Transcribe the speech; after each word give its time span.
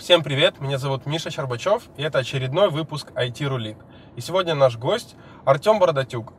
Всем 0.00 0.22
привет, 0.22 0.62
меня 0.62 0.78
зовут 0.78 1.04
Миша 1.04 1.30
Щербачев, 1.30 1.82
и 1.98 2.02
это 2.02 2.20
очередной 2.20 2.70
выпуск 2.70 3.12
IT 3.14 3.46
Рулит. 3.46 3.76
И 4.16 4.22
сегодня 4.22 4.54
наш 4.54 4.78
гость 4.78 5.14
Артем 5.44 5.78
Бородатюк. 5.78 6.32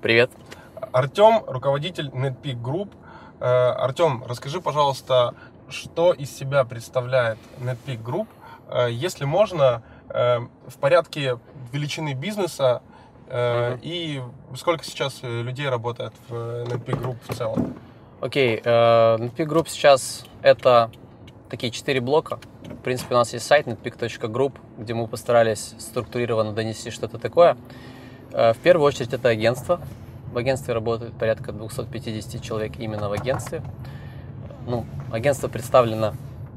Привет. 0.00 0.30
Артем, 0.92 1.44
руководитель 1.46 2.08
NetPeak 2.08 2.58
Group. 2.62 2.88
Э, 3.38 3.72
Артем, 3.72 4.24
расскажи, 4.26 4.62
пожалуйста, 4.62 5.34
что 5.68 6.14
из 6.14 6.34
себя 6.34 6.64
представляет 6.64 7.36
NetPeak 7.60 8.02
Group, 8.02 8.28
э, 8.70 8.88
если 8.90 9.26
можно, 9.26 9.82
э, 10.08 10.38
в 10.66 10.78
порядке 10.80 11.38
величины 11.72 12.14
бизнеса 12.14 12.80
и 13.28 14.22
сколько 14.54 14.84
сейчас 14.84 15.20
людей 15.22 15.68
работает 15.68 16.14
в 16.28 16.34
NetPeak 16.34 17.02
Group 17.02 17.16
в 17.28 17.34
целом? 17.34 17.74
Окей, 18.22 18.62
э, 18.64 19.16
NetPeak 19.18 19.46
Group 19.46 19.68
сейчас 19.68 20.24
это 20.40 20.90
такие 21.48 21.70
четыре 21.70 22.00
блока. 22.00 22.38
В 22.64 22.82
принципе, 22.82 23.14
у 23.14 23.18
нас 23.18 23.32
есть 23.32 23.46
сайт 23.46 23.66
netpeak.group, 23.66 24.54
где 24.78 24.94
мы 24.94 25.06
постарались 25.06 25.74
структурированно 25.78 26.52
донести 26.52 26.90
что-то 26.90 27.18
такое. 27.18 27.56
Э, 28.32 28.52
В 28.52 28.58
первую 28.58 28.86
очередь 28.86 29.12
это 29.12 29.28
агентство. 29.28 29.80
В 30.32 30.38
агентстве 30.38 30.74
работает 30.74 31.14
порядка 31.14 31.52
250 31.52 32.42
человек 32.42 32.78
именно 32.78 33.08
в 33.08 33.12
агентстве. 33.12 33.62
Ну, 34.66 34.84
агентство 35.12 35.48
представлено 35.48 36.14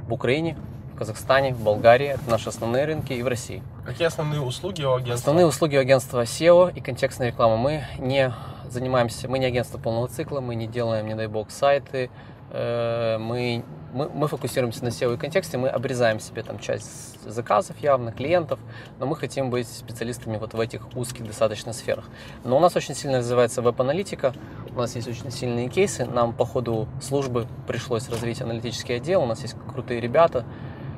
в 0.08 0.14
Украине, 0.14 0.58
в 0.94 0.98
Казахстане, 0.98 1.54
в 1.54 1.60
Болгарии. 1.62 2.08
Это 2.08 2.30
наши 2.30 2.50
основные 2.50 2.86
рынки 2.86 3.14
и 3.14 3.22
в 3.22 3.28
России. 3.28 3.62
Какие 3.86 4.08
основные 4.08 4.42
услуги 4.42 4.84
у 4.84 4.94
агентства? 4.94 5.14
Основные 5.14 5.46
услуги 5.46 5.78
у 5.78 5.80
агентства 5.80 6.24
SEO 6.24 6.74
и 6.76 6.82
контекстная 6.82 7.28
реклама. 7.28 7.58
Мы 7.58 7.84
не 8.00 8.34
занимаемся, 8.70 9.28
мы 9.30 9.40
не 9.40 9.46
агентство 9.46 9.78
полного 9.78 10.08
цикла, 10.08 10.42
мы 10.42 10.56
не 10.56 10.68
делаем, 10.68 11.08
не 11.08 11.16
дай 11.16 11.28
бог, 11.28 11.50
сайты, 11.52 12.10
мы, 12.52 13.64
мы, 13.94 14.10
мы 14.10 14.28
фокусируемся 14.28 14.84
на 14.84 14.90
SEO 14.90 15.14
и 15.14 15.18
контексте, 15.18 15.58
мы 15.58 15.70
обрезаем 15.70 16.20
себе 16.20 16.44
там 16.44 16.60
часть 16.60 17.22
заказов 17.30 17.78
явно, 17.80 18.12
клиентов, 18.12 18.60
но 19.00 19.06
мы 19.06 19.16
хотим 19.16 19.50
быть 19.50 19.68
специалистами 19.68 20.38
вот 20.38 20.54
в 20.54 20.60
этих 20.60 20.96
узких 20.96 21.26
достаточно 21.26 21.74
сферах. 21.74 22.06
Но 22.44 22.58
у 22.58 22.60
нас 22.60 22.76
очень 22.76 22.96
сильно 22.96 23.20
развивается 23.20 23.62
веб-аналитика, 23.62 24.34
у 24.72 24.80
нас 24.80 24.96
есть 24.96 25.08
очень 25.08 25.32
сильные 25.32 25.70
кейсы, 25.70 26.06
нам 26.06 26.34
по 26.34 26.46
ходу 26.46 26.88
службы 27.02 27.48
пришлось 27.68 28.10
развить 28.10 28.42
аналитический 28.42 28.96
отдел, 28.96 29.24
у 29.24 29.26
нас 29.26 29.42
есть 29.42 29.56
крутые 29.72 30.00
ребята, 30.00 30.46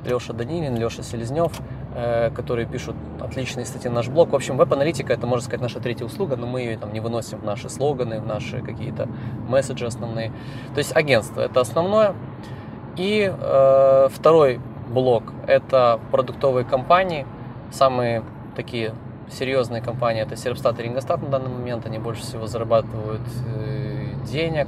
Леша 0.05 0.33
Данилин, 0.33 0.75
Леша 0.77 1.03
Селезнев, 1.03 1.51
э, 1.59 1.63
которые 2.35 2.65
пишут 2.65 2.95
отличные 3.19 3.65
статьи 3.65 3.89
на 3.89 3.97
наш 3.97 4.07
блог. 4.07 4.31
В 4.31 4.35
общем, 4.35 4.57
веб-аналитика 4.57 5.13
это, 5.13 5.27
можно 5.27 5.43
сказать, 5.43 5.61
наша 5.61 5.79
третья 5.79 6.05
услуга, 6.05 6.35
но 6.37 6.47
мы 6.47 6.61
ее 6.61 6.77
там 6.77 6.93
не 6.93 6.99
выносим 6.99 7.39
в 7.39 7.43
наши 7.43 7.69
слоганы, 7.69 8.21
в 8.21 8.25
наши 8.25 8.61
какие-то 8.61 9.07
месседжи 9.47 9.85
основные. 9.85 10.31
То 10.73 10.77
есть 10.77 10.95
агентство 10.95 11.41
это 11.41 11.59
основное. 11.59 12.13
И 12.97 13.31
э, 13.31 14.07
второй 14.11 14.59
блок 14.89 15.23
это 15.47 15.99
продуктовые 16.11 16.65
компании. 16.65 17.25
Самые 17.71 18.23
такие 18.55 18.93
серьезные 19.29 19.81
компании 19.81 20.21
это 20.21 20.35
Серпстат 20.35 20.79
и 20.79 20.83
Рингостат 20.83 21.21
на 21.21 21.29
данный 21.29 21.49
момент. 21.49 21.85
Они 21.85 21.99
больше 21.99 22.21
всего 22.21 22.47
зарабатывают 22.47 23.21
э, 23.47 24.07
денег. 24.29 24.67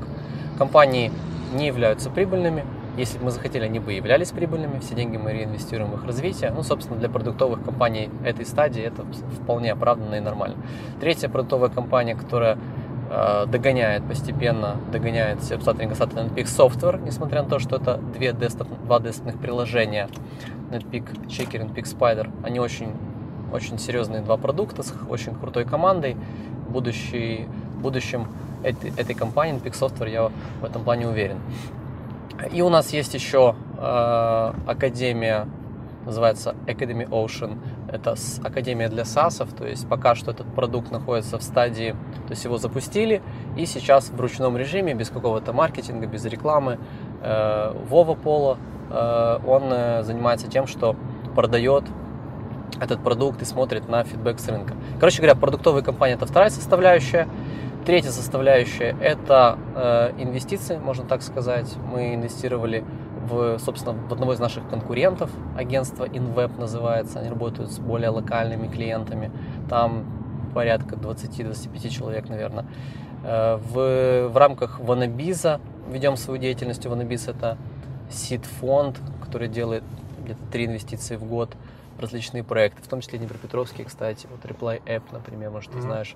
Компании 0.58 1.12
не 1.54 1.68
являются 1.68 2.10
прибыльными. 2.10 2.66
Если 2.96 3.18
бы 3.18 3.26
мы 3.26 3.32
захотели, 3.32 3.64
они 3.64 3.80
бы 3.80 3.92
являлись 3.92 4.32
прибыльными, 4.32 4.78
все 4.78 4.94
деньги 4.94 5.18
мы 5.18 5.34
реинвестируем 5.34 5.90
в 5.92 5.96
их 5.96 6.06
развитие. 6.06 6.52
Ну, 6.52 6.62
собственно, 6.62 7.00
для 7.00 7.10
продуктовых 7.10 7.64
компаний 7.64 8.12
этой 8.24 8.46
стадии 8.46 8.84
это 8.84 9.04
вполне 9.42 9.72
оправданно 9.72 10.14
и 10.16 10.20
нормально. 10.20 10.58
Третья 11.00 11.28
продуктовая 11.28 11.70
компания, 11.70 12.14
которая 12.14 12.60
э, 13.10 13.48
догоняет 13.48 14.08
постепенно, 14.08 14.78
догоняет 14.92 15.40
Serpstat, 15.40 15.80
Ringastat 15.80 16.12
и 16.14 16.30
NetPeak 16.30 16.46
Software, 16.46 17.04
несмотря 17.04 17.42
на 17.42 17.50
то, 17.50 17.58
что 17.58 17.78
это 17.78 17.98
две 18.14 18.32
десктоп, 18.32 18.68
два 18.86 19.00
десктопных 19.00 19.40
приложения, 19.40 20.08
NetPeak 20.70 21.28
Checker, 21.28 21.68
NetPeak 21.68 21.86
Spider, 21.86 22.30
они 22.44 22.60
очень, 22.60 22.92
очень 23.52 23.80
серьезные 23.80 24.22
два 24.22 24.38
продукта 24.38 24.84
с 24.84 24.94
очень 25.10 25.34
крутой 25.34 25.66
командой. 25.66 26.16
Будущий, 26.70 27.48
будущем 27.82 28.28
этой, 28.62 28.92
этой 28.98 29.16
компании, 29.16 29.56
NetPeak 29.56 29.74
Software, 29.74 30.12
я 30.12 30.30
в 30.62 30.64
этом 30.64 30.84
плане 30.84 31.08
уверен. 31.08 31.40
И 32.52 32.62
у 32.62 32.70
нас 32.70 32.92
есть 32.94 33.14
еще 33.14 33.56
э, 33.78 34.54
академия, 34.68 35.48
называется 36.06 36.56
Academy 36.68 37.08
Ocean. 37.08 37.58
Это 37.88 38.16
академия 38.44 38.90
для 38.90 39.06
САСов, 39.06 39.54
то 39.54 39.66
есть 39.66 39.88
пока 39.88 40.16
что 40.16 40.32
этот 40.32 40.48
продукт 40.54 40.92
находится 40.92 41.38
в 41.38 41.44
стадии, 41.44 41.92
то 42.26 42.32
есть 42.32 42.44
его 42.44 42.58
запустили, 42.58 43.22
и 43.56 43.66
сейчас 43.66 44.10
в 44.10 44.20
ручном 44.20 44.58
режиме, 44.58 44.94
без 44.94 45.10
какого-то 45.10 45.54
маркетинга, 45.54 46.08
без 46.08 46.26
рекламы, 46.26 46.80
э, 47.22 47.74
Вова 47.88 48.16
Поло, 48.16 48.58
э, 48.90 49.40
он 49.46 49.64
э, 49.72 50.04
занимается 50.04 50.48
тем, 50.48 50.68
что 50.68 50.96
продает 51.36 51.84
этот 52.80 53.04
продукт 53.04 53.42
и 53.42 53.46
смотрит 53.46 53.88
на 53.88 54.04
фидбэк 54.04 54.40
с 54.40 54.48
рынка. 54.48 54.74
Короче 55.00 55.18
говоря, 55.18 55.36
продуктовая 55.36 55.84
компания 55.84 56.16
это 56.16 56.26
вторая 56.26 56.50
составляющая. 56.50 57.28
Третья 57.86 58.12
составляющая– 58.12 58.96
это 59.02 59.58
э, 59.76 60.14
инвестиции, 60.18 60.78
можно 60.78 61.04
так 61.04 61.22
сказать. 61.22 61.70
Мы 61.92 62.16
инвестировали 62.16 62.86
в, 63.28 63.60
собственно, 63.60 63.94
в 64.08 64.14
одного 64.14 64.32
из 64.32 64.40
наших 64.40 64.70
конкурентов, 64.70 65.30
агентство 65.58 66.06
InWeb 66.06 66.58
называется. 66.58 67.20
Они 67.20 67.28
работают 67.28 67.72
с 67.72 67.80
более 67.80 68.10
локальными 68.10 68.68
клиентами. 68.70 69.32
Там 69.70 70.06
порядка 70.54 70.96
20-25 70.96 71.90
человек, 71.90 72.30
наверное. 72.30 72.66
Э, 73.26 73.58
в, 73.58 74.30
в 74.30 74.38
рамках 74.38 74.80
Ванабиза 74.80 75.60
ведем 75.92 76.16
свою 76.16 76.40
деятельность. 76.40 76.86
Ванабиз– 76.86 77.28
это 77.28 77.58
сид-фонд, 78.10 79.02
который 79.22 79.50
делает 79.50 79.84
где-то 80.24 80.40
три 80.54 80.68
инвестиции 80.68 81.18
в 81.18 81.26
год 81.26 81.58
в 81.98 82.00
различные 82.00 82.44
проекты, 82.44 82.82
в 82.82 82.88
том 82.88 83.02
числе 83.02 83.20
Днепропетровские, 83.20 83.86
кстати. 83.86 84.28
Вот 84.32 84.50
Reply 84.50 84.82
App, 84.86 85.04
например, 85.12 85.52
может, 85.52 85.72
ты 85.72 85.78
Мгм. 85.78 85.88
знаешь, 85.88 86.16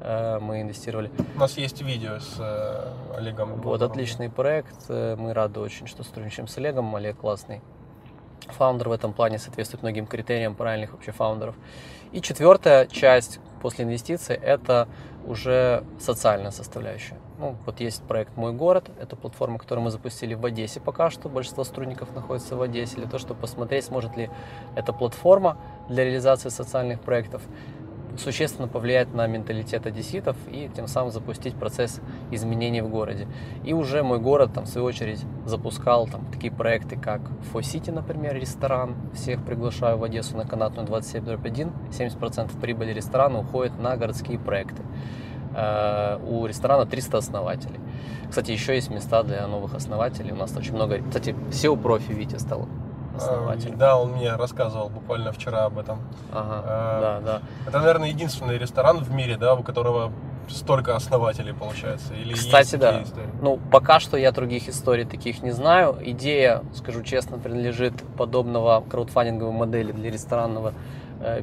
мы 0.00 0.60
инвестировали. 0.62 1.10
У 1.34 1.38
нас 1.40 1.56
есть 1.56 1.80
видео 1.82 2.18
с 2.18 2.36
э, 2.38 3.16
Олегом. 3.16 3.54
Вот, 3.54 3.62
Глазовым. 3.62 3.92
отличный 3.92 4.30
проект. 4.30 4.74
э, 4.88 5.16
Мы 5.16 5.32
рады 5.32 5.60
очень, 5.60 5.86
что 5.86 6.02
сотрудничаем 6.02 6.48
с 6.48 6.58
Олегом. 6.58 6.94
Олег 6.94 7.16
классный. 7.16 7.62
Фаундер 8.48 8.88
в 8.90 8.92
этом 8.92 9.12
плане 9.12 9.38
соответствует 9.38 9.82
многим 9.82 10.06
критериям 10.06 10.54
правильных 10.54 10.92
вообще 10.92 11.12
фаундеров. 11.12 11.56
И 12.12 12.20
четвертая 12.20 12.86
часть 12.86 13.40
после 13.60 13.84
инвестиций– 13.84 14.36
это 14.42 14.86
уже 15.26 15.82
социальная 15.98 16.52
составляющая. 16.52 17.16
Ну, 17.38 17.56
вот 17.66 17.80
есть 17.80 18.02
проект 18.04 18.36
«Мой 18.36 18.52
город». 18.52 18.88
Это 19.00 19.16
платформа, 19.16 19.58
которую 19.58 19.84
мы 19.84 19.90
запустили 19.90 20.34
в 20.34 20.44
Одессе 20.46 20.78
пока 20.80 21.10
что. 21.10 21.28
Большинство 21.28 21.64
сотрудников 21.64 22.14
находится 22.14 22.54
в 22.56 22.62
Одессе. 22.62 22.96
Для 22.96 23.06
того, 23.06 23.18
чтобы 23.18 23.40
посмотреть, 23.40 23.84
сможет 23.86 24.16
ли 24.16 24.30
эта 24.76 24.92
платформа 24.92 25.58
для 25.88 26.04
реализации 26.04 26.48
социальных 26.48 27.00
проектов 27.00 27.42
существенно 28.20 28.68
повлиять 28.68 29.12
на 29.14 29.26
менталитет 29.26 29.86
одесситов 29.86 30.36
и 30.50 30.70
тем 30.74 30.86
самым 30.88 31.12
запустить 31.12 31.54
процесс 31.54 32.00
изменений 32.30 32.80
в 32.80 32.88
городе. 32.88 33.26
И 33.64 33.72
уже 33.72 34.02
мой 34.02 34.18
город, 34.18 34.52
там, 34.54 34.64
в 34.64 34.68
свою 34.68 34.86
очередь, 34.86 35.24
запускал 35.44 36.06
там, 36.06 36.26
такие 36.32 36.52
проекты, 36.52 36.96
как 36.96 37.20
Фо-Сити, 37.52 37.90
например, 37.90 38.34
ресторан. 38.34 38.94
Всех 39.14 39.44
приглашаю 39.44 39.98
в 39.98 40.04
Одессу 40.04 40.36
на 40.36 40.46
канатную 40.46 40.86
27.1. 40.86 41.72
70% 41.90 42.60
прибыли 42.60 42.92
ресторана 42.92 43.40
уходит 43.40 43.78
на 43.78 43.96
городские 43.96 44.38
проекты. 44.38 44.82
Э, 45.54 46.18
У 46.26 46.46
ресторана 46.46 46.86
300 46.86 47.18
основателей. 47.18 47.80
Кстати, 48.28 48.50
еще 48.50 48.74
есть 48.74 48.90
места 48.90 49.22
для 49.22 49.46
новых 49.46 49.74
основателей. 49.74 50.32
У 50.32 50.36
нас 50.36 50.54
очень 50.56 50.74
много... 50.74 50.98
Кстати, 50.98 51.34
SEO-профи 51.50 52.12
Витя 52.12 52.36
стал 52.36 52.68
А, 53.16 53.18
основателем. 53.18 53.78
Да, 53.78 53.96
он 53.96 54.12
мне 54.12 54.34
рассказывал 54.34 54.88
буквально 54.88 55.32
вчера 55.32 55.64
об 55.64 55.78
этом. 55.78 56.00
Ага, 56.32 56.62
А, 56.66 57.00
да, 57.00 57.20
да. 57.20 57.42
Это, 57.66 57.78
наверное, 57.80 58.08
единственный 58.08 58.58
ресторан 58.58 58.98
в 58.98 59.10
мире, 59.10 59.36
да, 59.36 59.54
у 59.54 59.62
которого 59.62 60.12
столько 60.48 60.94
основателей 60.94 61.52
получается. 61.52 62.14
Или 62.14 62.34
Кстати, 62.34 62.76
да. 62.76 63.02
истории? 63.02 63.28
Ну, 63.42 63.58
пока 63.72 63.98
что 64.00 64.16
я 64.16 64.30
других 64.32 64.68
историй 64.68 65.04
таких 65.04 65.42
не 65.42 65.50
знаю. 65.50 65.98
Идея, 66.00 66.62
скажу 66.74 67.02
честно, 67.02 67.38
принадлежит 67.38 67.94
подобного 68.16 68.84
краудфандинговой 68.88 69.52
модели 69.52 69.92
для 69.92 70.10
ресторанного 70.10 70.68
э, 70.68 70.72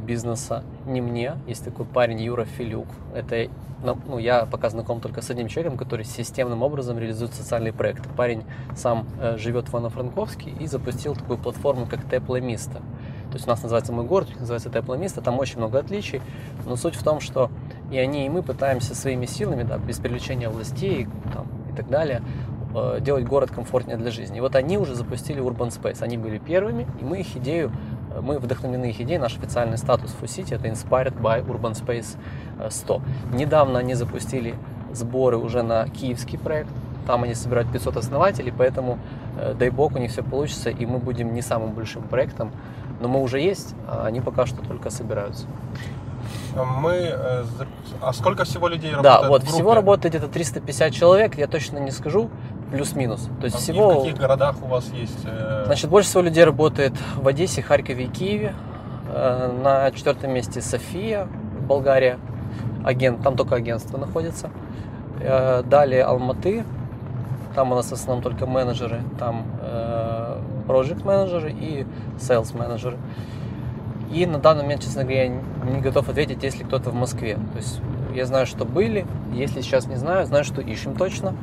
бизнеса 0.05 0.63
не 0.85 1.01
мне. 1.01 1.35
Есть 1.47 1.65
такой 1.65 1.85
парень 1.85 2.21
Юра 2.21 2.45
Филюк. 2.45 2.87
Это, 3.13 3.47
ну, 3.83 4.17
я 4.17 4.45
пока 4.45 4.69
знаком 4.69 5.01
только 5.01 5.21
с 5.21 5.29
одним 5.29 5.47
человеком, 5.47 5.77
который 5.77 6.05
системным 6.05 6.61
образом 6.61 6.99
реализует 6.99 7.33
социальные 7.33 7.73
проекты. 7.73 8.09
Парень 8.15 8.43
сам 8.75 9.07
э, 9.19 9.37
живет 9.37 9.67
в 9.67 9.73
Ивано-Франковске 9.73 10.51
и 10.51 10.67
запустил 10.67 11.15
такую 11.15 11.37
платформу, 11.37 11.87
как 11.87 12.07
Теплое 12.09 12.41
место. 12.41 12.81
То 13.33 13.37
есть 13.37 13.47
у 13.47 13.49
нас 13.49 13.63
называется 13.63 13.91
«Мой 13.91 14.05
город», 14.05 14.29
называется 14.39 14.69
«Теплое 14.69 14.99
место», 14.99 15.21
там 15.21 15.39
очень 15.39 15.57
много 15.57 15.79
отличий, 15.79 16.21
но 16.67 16.75
суть 16.75 16.93
в 16.93 17.03
том, 17.03 17.19
что 17.19 17.49
и 17.91 17.97
они, 17.97 18.27
и 18.27 18.29
мы 18.29 18.43
пытаемся 18.43 18.93
своими 18.93 19.25
силами, 19.25 19.63
да, 19.63 19.79
без 19.79 19.97
привлечения 19.97 20.49
властей 20.49 21.07
там, 21.33 21.47
и 21.71 21.75
так 21.75 21.89
далее, 21.89 22.21
э, 22.75 22.99
делать 23.01 23.25
город 23.25 23.49
комфортнее 23.49 23.97
для 23.97 24.11
жизни. 24.11 24.37
И 24.37 24.39
вот 24.39 24.55
они 24.55 24.77
уже 24.77 24.93
запустили 24.93 25.41
Urban 25.41 25.69
Space, 25.69 26.03
они 26.03 26.17
были 26.17 26.37
первыми, 26.37 26.85
и 27.01 27.03
мы 27.03 27.21
их 27.21 27.35
идею, 27.37 27.71
э, 27.71 27.92
мы 28.21 28.39
вдохновлены 28.39 28.89
их 28.89 28.99
идеей, 29.01 29.19
наш 29.19 29.37
официальный 29.37 29.77
статус 29.77 30.11
в 30.11 30.23
City 30.23 30.55
это 30.55 30.67
Inspired 30.67 31.19
by 31.19 31.45
Urban 31.45 31.73
Space 31.73 32.17
э, 32.59 32.69
100. 32.69 33.01
Недавно 33.33 33.79
они 33.79 33.93
запустили 33.93 34.55
сборы 34.91 35.37
уже 35.37 35.63
на 35.63 35.87
киевский 35.89 36.37
проект, 36.37 36.69
там 37.07 37.23
они 37.23 37.33
собирают 37.35 37.71
500 37.71 37.97
основателей, 37.97 38.53
поэтому 38.55 38.99
Э, 39.37 39.53
дай 39.57 39.69
бог, 39.69 39.95
у 39.95 39.99
них 39.99 40.11
все 40.11 40.23
получится, 40.23 40.69
и 40.69 40.85
мы 40.85 40.99
будем 40.99 41.33
не 41.33 41.41
самым 41.41 41.73
большим 41.73 42.03
проектом, 42.03 42.51
но 42.99 43.07
мы 43.07 43.21
уже 43.21 43.39
есть, 43.39 43.75
а 43.87 44.05
они 44.05 44.21
пока 44.21 44.45
что 44.45 44.63
только 44.65 44.89
собираются. 44.89 45.47
Мы... 46.55 46.91
э, 46.91 47.43
А 48.01 48.13
сколько 48.13 48.43
всего 48.43 48.67
людей 48.67 48.91
работает 48.91 49.21
Да, 49.21 49.27
вот, 49.27 49.43
всего 49.43 49.73
работает 49.73 50.13
где-то 50.13 50.31
350 50.31 50.93
человек, 50.93 51.37
я 51.37 51.47
точно 51.47 51.79
не 51.79 51.91
скажу, 51.91 52.29
плюс-минус. 52.73 53.29
То 53.39 53.45
есть 53.45 53.55
А 53.55 53.59
всего... 53.59 53.99
в 53.99 54.03
каких 54.03 54.17
городах 54.17 54.55
у 54.63 54.65
вас 54.65 54.89
есть? 54.93 55.19
э, 55.25 55.63
Значит, 55.67 55.89
больше 55.89 56.09
всего 56.09 56.23
людей 56.23 56.43
работает 56.43 56.93
в 57.15 57.27
Одессе, 57.27 57.61
Харькове 57.61 58.05
и 58.05 58.07
Киеве. 58.07 58.53
Э, 59.09 59.51
На 59.63 59.91
четвертом 59.91 60.31
месте 60.33 60.59
София, 60.61 61.27
Болгария. 61.67 62.17
Агент, 62.83 63.21
там 63.23 63.35
только 63.37 63.55
агентство 63.55 63.97
находится. 63.97 64.49
Э, 65.21 65.61
Далее 65.63 66.03
Алматы. 66.03 66.63
Там 67.55 67.71
у 67.71 67.75
нас 67.75 67.87
в 67.89 67.93
основном 67.93 68.23
только 68.23 68.47
менеджеры. 68.47 69.01
Там 69.19 69.45
э, 69.61 70.39
project 70.67 71.05
менеджеры 71.05 71.51
и 71.51 71.85
sales 72.17 72.57
менеджеры. 72.57 72.97
И 74.11 74.25
на 74.25 74.39
данный 74.39 74.63
момент, 74.63 74.81
честно 74.81 75.03
говоря, 75.03 75.25
я 75.25 75.29
не 75.29 75.79
готов 75.79 76.09
ответить, 76.09 76.43
есть 76.43 76.57
ли 76.59 76.65
кто-то 76.65 76.89
в 76.89 76.95
Москве. 76.95 77.35
То 77.35 77.57
есть 77.57 77.81
я 78.15 78.25
знаю, 78.25 78.45
что 78.47 78.65
были, 78.65 79.05
если 79.31 79.61
сейчас 79.61 79.85
не 79.87 79.95
знаю, 79.95 80.25
знаю, 80.25 80.43
что 80.43 80.61
ищем 80.61 80.95
точно. 80.95 81.35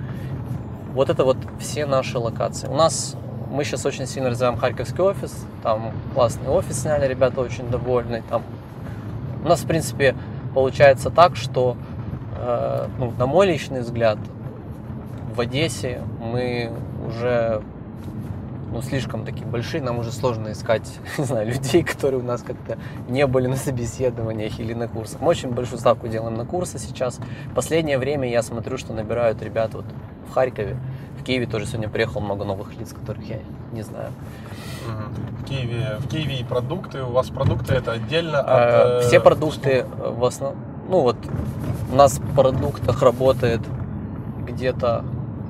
Вот 0.94 1.10
это 1.10 1.24
вот 1.24 1.36
все 1.58 1.86
наши 1.86 2.18
локации. 2.18 2.68
У 2.68 2.74
нас 2.74 3.16
мы 3.50 3.64
сейчас 3.64 3.84
очень 3.84 4.06
сильно 4.06 4.30
развиваем 4.30 4.58
Харьковский 4.58 5.02
офис. 5.02 5.46
Там 5.62 5.92
классный 6.14 6.48
офис 6.48 6.82
сняли, 6.82 7.06
ребята 7.06 7.40
очень 7.40 7.68
довольны. 7.68 8.22
Там 8.28 8.42
у 9.44 9.48
нас, 9.48 9.60
в 9.60 9.66
принципе, 9.66 10.14
получается 10.54 11.10
так, 11.10 11.36
что, 11.36 11.76
э, 12.38 12.88
ну, 12.98 13.12
на 13.18 13.26
мой 13.26 13.46
личный 13.46 13.80
взгляд, 13.80 14.18
в 15.34 15.40
Одессе 15.40 16.02
мы 16.20 16.72
уже 17.06 17.62
ну, 18.72 18.82
слишком 18.82 19.24
такие 19.24 19.46
большие, 19.46 19.82
нам 19.82 19.98
уже 19.98 20.12
сложно 20.12 20.52
искать, 20.52 20.88
не 21.18 21.24
знаю, 21.24 21.48
людей, 21.48 21.82
которые 21.82 22.20
у 22.20 22.24
нас 22.24 22.42
как-то 22.42 22.78
не 23.08 23.26
были 23.26 23.46
на 23.46 23.56
собеседованиях 23.56 24.58
или 24.60 24.74
на 24.74 24.88
курсах. 24.88 25.20
Мы 25.20 25.28
очень 25.28 25.50
большую 25.50 25.78
ставку 25.78 26.08
делаем 26.08 26.34
на 26.34 26.46
курсы 26.46 26.78
сейчас. 26.78 27.18
Последнее 27.54 27.98
время 27.98 28.28
я 28.28 28.42
смотрю, 28.42 28.78
что 28.78 28.92
набирают 28.92 29.42
ребят 29.42 29.74
вот 29.74 29.84
в 30.28 30.32
Харькове. 30.32 30.76
В 31.18 31.22
Киеве 31.22 31.46
тоже 31.46 31.66
сегодня 31.66 31.88
приехало 31.88 32.22
много 32.22 32.44
новых 32.44 32.74
лиц, 32.78 32.92
которых 32.92 33.24
я 33.28 33.40
не 33.72 33.82
знаю. 33.82 34.10
В 35.40 35.44
Киеве, 35.44 35.96
в 35.98 36.08
Киеве 36.08 36.40
и 36.40 36.44
продукты. 36.44 37.02
У 37.02 37.10
вас 37.10 37.28
продукты 37.28 37.74
это 37.74 37.92
отдельно 37.92 38.40
от... 38.40 38.48
Э, 38.48 39.00
э, 39.00 39.08
Все 39.08 39.20
продукты 39.20 39.70
э, 39.70 40.10
в 40.10 40.24
основном, 40.24 40.58
ну 40.88 41.02
вот 41.02 41.16
у 41.92 41.96
нас 41.96 42.18
в 42.18 42.34
продуктах 42.34 43.02
работает 43.02 43.60
где-то 44.46 45.04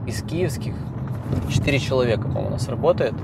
из 0.07 0.23
киевских 0.23 0.75
4 1.49 1.79
человека, 1.79 2.23
по-моему, 2.23 2.49
у 2.49 2.51
нас 2.51 2.69
работает. 2.69 3.15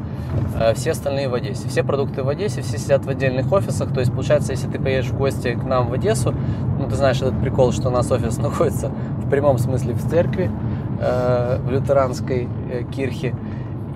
Э, 0.59 0.75
Все 0.75 0.93
остальные 0.93 1.29
в 1.29 1.35
Одессе. 1.35 1.69
Все 1.69 1.83
продукты 1.83 2.23
в 2.23 2.29
Одессе, 2.29 2.63
все 2.63 2.79
сидят 2.79 3.05
в 3.05 3.09
отдельных 3.09 3.51
офисах. 3.53 3.93
То 3.93 4.01
есть, 4.01 4.13
получается, 4.13 4.53
если 4.53 4.69
ты 4.69 4.79
поедешь 4.79 5.11
в 5.11 5.17
гости 5.17 5.55
к 5.55 5.65
нам 5.65 5.89
в 5.89 5.93
Одессу, 5.93 6.35
ну, 6.79 6.89
ты 6.89 6.97
знаешь 6.97 7.17
этот 7.21 7.41
прикол, 7.41 7.73
что 7.73 7.89
у 7.89 7.93
нас 7.93 8.11
офис 8.11 8.39
находится 8.39 8.91
в 9.19 9.29
прямом 9.31 9.59
смысле 9.59 9.95
в 9.95 10.09
церкви, 10.09 10.51
э, 11.01 11.59
в 11.63 11.71
лютеранской 11.71 12.49
э, 12.71 12.83
кирхе. 12.85 13.35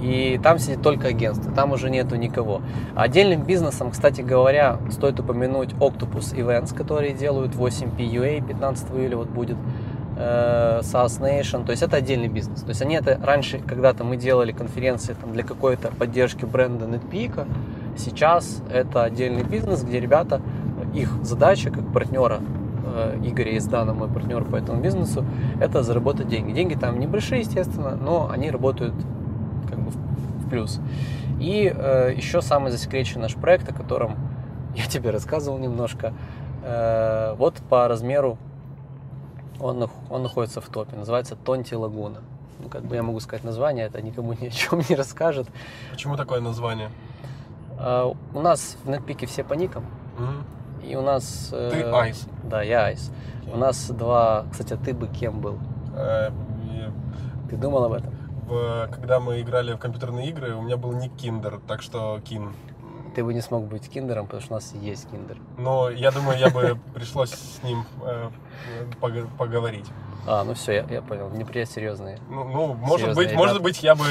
И 0.00 0.40
там 0.42 0.58
сидит 0.58 0.82
только 0.82 1.08
агентство, 1.08 1.52
там 1.52 1.72
уже 1.72 1.90
нету 1.90 2.16
никого. 2.16 2.62
Отдельным 2.94 3.42
бизнесом, 3.42 3.90
кстати 3.90 4.22
говоря, 4.22 4.78
стоит 4.90 5.20
упомянуть 5.20 5.72
Octopus 5.74 6.34
Events, 6.34 6.74
которые 6.74 7.12
делают 7.12 7.54
8 7.54 7.90
PUA, 7.98 8.46
15 8.46 8.90
июля 8.92 9.18
вот 9.18 9.28
будет, 9.28 9.58
э, 10.20 10.80
SaaS 10.82 11.20
Nation, 11.20 11.64
то 11.64 11.70
есть 11.70 11.82
это 11.82 11.96
отдельный 11.96 12.28
бизнес. 12.28 12.60
То 12.60 12.68
есть 12.68 12.82
они 12.82 12.94
это 12.94 13.18
раньше, 13.22 13.58
когда-то 13.58 14.04
мы 14.04 14.16
делали 14.16 14.52
конференции 14.52 15.14
там, 15.14 15.32
для 15.32 15.42
какой-то 15.42 15.88
поддержки 15.88 16.44
бренда 16.44 16.84
NetPeak, 16.84 17.46
сейчас 17.96 18.62
это 18.70 19.04
отдельный 19.04 19.42
бизнес, 19.42 19.82
где 19.82 20.00
ребята, 20.00 20.40
их 20.94 21.10
задача 21.22 21.70
как 21.70 21.90
партнера 21.92 22.40
э, 22.84 23.18
Игоря 23.24 23.56
Издана, 23.56 23.94
мой 23.94 24.08
партнер 24.08 24.44
по 24.44 24.56
этому 24.56 24.80
бизнесу, 24.80 25.24
это 25.60 25.82
заработать 25.82 26.28
деньги. 26.28 26.52
Деньги 26.52 26.74
там 26.74 26.98
небольшие, 26.98 27.40
естественно, 27.40 27.96
но 27.96 28.28
они 28.30 28.50
работают 28.50 28.94
как 29.68 29.78
бы 29.78 29.90
в 29.90 30.50
плюс. 30.50 30.80
И 31.40 31.72
э, 31.74 32.12
еще 32.14 32.42
самый 32.42 32.70
засекреченный 32.70 33.22
наш 33.22 33.34
проект, 33.34 33.70
о 33.70 33.74
котором 33.74 34.16
я 34.76 34.84
тебе 34.84 35.10
рассказывал 35.10 35.58
немножко, 35.58 36.12
э, 36.62 37.34
вот 37.38 37.54
по 37.68 37.88
размеру 37.88 38.36
он, 39.60 39.88
он 40.10 40.22
находится 40.22 40.60
в 40.60 40.68
топе, 40.68 40.96
называется 40.96 41.36
Тонти 41.36 41.74
Лагуна. 41.74 42.18
Ну, 42.62 42.68
как 42.68 42.84
бы 42.84 42.94
я 42.96 43.02
могу 43.02 43.20
сказать 43.20 43.44
название, 43.44 43.86
это 43.86 44.02
никому 44.02 44.32
ни 44.40 44.46
о 44.46 44.50
чем 44.50 44.82
не 44.88 44.94
расскажет. 44.96 45.48
Почему 45.90 46.16
такое 46.16 46.40
название? 46.40 46.90
Э, 47.78 48.12
у 48.34 48.40
нас 48.40 48.76
в 48.84 48.88
Netpeak 48.90 49.26
все 49.26 49.44
по 49.44 49.54
никам, 49.54 49.84
Мгм. 50.18 50.44
и 50.84 50.94
у 50.96 51.02
нас... 51.02 51.50
э, 51.52 51.70
Ты 51.72 51.82
Айс. 51.84 52.26
Да, 52.44 52.62
я 52.62 52.86
Айс. 52.86 53.10
У 53.52 53.56
нас 53.56 53.90
два... 53.90 54.44
Кстати, 54.52 54.74
а 54.74 54.76
ты 54.76 54.92
бы 54.94 55.08
кем 55.08 55.40
был? 55.40 55.58
Э, 55.96 56.30
и 56.64 57.48
Ты 57.50 57.56
думал 57.56 57.84
об 57.84 57.92
этом? 57.92 58.12
когда 58.90 59.20
мы 59.20 59.40
играли 59.40 59.72
в 59.74 59.78
компьютерные 59.78 60.28
игры, 60.28 60.56
у 60.56 60.62
меня 60.62 60.76
был 60.76 60.90
ник 60.92 61.14
Киндер, 61.14 61.60
так 61.68 61.82
что 61.82 62.20
Кин. 62.24 62.52
Ты 63.14 63.24
бы 63.24 63.34
не 63.34 63.40
смог 63.40 63.64
быть 63.64 63.88
киндером, 63.88 64.26
потому 64.26 64.42
что 64.42 64.52
у 64.54 64.56
нас 64.56 64.72
есть 64.74 65.10
киндер. 65.10 65.36
Но 65.58 65.90
я 65.90 66.10
думаю, 66.10 66.38
я 66.38 66.50
бы 66.50 66.78
пришлось 66.94 67.30
с 67.30 67.62
ним 67.62 67.84
э, 68.04 68.30
пог- 69.00 69.28
поговорить. 69.36 69.86
А, 70.26 70.44
ну 70.44 70.54
все, 70.54 70.72
я, 70.72 70.84
я 70.90 71.02
понял. 71.02 71.30
Неприятно 71.30 71.74
серьезные. 71.74 72.18
Ну, 72.28 72.44
ну, 72.44 72.74
может 72.74 73.00
Серьезно, 73.00 73.14
быть, 73.22 73.28
ребят. 73.30 73.38
может 73.38 73.62
быть, 73.62 73.82
я 73.82 73.94
бы, 73.94 74.04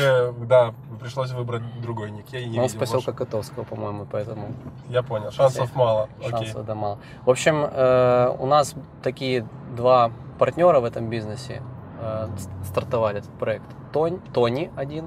да, 0.48 0.74
пришлось 1.00 1.31
выбрать 1.31 1.62
другой 1.81 2.10
ник. 2.12 2.25
Я 2.31 2.40
и 2.40 2.50
не 2.50 2.60
он 2.60 2.68
с 2.68 2.74
видел 2.74 2.80
поселка 2.80 3.12
больше. 3.12 3.18
Котовского, 3.25 3.63
по-моему, 3.63 4.07
поэтому 4.12 4.48
Я 4.90 5.04
понял. 5.04 5.31
Шансов 5.31 5.74
мало. 5.75 6.10
Окей. 6.19 6.31
шансов 6.31 6.66
да 6.66 6.75
мало. 6.75 6.98
В 7.25 7.30
общем, 7.30 7.63
э, 7.63 8.36
у 8.40 8.45
нас 8.48 8.74
такие 9.04 9.45
два 9.75 10.12
партнера 10.40 10.80
в 10.80 10.86
этом 10.86 11.10
бизнесе 11.10 11.62
э, 12.02 12.28
с- 12.38 12.68
стартовали 12.69 13.19
этот 13.19 13.31
проект. 13.38 13.66
Тонь, 13.94 14.19
Тони 14.34 14.72
один, 14.75 15.06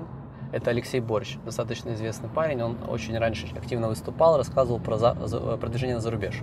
это 0.53 0.71
Алексей 0.71 1.01
Борщ, 1.01 1.37
достаточно 1.45 1.91
известный 1.95 2.29
парень. 2.29 2.63
Он 2.63 2.77
очень 2.89 3.17
раньше 3.19 3.47
активно 3.57 3.89
выступал, 3.89 4.37
рассказывал 4.37 4.79
про 4.79 4.99
за- 4.99 5.17
за- 5.27 5.57
продвижение 5.57 5.99
за 6.01 6.11
рубеж. 6.11 6.41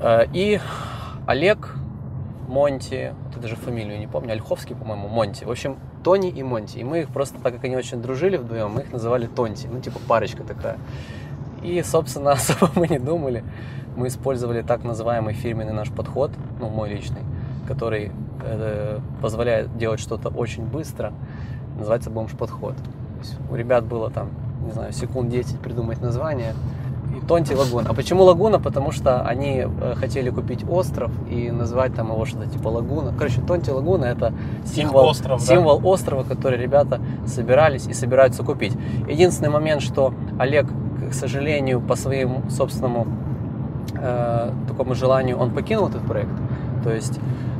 Э, 0.00 0.24
И 0.32 0.60
Олег 1.26 1.74
Монти, 2.48 3.14
вот 3.32 3.42
даже 3.42 3.56
фамилию 3.56 3.98
не 3.98 4.06
помню, 4.06 4.32
Ольховский, 4.32 4.74
по-моему, 4.74 5.08
Монти. 5.08 5.44
В 5.44 5.50
общем, 5.50 5.76
Тони 6.02 6.30
и 6.30 6.42
Монти. 6.42 6.78
И 6.78 6.84
мы 6.84 7.00
их 7.00 7.08
просто, 7.10 7.38
так 7.42 7.54
как 7.54 7.64
они 7.64 7.76
очень 7.76 8.00
дружили 8.00 8.36
вдвоем, 8.38 8.70
мы 8.70 8.82
их 8.82 8.92
называли 8.92 9.26
Тонти. 9.26 9.66
Ну, 9.70 9.80
типа 9.80 9.98
парочка 10.08 10.42
такая. 10.44 10.78
И, 11.62 11.82
собственно, 11.82 12.32
особо 12.32 12.70
мы 12.74 12.88
не 12.88 12.98
думали. 12.98 13.44
Мы 13.96 14.06
использовали 14.06 14.62
так 14.62 14.84
называемый 14.84 15.34
фирменный 15.34 15.72
наш 15.72 15.90
подход, 15.90 16.30
ну, 16.60 16.68
мой 16.70 16.88
личный, 16.88 17.22
который 17.66 18.12
э, 18.44 19.00
позволяет 19.20 19.76
делать 19.76 20.00
что-то 20.00 20.28
очень 20.30 20.64
быстро. 20.64 21.12
Называется 21.78 22.10
бомж-подход. 22.10 22.74
У 23.50 23.54
ребят 23.54 23.84
было 23.84 24.10
там, 24.10 24.28
не 24.64 24.72
знаю, 24.72 24.92
секунд 24.92 25.30
10 25.30 25.58
придумать 25.60 26.00
название. 26.00 26.54
И 27.16 27.24
Тонти 27.26 27.54
Лагуна. 27.54 27.88
А 27.88 27.94
почему 27.94 28.24
Лагуна? 28.24 28.58
Потому 28.58 28.92
что 28.92 29.22
они 29.22 29.64
э, 29.64 29.94
хотели 29.96 30.30
купить 30.30 30.64
остров 30.68 31.10
и 31.30 31.50
назвать 31.50 31.94
там 31.94 32.12
его 32.12 32.24
что-то 32.26 32.46
типа 32.48 32.68
Лагуна. 32.68 33.14
Короче, 33.16 33.40
Тонти 33.40 33.70
Лагуна 33.70 34.04
это 34.04 34.34
символ, 34.66 35.06
остров, 35.06 35.40
да? 35.40 35.54
символ 35.54 35.80
острова, 35.84 36.22
который 36.22 36.58
ребята 36.58 37.00
собирались 37.26 37.86
и 37.86 37.94
собираются 37.94 38.42
купить. 38.42 38.76
Единственный 39.08 39.50
момент, 39.50 39.82
что 39.82 40.12
Олег, 40.38 40.66
к 41.10 41.14
сожалению, 41.14 41.80
по 41.80 41.96
своему 41.96 42.42
собственному 42.50 43.06
э, 43.94 44.50
такому 44.68 44.94
желанию, 44.94 45.38
он 45.38 45.50
покинул 45.50 45.88
этот 45.88 46.02
проект. 46.02 46.32
То 46.84 46.92
есть 46.92 47.18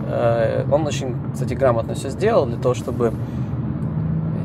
э, 0.09 0.67
он 0.71 0.87
очень, 0.87 1.17
кстати, 1.33 1.55
грамотно 1.55 1.95
все 1.95 2.11
сделал 2.11 2.47
для 2.47 2.59
того, 2.59 2.75
чтобы 2.75 3.13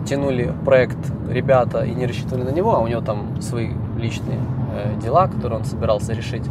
тянули 0.06 0.54
проект 0.66 0.98
ребята 1.30 1.84
и 1.84 1.94
не 1.94 2.06
рассчитывали 2.06 2.44
на 2.44 2.50
него, 2.50 2.76
а 2.76 2.80
у 2.80 2.88
него 2.88 3.02
там 3.02 3.42
свои 3.42 3.72
личные 3.98 4.40
э, 4.74 5.00
дела, 5.02 5.28
которые 5.28 5.60
он 5.60 5.66
собирался 5.66 6.14
решить. 6.14 6.44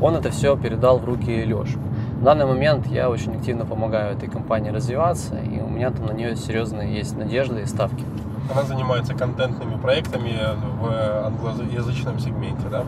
Он 0.00 0.16
это 0.16 0.30
все 0.30 0.56
передал 0.56 0.98
в 0.98 1.04
руки 1.04 1.44
Леши. 1.44 1.78
В 2.20 2.24
данный 2.24 2.46
момент 2.46 2.86
я 2.86 3.10
очень 3.10 3.34
активно 3.36 3.64
помогаю 3.64 4.16
этой 4.16 4.28
компании 4.28 4.70
развиваться, 4.70 5.36
и 5.38 5.60
у 5.60 5.68
меня 5.68 5.90
там 5.90 6.06
на 6.06 6.12
нее 6.12 6.36
серьезные 6.36 6.94
есть 6.94 7.16
надежды 7.16 7.62
и 7.62 7.66
ставки. 7.66 8.04
Она 8.52 8.62
занимается 8.62 9.14
контентными 9.14 9.76
проектами 9.76 10.34
в 10.80 11.26
англоязычном 11.26 12.18
сегменте, 12.18 12.68
да? 12.70 12.84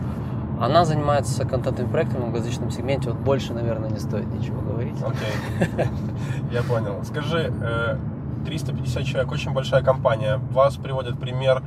Она 0.59 0.85
занимается 0.85 1.45
контентными 1.45 1.89
проектами 1.89 2.21
в 2.21 2.25
англоязычном 2.25 2.71
сегменте. 2.71 3.09
Вот 3.09 3.19
больше, 3.19 3.53
наверное, 3.53 3.89
не 3.89 3.99
стоит 3.99 4.31
ничего 4.33 4.61
говорить. 4.61 4.95
Окей, 5.01 5.87
я 6.51 6.61
понял. 6.63 7.03
Скажи, 7.03 7.51
э, 7.61 7.97
350 8.43 9.05
человек, 9.05 9.31
очень 9.31 9.51
большая 9.51 9.83
компания. 9.83 10.37
Вас 10.51 10.75
приводят 10.75 11.19
пример 11.19 11.61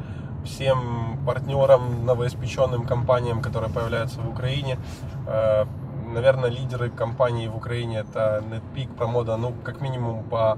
всем 0.45 1.19
партнерам, 1.27 2.07
новоиспеченным 2.07 2.87
компаниям, 2.87 3.43
которые 3.43 3.73
появляются 3.73 4.21
в 4.21 4.29
Украине. 4.29 4.79
Э, 5.27 5.65
Наверное, 6.07 6.49
лидеры 6.49 6.89
компаний 6.89 7.49
в 7.49 7.57
Украине 7.57 7.99
это 7.99 8.41
NetPeak, 8.49 8.97
Promoda, 8.97 9.37
ну, 9.37 9.53
как 9.65 9.81
минимум 9.81 10.23
по 10.23 10.57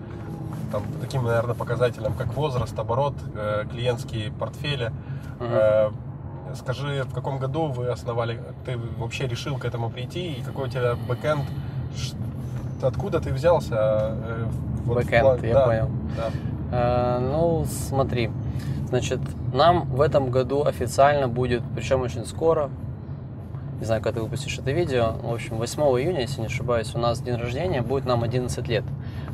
там, 0.71 0.83
таким, 1.01 1.25
наверное, 1.25 1.55
показателям, 1.55 2.13
как 2.13 2.35
возраст, 2.35 2.79
оборот, 2.79 3.15
э, 3.35 3.65
клиентские 3.71 4.31
портфели. 4.31 4.93
Э, 5.41 5.91
Скажи, 6.55 7.03
в 7.03 7.13
каком 7.13 7.39
году 7.39 7.67
вы 7.67 7.89
основали, 7.89 8.41
ты 8.65 8.79
вообще 8.79 9.27
решил 9.27 9.59
к 9.59 9.67
этому 9.67 9.91
прийти, 9.91 10.33
и 10.33 10.43
какой 10.43 10.69
у 10.69 10.71
тебя 10.71 10.95
бэкэнд, 10.95 11.45
откуда 12.83 13.21
ты 13.21 13.33
взялся? 13.33 13.75
э, 13.77 14.45
вот 14.85 15.05
в 15.05 15.07
Бэкэнд, 15.07 15.45
я 15.45 15.55
да, 15.55 15.67
понял. 15.67 15.91
да. 16.17 16.31
Э, 16.71 17.19
Ну, 17.21 17.65
смотри, 17.67 18.31
значит, 18.89 19.21
нам 19.53 19.87
в 19.87 20.01
этом 20.01 20.31
году 20.31 20.65
официально 20.65 21.29
будет, 21.29 21.63
причем 21.75 22.03
очень 22.03 22.25
скоро, 22.25 22.71
не 23.81 23.85
знаю, 23.85 24.03
когда 24.03 24.19
ты 24.19 24.25
выпустишь 24.25 24.59
это 24.59 24.73
видео, 24.73 25.13
в 25.23 25.33
общем, 25.33 25.57
8 25.57 25.83
июня, 26.01 26.23
если 26.23 26.41
не 26.41 26.47
ошибаюсь, 26.47 26.95
у 26.95 26.99
нас 26.99 27.21
день 27.21 27.37
рождения, 27.37 27.81
будет 27.81 28.07
нам 28.07 28.25
11 28.25 28.67
лет. 28.67 28.85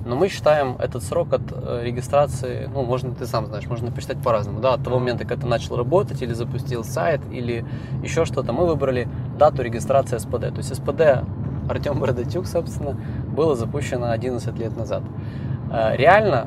Но 0.05 0.17
мы 0.17 0.29
считаем 0.29 0.77
этот 0.79 1.03
срок 1.03 1.33
от 1.33 1.41
э, 1.51 1.81
регистрации, 1.83 2.69
ну, 2.73 2.83
можно, 2.83 3.15
ты 3.15 3.27
сам 3.27 3.47
знаешь, 3.47 3.67
можно 3.67 3.91
посчитать 3.91 4.23
по-разному, 4.23 4.61
да, 4.61 4.75
от 4.75 4.85
того 4.85 4.99
момента, 4.99 5.25
когда 5.25 5.43
ты 5.43 5.47
начал 5.49 5.77
работать 5.77 6.21
или 6.21 6.35
запустил 6.35 6.85
сайт, 6.85 7.23
или 7.33 7.65
еще 8.03 8.27
что-то. 8.27 8.53
Мы 8.53 8.67
выбрали 8.67 9.09
дату 9.39 9.63
регистрации 9.63 10.19
СПД. 10.19 10.51
То 10.51 10.59
есть 10.59 10.75
СПД 10.75 11.25
Артем 11.69 11.99
Бородатюк, 11.99 12.47
собственно, 12.47 12.97
было 13.35 13.55
запущено 13.55 14.11
11 14.11 14.59
лет 14.59 14.77
назад. 14.77 15.03
Э, 15.73 15.97
Реально 15.97 16.47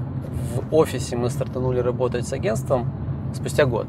в 0.55 0.73
офисе 0.75 1.15
мы 1.15 1.29
стартанули 1.29 1.79
работать 1.79 2.27
с 2.27 2.33
агентством 2.33 2.89
спустя 3.33 3.65
год. 3.65 3.87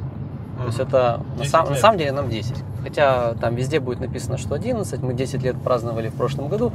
То 0.58 0.66
есть 0.66 0.80
это 0.80 1.20
на, 1.36 1.42
10 1.42 1.50
сам- 1.50 1.68
на 1.70 1.76
самом 1.76 1.98
деле 1.98 2.12
нам 2.12 2.28
10. 2.28 2.64
Хотя 2.82 3.34
там 3.34 3.54
везде 3.54 3.78
будет 3.80 4.00
написано, 4.00 4.38
что 4.38 4.54
11, 4.54 5.02
мы 5.02 5.14
10 5.14 5.42
лет 5.42 5.56
праздновали 5.56 6.08
в 6.08 6.14
прошлом 6.14 6.48
году. 6.48 6.72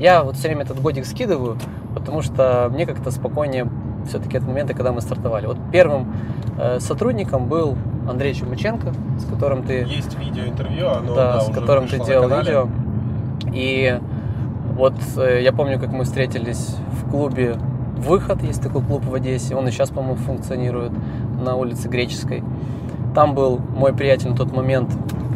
Я 0.00 0.22
вот 0.22 0.36
все 0.36 0.48
время 0.48 0.62
этот 0.62 0.80
годик 0.80 1.04
скидываю, 1.04 1.58
потому 1.94 2.22
что 2.22 2.68
мне 2.72 2.86
как-то 2.86 3.10
спокойнее 3.10 3.68
все-таки 4.08 4.38
от 4.38 4.44
момента, 4.44 4.72
когда 4.72 4.92
мы 4.92 5.00
стартовали. 5.00 5.46
Вот 5.46 5.58
первым 5.72 6.14
э, 6.58 6.80
сотрудником 6.80 7.46
был 7.46 7.76
Андрей 8.08 8.32
Чумаченко, 8.34 8.94
с 9.18 9.24
которым 9.30 9.64
ты 9.64 9.84
Есть 9.84 10.16
видеоинтервью, 10.18 10.90
оно 10.90 11.14
да, 11.14 11.32
да, 11.34 11.40
с 11.40 11.50
которым 11.52 11.88
ты 11.88 11.98
делал 12.04 12.28
видео. 12.28 12.68
И 13.52 14.00
вот 14.76 14.94
э, 15.16 15.40
я 15.42 15.52
помню, 15.52 15.80
как 15.80 15.90
мы 15.90 16.04
встретились 16.04 16.76
в 16.90 17.10
клубе 17.10 17.56
«Выход», 17.96 18.42
есть 18.42 18.62
такой 18.62 18.82
клуб 18.82 19.04
в 19.04 19.14
Одессе, 19.14 19.56
он 19.56 19.66
и 19.66 19.70
сейчас, 19.70 19.90
по-моему, 19.90 20.16
функционирует 20.16 20.92
на 21.42 21.56
улице 21.56 21.88
Греческой. 21.88 22.44
Там 23.14 23.34
был 23.34 23.58
мой 23.74 23.94
приятель 23.94 24.28
на 24.28 24.36
тот 24.36 24.54
момент 24.54 24.90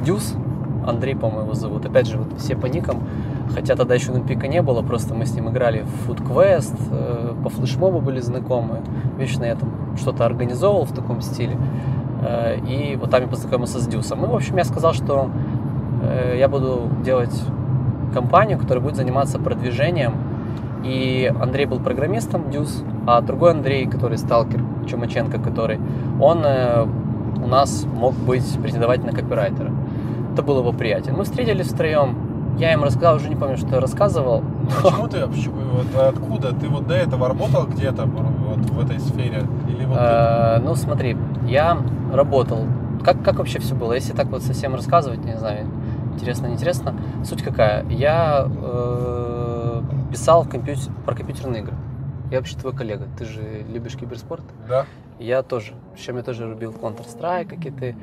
Дюс, 0.05 0.35
Андрей, 0.87 1.17
по-моему, 1.17 1.45
его 1.45 1.55
зовут. 1.55 1.87
Опять 1.87 2.07
же, 2.07 2.19
вот 2.19 2.39
все 2.39 2.55
по 2.55 2.67
никам, 2.67 3.03
хотя 3.55 3.77
тогда 3.77 3.95
еще 3.95 4.13
Олимпика 4.13 4.47
не 4.47 4.61
было, 4.61 4.83
просто 4.83 5.15
мы 5.15 5.25
с 5.25 5.35
ним 5.35 5.49
играли 5.49 5.83
в 5.83 6.11
Food 6.11 6.23
Quest, 6.23 6.77
э, 6.91 7.35
по 7.43 7.49
флешмобу 7.49 8.01
были 8.01 8.21
знакомы. 8.21 8.81
Вечно 9.19 9.45
я 9.45 9.55
там 9.55 9.71
что-то 9.97 10.27
организовывал 10.27 10.85
в 10.85 10.93
таком 10.93 11.23
стиле. 11.23 11.57
Э, 12.23 12.59
И 12.69 12.97
вот 12.97 13.11
там 13.11 13.23
я 13.23 13.29
познакомился 13.29 13.81
с 13.81 13.87
Дюсом. 13.87 14.23
И, 14.25 14.29
в 14.29 14.35
общем, 14.35 14.59
я 14.59 14.65
сказал, 14.65 14.93
что 14.93 15.31
я 16.35 16.49
буду 16.49 16.89
делать 17.05 17.43
компанию, 18.11 18.59
которая 18.59 18.83
будет 18.83 18.97
заниматься 18.97 19.39
продвижением. 19.39 20.15
И 20.85 21.31
Андрей 21.41 21.67
был 21.67 21.79
программистом, 21.79 22.51
Дюс, 22.51 22.83
а 23.07 23.21
другой 23.21 23.51
Андрей, 23.53 23.87
который 23.87 24.17
сталкер, 24.19 24.61
Чумаченко, 24.89 25.39
который, 25.39 25.79
он 26.21 26.41
э, 26.45 26.87
у 27.45 27.47
нас 27.47 27.85
мог 27.95 28.15
быть 28.15 28.59
претендовать 28.63 29.05
на 29.05 29.13
копирайтера. 29.13 29.71
Это 30.33 30.43
был 30.43 30.59
его 30.59 30.73
приятель. 30.73 31.13
Мы 31.13 31.25
встретились 31.25 31.67
втроем. 31.69 32.17
Я 32.59 32.73
им 32.73 32.83
рассказал, 32.83 33.17
уже 33.17 33.29
не 33.29 33.37
помню, 33.37 33.57
что 33.57 33.75
я 33.75 33.81
рассказывал. 33.81 34.43
Почему 34.83 35.09
ты 35.09 35.25
вообще, 35.27 35.51
вот 35.51 36.03
откуда? 36.03 36.53
Ты 36.55 36.69
вот 36.69 36.87
до 36.87 36.95
этого 36.95 37.29
работал 37.29 37.67
где-то 37.67 38.05
вот 38.07 38.59
в 38.71 38.81
этой 38.85 39.01
сфере? 39.01 39.43
Или 39.69 39.85
вот 39.85 39.97
Э, 39.99 40.61
Ну, 40.65 40.75
смотри, 40.77 41.17
я 41.47 41.77
работал. 42.13 42.65
Как, 43.05 43.23
как 43.23 43.37
вообще 43.39 43.59
все 43.61 43.75
было? 43.75 43.95
Если 43.95 44.13
так 44.13 44.27
вот 44.29 44.43
совсем 44.43 44.75
рассказывать, 44.75 45.25
не 45.25 45.37
знаю, 45.39 45.67
интересно, 46.15 46.47
неинтересно. 46.47 46.95
Суть 47.25 47.43
какая? 47.43 47.85
Я 47.89 48.47
э, 48.49 49.83
писал 50.11 50.45
компьютер, 50.45 50.93
про 51.05 51.15
компьютерные 51.15 51.63
игры. 51.63 51.75
Я 52.31 52.39
вообще 52.39 52.57
твой 52.57 52.73
коллега. 52.73 53.09
Ты 53.19 53.25
же 53.25 53.65
любишь 53.69 53.97
киберспорт? 53.97 54.45
Да? 54.69 54.87
Я 55.19 55.43
тоже. 55.43 55.75
Причем 55.95 56.17
я 56.17 56.23
тоже 56.23 56.49
любил 56.49 56.73
Counter-Strike, 56.73 57.49
как 57.49 57.67
и 57.67 57.71
ты. 57.71 57.97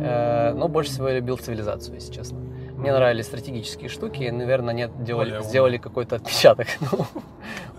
Э, 0.00 0.52
но 0.52 0.68
больше 0.68 0.90
всего 0.90 1.08
я 1.08 1.14
любил 1.14 1.36
цивилизацию, 1.38 1.94
если 1.94 2.12
честно. 2.12 2.38
Мне 2.76 2.92
нравились 2.92 3.26
стратегические 3.26 3.88
штуки, 3.88 4.22
и, 4.22 4.30
наверное, 4.30 4.72
нет, 4.72 5.02
делали, 5.02 5.30
Более 5.30 5.42
сделали 5.42 5.78
какой-то 5.78 6.16
отпечаток. 6.16 6.66
Ну, 6.80 7.06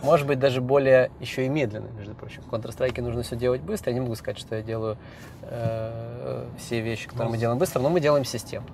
Может 0.02 0.28
быть, 0.28 0.40
даже 0.40 0.60
более 0.62 1.12
еще 1.20 1.46
и 1.46 1.50
медленный, 1.50 1.92
между 1.98 2.16
прочим. 2.16 2.42
В 2.42 2.54
Counter-Strike 2.54 3.02
нужно 3.02 3.24
все 3.24 3.36
делать 3.36 3.62
быстро. 3.62 3.92
Я 3.92 3.96
не 3.96 4.02
могу 4.02 4.16
сказать, 4.16 4.40
что 4.40 4.56
я 4.56 4.62
делаю 4.62 4.98
э, 5.44 6.46
все 6.58 6.82
вещи, 6.82 7.08
которые 7.08 7.28
Ну, 7.28 7.32
мы 7.32 7.38
делаем 7.38 7.60
быстро, 7.60 7.80
но 7.82 7.90
мы 7.90 8.00
делаем 8.00 8.26
системно. 8.26 8.70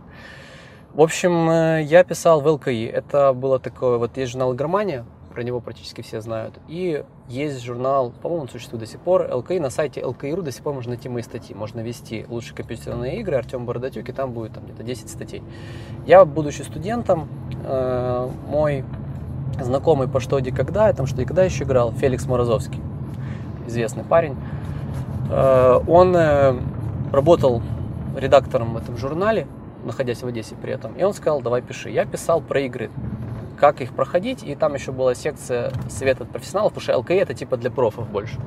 В 0.95 1.01
общем, 1.01 1.49
э, 1.49 1.83
я 1.83 2.05
писал 2.05 2.39
в 2.39 2.47
ЛКИ. 2.47 2.85
Это 2.85 3.33
было 3.33 3.59
такое, 3.59 3.97
вот 3.97 4.15
есть 4.15 4.31
журнал 4.31 4.55
«Игромания», 4.55 5.03
про 5.33 5.43
него 5.43 5.59
практически 5.59 5.99
все 5.99 6.21
знают. 6.21 6.53
И 6.69 7.03
есть 7.27 7.61
журнал, 7.61 8.13
по-моему, 8.21 8.43
он 8.43 8.49
существует 8.49 8.85
до 8.85 8.89
сих 8.89 9.01
пор, 9.01 9.27
ЛКИ. 9.29 9.59
На 9.59 9.69
сайте 9.69 10.05
ЛКИ.ру 10.05 10.41
до 10.41 10.53
сих 10.53 10.63
пор 10.63 10.73
можно 10.73 10.91
найти 10.91 11.09
мои 11.09 11.21
статьи. 11.21 11.53
Можно 11.53 11.81
ввести 11.81 12.25
лучшие 12.29 12.55
компьютерные 12.55 13.19
игры, 13.19 13.35
Артем 13.35 13.65
Бородатюк, 13.65 14.07
и 14.07 14.13
там 14.13 14.31
будет 14.31 14.53
там, 14.53 14.63
где-то 14.63 14.83
10 14.83 15.09
статей. 15.09 15.43
Я, 16.05 16.23
будучи 16.23 16.61
студентом, 16.61 17.27
э, 17.65 18.29
мой 18.47 18.85
знакомый 19.59 20.07
по 20.07 20.21
«Что, 20.21 20.39
где, 20.39 20.53
когда», 20.53 20.87
я 20.87 20.93
там 20.93 21.07
«Что, 21.07 21.21
и 21.21 21.25
когда» 21.25 21.43
еще 21.43 21.65
играл, 21.65 21.91
Феликс 21.91 22.25
Морозовский, 22.25 22.79
известный 23.67 24.05
парень. 24.05 24.37
Э, 25.29 25.81
он 25.89 26.15
э, 26.15 26.57
работал 27.11 27.61
редактором 28.15 28.75
в 28.75 28.77
этом 28.77 28.95
журнале, 28.95 29.45
находясь 29.85 30.21
в 30.21 30.27
Одессе 30.27 30.55
при 30.55 30.73
этом, 30.73 30.93
и 30.95 31.03
он 31.03 31.13
сказал, 31.13 31.41
давай 31.41 31.61
пиши. 31.61 31.89
Я 31.89 32.05
писал 32.05 32.41
про 32.41 32.59
игры, 32.61 32.89
как 33.57 33.81
их 33.81 33.93
проходить, 33.93 34.43
и 34.43 34.55
там 34.55 34.73
еще 34.73 34.91
была 34.91 35.15
секция 35.15 35.71
совет 35.89 36.21
от 36.21 36.29
профессионалов, 36.29 36.73
потому 36.73 36.83
что 36.83 36.97
ЛКИ 36.97 37.13
это 37.13 37.33
типа 37.33 37.57
для 37.57 37.71
профов 37.71 38.09
больше. 38.09 38.39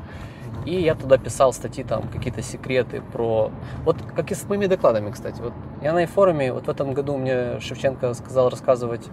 И 0.67 0.83
я 0.83 0.95
туда 0.95 1.17
писал 1.17 1.53
статьи, 1.53 1.83
там, 1.83 2.09
какие-то 2.09 2.43
секреты 2.43 3.01
про... 3.13 3.51
Вот 3.85 3.97
как 4.15 4.31
и 4.31 4.35
с 4.35 4.45
моими 4.49 4.67
докладами, 4.67 5.11
кстати. 5.11 5.41
Вот 5.41 5.55
я 5.81 5.95
на 5.95 6.07
форуме, 6.07 6.53
вот 6.53 6.67
в 6.67 6.69
этом 6.69 6.93
году 6.93 7.17
мне 7.17 7.59
Шевченко 7.61 8.13
сказал 8.13 8.51
рассказывать 8.51 9.09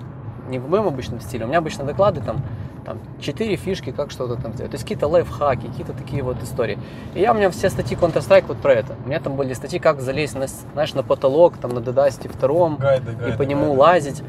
не 0.49 0.59
в 0.59 0.69
моем 0.69 0.87
обычном 0.87 1.21
стиле, 1.21 1.45
у 1.45 1.47
меня 1.47 1.59
обычно 1.59 1.85
доклады 1.85 2.21
там, 2.21 2.43
там 2.85 2.99
4 3.19 3.55
фишки, 3.55 3.91
как 3.91 4.11
что-то 4.11 4.35
там 4.41 4.53
сделать. 4.53 4.71
То 4.71 4.75
есть 4.75 4.83
какие-то 4.83 5.07
лайфхаки, 5.07 5.67
какие-то 5.67 5.93
такие 5.93 6.21
вот 6.23 6.41
истории. 6.43 6.77
И 7.15 7.19
я, 7.21 7.31
у 7.33 7.35
меня 7.35 7.49
все 7.49 7.69
статьи 7.69 7.97
Counter-Strike 7.97 8.45
вот 8.47 8.57
про 8.57 8.73
это. 8.73 8.95
У 9.03 9.07
меня 9.07 9.19
там 9.19 9.35
были 9.35 9.53
статьи, 9.53 9.79
как 9.79 10.01
залезть, 10.01 10.35
на, 10.35 10.47
знаешь, 10.47 10.93
на 10.93 11.03
потолок, 11.03 11.57
там, 11.57 11.71
на 11.73 11.81
Дедасте 11.81 12.29
втором, 12.29 12.77
Гайды, 12.77 13.11
и 13.29 13.31
по 13.37 13.41
нему 13.41 13.67
гайды. 13.67 13.79
лазить. 13.79 14.19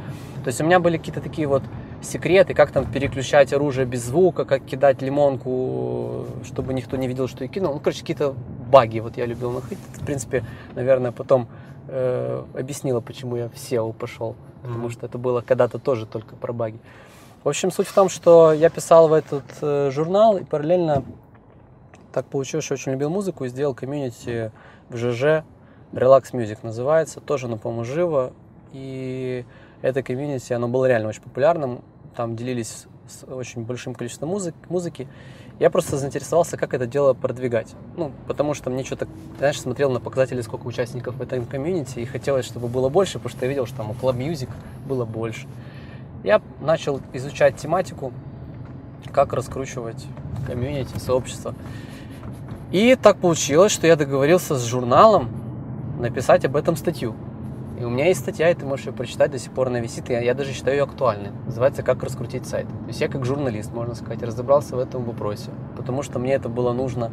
То 0.42 0.48
есть 0.48 0.60
у 0.60 0.64
меня 0.64 0.80
были 0.80 0.96
какие-то 0.96 1.20
такие 1.20 1.46
вот 1.46 1.62
секреты, 2.02 2.54
как 2.54 2.70
там 2.70 2.84
переключать 2.90 3.52
оружие 3.52 3.84
без 3.86 4.04
звука, 4.04 4.44
как 4.44 4.64
кидать 4.64 5.02
лимонку, 5.02 6.26
чтобы 6.44 6.72
никто 6.74 6.96
не 6.96 7.08
видел, 7.08 7.28
что 7.28 7.44
я 7.44 7.48
кинул. 7.48 7.74
Ну, 7.74 7.80
короче, 7.80 8.00
какие-то 8.00 8.34
баги 8.70 9.00
вот 9.00 9.16
я 9.16 9.26
любил 9.26 9.50
находить. 9.50 9.78
В 9.94 10.04
принципе, 10.04 10.44
наверное, 10.74 11.12
потом 11.12 11.48
э, 11.88 12.42
объяснила, 12.54 13.00
почему 13.00 13.36
я 13.36 13.48
в 13.48 13.54
SEO 13.54 13.92
пошел. 13.92 14.34
Потому 14.62 14.84
Мгм. 14.84 14.90
что 14.90 15.06
это 15.06 15.18
было 15.18 15.40
когда-то 15.42 15.78
тоже 15.78 16.06
только 16.06 16.34
про 16.36 16.52
баги. 16.52 16.78
В 17.46 17.48
общем, 17.48 17.70
суть 17.70 17.86
в 17.86 17.94
том, 17.94 18.08
что 18.08 18.52
я 18.52 18.70
писал 18.70 19.06
в 19.06 19.12
этот 19.12 19.44
э, 19.62 19.92
журнал 19.92 20.36
и 20.36 20.42
параллельно 20.42 21.04
так 22.12 22.26
получилось, 22.26 22.64
что 22.64 22.74
очень 22.74 22.90
любил 22.90 23.08
музыку 23.08 23.44
и 23.44 23.48
сделал 23.48 23.72
комьюнити 23.72 24.50
в 24.88 24.96
ЖЖ. 24.96 25.44
Relax 25.92 26.32
Music 26.32 26.58
называется. 26.64 27.20
Тоже, 27.20 27.46
оно, 27.46 27.56
по-моему, 27.56 27.84
живо. 27.84 28.32
И 28.72 29.44
это 29.80 30.02
комьюнити, 30.02 30.52
оно 30.54 30.66
было 30.66 30.86
реально 30.86 31.10
очень 31.10 31.22
популярным. 31.22 31.82
Там 32.16 32.34
делились 32.34 32.88
с 33.06 33.22
очень 33.32 33.62
большим 33.62 33.94
количеством 33.94 34.30
музык, 34.30 34.56
музыки. 34.68 35.06
Я 35.60 35.70
просто 35.70 35.98
заинтересовался, 35.98 36.56
как 36.56 36.74
это 36.74 36.88
дело 36.88 37.14
продвигать. 37.14 37.76
Ну, 37.96 38.10
потому 38.26 38.54
что 38.54 38.70
мне 38.70 38.82
что-то, 38.82 39.06
знаешь, 39.38 39.60
смотрел 39.60 39.92
на 39.92 40.00
показатели, 40.00 40.40
сколько 40.40 40.66
участников 40.66 41.14
в 41.14 41.22
этом 41.22 41.46
комьюнити, 41.46 42.00
и 42.00 42.06
хотелось, 42.06 42.44
чтобы 42.44 42.66
было 42.66 42.88
больше, 42.88 43.20
потому 43.20 43.30
что 43.30 43.44
я 43.44 43.48
видел, 43.48 43.66
что 43.66 43.76
там 43.76 43.90
у 43.90 43.94
Club 43.94 44.16
Music 44.16 44.48
было 44.84 45.04
больше. 45.04 45.46
Я 46.26 46.42
начал 46.60 47.00
изучать 47.12 47.54
тематику, 47.54 48.12
как 49.12 49.32
раскручивать 49.32 50.04
комьюнити, 50.44 50.98
сообщество. 50.98 51.54
И 52.72 52.96
так 53.00 53.18
получилось, 53.18 53.70
что 53.70 53.86
я 53.86 53.94
договорился 53.94 54.56
с 54.56 54.64
журналом 54.64 55.28
написать 56.00 56.44
об 56.44 56.56
этом 56.56 56.74
статью. 56.74 57.14
И 57.78 57.84
у 57.84 57.90
меня 57.90 58.08
есть 58.08 58.22
статья, 58.22 58.50
и 58.50 58.54
ты 58.54 58.66
можешь 58.66 58.86
ее 58.86 58.92
прочитать, 58.92 59.30
до 59.30 59.38
сих 59.38 59.52
пор 59.52 59.68
она 59.68 59.78
висит, 59.78 60.10
и 60.10 60.14
я, 60.14 60.34
даже 60.34 60.52
считаю 60.52 60.78
ее 60.78 60.82
актуальной. 60.82 61.30
Называется 61.44 61.84
«Как 61.84 62.02
раскрутить 62.02 62.44
сайт». 62.44 62.66
То 62.66 62.88
есть 62.88 63.00
я 63.00 63.06
как 63.06 63.24
журналист, 63.24 63.72
можно 63.72 63.94
сказать, 63.94 64.20
разобрался 64.20 64.74
в 64.74 64.80
этом 64.80 65.04
вопросе, 65.04 65.50
потому 65.76 66.02
что 66.02 66.18
мне 66.18 66.32
это 66.32 66.48
было 66.48 66.72
нужно 66.72 67.12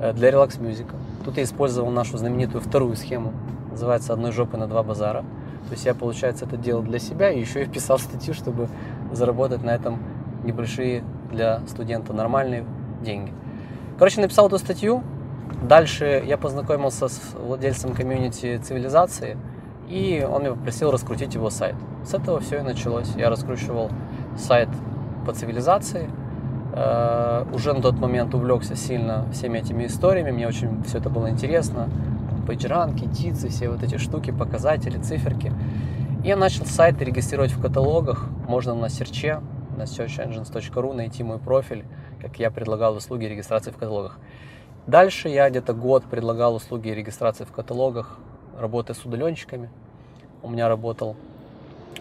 э, 0.00 0.14
для 0.14 0.30
релакс 0.30 0.56
мюзика. 0.56 0.96
Тут 1.26 1.36
я 1.36 1.42
использовал 1.42 1.90
нашу 1.90 2.16
знаменитую 2.16 2.62
вторую 2.62 2.96
схему, 2.96 3.34
называется 3.70 4.14
«Одной 4.14 4.32
жопы 4.32 4.56
на 4.56 4.66
два 4.66 4.82
базара». 4.82 5.22
То 5.66 5.72
есть 5.72 5.86
я, 5.86 5.94
получается, 5.94 6.44
это 6.44 6.56
делал 6.56 6.82
для 6.82 6.98
себя, 6.98 7.30
и 7.30 7.40
еще 7.40 7.62
и 7.62 7.66
писал 7.66 7.98
статью, 7.98 8.34
чтобы 8.34 8.68
заработать 9.12 9.62
на 9.62 9.70
этом 9.70 9.98
небольшие 10.44 11.02
для 11.30 11.60
студента 11.66 12.12
нормальные 12.12 12.64
деньги. 13.02 13.32
Короче, 13.98 14.20
написал 14.20 14.48
эту 14.48 14.58
статью. 14.58 15.02
Дальше 15.62 16.22
я 16.26 16.36
познакомился 16.36 17.08
с 17.08 17.34
владельцем 17.34 17.94
комьюнити 17.94 18.58
цивилизации, 18.62 19.38
и 19.88 20.26
он 20.28 20.42
меня 20.42 20.52
попросил 20.52 20.90
раскрутить 20.90 21.34
его 21.34 21.48
сайт. 21.50 21.76
С 22.04 22.12
этого 22.12 22.40
все 22.40 22.58
и 22.58 22.62
началось. 22.62 23.10
Я 23.16 23.30
раскручивал 23.30 23.90
сайт 24.36 24.68
по 25.24 25.32
цивилизации. 25.32 26.10
Э, 26.74 27.44
уже 27.52 27.72
на 27.72 27.80
тот 27.80 27.98
момент 27.98 28.34
увлекся 28.34 28.74
сильно 28.74 29.26
всеми 29.32 29.58
этими 29.58 29.86
историями. 29.86 30.32
Мне 30.32 30.46
очень 30.46 30.82
все 30.84 30.98
это 30.98 31.08
было 31.08 31.30
интересно. 31.30 31.88
Пейджранки, 32.46 33.06
тицы, 33.08 33.48
все 33.48 33.68
вот 33.68 33.82
эти 33.82 33.96
штуки, 33.96 34.30
показатели, 34.30 34.98
циферки. 34.98 35.52
И 36.22 36.28
я 36.28 36.36
начал 36.36 36.66
сайты 36.66 37.04
регистрировать 37.04 37.52
в 37.52 37.60
каталогах. 37.60 38.28
Можно 38.46 38.74
на 38.74 38.88
серче, 38.88 39.40
на 39.76 39.82
searchengines.ru 39.82 40.92
найти 40.94 41.22
мой 41.22 41.38
профиль, 41.38 41.84
как 42.20 42.38
я 42.38 42.50
предлагал 42.50 42.96
услуги 42.96 43.24
регистрации 43.24 43.70
в 43.70 43.76
каталогах. 43.76 44.18
Дальше 44.86 45.28
я 45.28 45.48
где-то 45.48 45.72
год 45.72 46.04
предлагал 46.04 46.54
услуги 46.54 46.88
регистрации 46.88 47.44
в 47.44 47.52
каталогах, 47.52 48.18
работая 48.58 48.94
с 48.94 49.04
удаленщиками. 49.04 49.70
У 50.42 50.50
меня 50.50 50.68
работал 50.68 51.16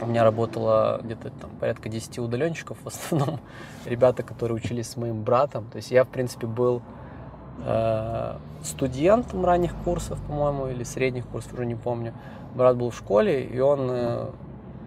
у 0.01 0.05
меня 0.05 0.23
работало 0.23 0.99
где-то 1.03 1.29
там 1.29 1.51
порядка 1.59 1.87
10 1.87 2.19
удаленщиков, 2.19 2.77
в 2.83 2.87
основном 2.87 3.39
ребята, 3.85 4.23
которые 4.23 4.57
учились 4.57 4.89
с 4.89 4.97
моим 4.97 5.23
братом. 5.23 5.65
То 5.69 5.77
есть 5.77 5.91
я, 5.91 6.03
в 6.03 6.09
принципе, 6.09 6.47
был 6.47 6.81
студентом 8.63 9.45
ранних 9.45 9.73
курсов, 9.85 10.19
по-моему, 10.27 10.67
или 10.67 10.83
средних 10.83 11.25
курсов, 11.27 11.53
уже 11.53 11.65
не 11.65 11.75
помню 11.75 12.13
брат 12.55 12.77
был 12.77 12.89
в 12.89 12.95
школе, 12.95 13.43
и 13.43 13.59
он, 13.59 13.87
э, 13.89 14.27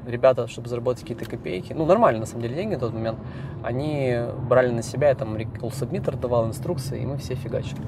ребята, 0.06 0.46
чтобы 0.46 0.68
заработать 0.68 1.02
какие-то 1.02 1.24
копейки, 1.24 1.72
ну, 1.72 1.84
нормально, 1.84 2.20
на 2.20 2.26
самом 2.26 2.42
деле, 2.42 2.54
деньги 2.54 2.74
в 2.74 2.80
тот 2.80 2.92
момент, 2.92 3.18
они 3.62 4.16
брали 4.48 4.70
на 4.70 4.82
себя, 4.82 5.08
я 5.08 5.14
там 5.14 5.34
All 5.34 5.72
Submitter 5.72 6.18
давал 6.18 6.46
инструкции, 6.46 7.02
и 7.02 7.06
мы 7.06 7.18
все 7.18 7.34
фигачили. 7.34 7.80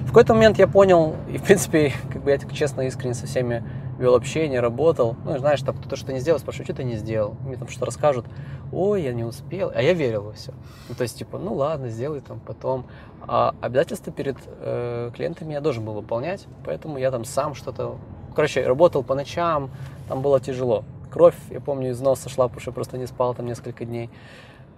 В 0.00 0.08
какой-то 0.08 0.34
момент 0.34 0.58
я 0.58 0.68
понял, 0.68 1.14
и, 1.32 1.38
в 1.38 1.42
принципе, 1.42 1.92
как 2.12 2.22
бы 2.22 2.30
я 2.30 2.38
честно, 2.38 2.82
искренне 2.82 3.14
со 3.14 3.26
всеми 3.26 3.64
вел 3.98 4.14
общение, 4.14 4.60
работал. 4.60 5.16
Ну, 5.24 5.38
знаешь, 5.38 5.60
там 5.62 5.76
кто-то 5.76 5.96
что 5.96 6.12
не 6.12 6.20
сделал, 6.20 6.38
спрашиваю, 6.38 6.66
что 6.66 6.74
ты 6.74 6.84
не 6.84 6.96
сделал? 6.96 7.36
Мне 7.44 7.56
там 7.56 7.68
что 7.68 7.86
расскажут. 7.86 8.26
Ой, 8.72 9.02
я 9.02 9.12
не 9.12 9.24
успел. 9.24 9.72
А 9.74 9.82
я 9.82 9.92
верил 9.92 10.24
во 10.24 10.32
все. 10.32 10.52
Ну, 10.88 10.94
то 10.94 11.02
есть, 11.02 11.18
типа, 11.18 11.38
ну 11.38 11.54
ладно, 11.54 11.88
сделай 11.88 12.20
там 12.20 12.40
потом. 12.40 12.86
А 13.26 13.54
обязательства 13.60 14.12
перед 14.12 14.36
э, 14.46 15.10
клиентами 15.14 15.52
я 15.52 15.60
должен 15.60 15.84
был 15.84 15.94
выполнять, 15.94 16.46
поэтому 16.64 16.98
я 16.98 17.10
там 17.10 17.24
сам 17.24 17.54
что-то 17.54 17.96
Короче, 18.34 18.66
работал 18.66 19.04
по 19.04 19.14
ночам, 19.14 19.70
там 20.08 20.20
было 20.20 20.40
тяжело. 20.40 20.84
Кровь, 21.10 21.36
я 21.50 21.60
помню, 21.60 21.90
из 21.90 22.00
носа 22.00 22.28
шла, 22.28 22.48
потому 22.48 22.60
что 22.60 22.70
я 22.70 22.74
просто 22.74 22.98
не 22.98 23.06
спал 23.06 23.34
там 23.34 23.46
несколько 23.46 23.84
дней, 23.84 24.10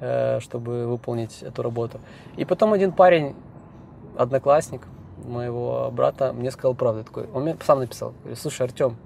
э, 0.00 0.40
чтобы 0.40 0.86
выполнить 0.86 1.42
эту 1.42 1.62
работу. 1.62 1.98
И 2.36 2.44
потом 2.44 2.74
один 2.74 2.92
парень, 2.92 3.34
одноклассник 4.18 4.82
моего 5.24 5.90
брата, 5.92 6.32
мне 6.32 6.50
сказал 6.50 6.74
правду. 6.74 7.04
Такой, 7.04 7.26
он 7.32 7.42
мне 7.42 7.56
сам 7.64 7.80
написал, 7.80 8.12
говорит, 8.22 8.38
слушай, 8.38 8.62
Артем, 8.62 8.96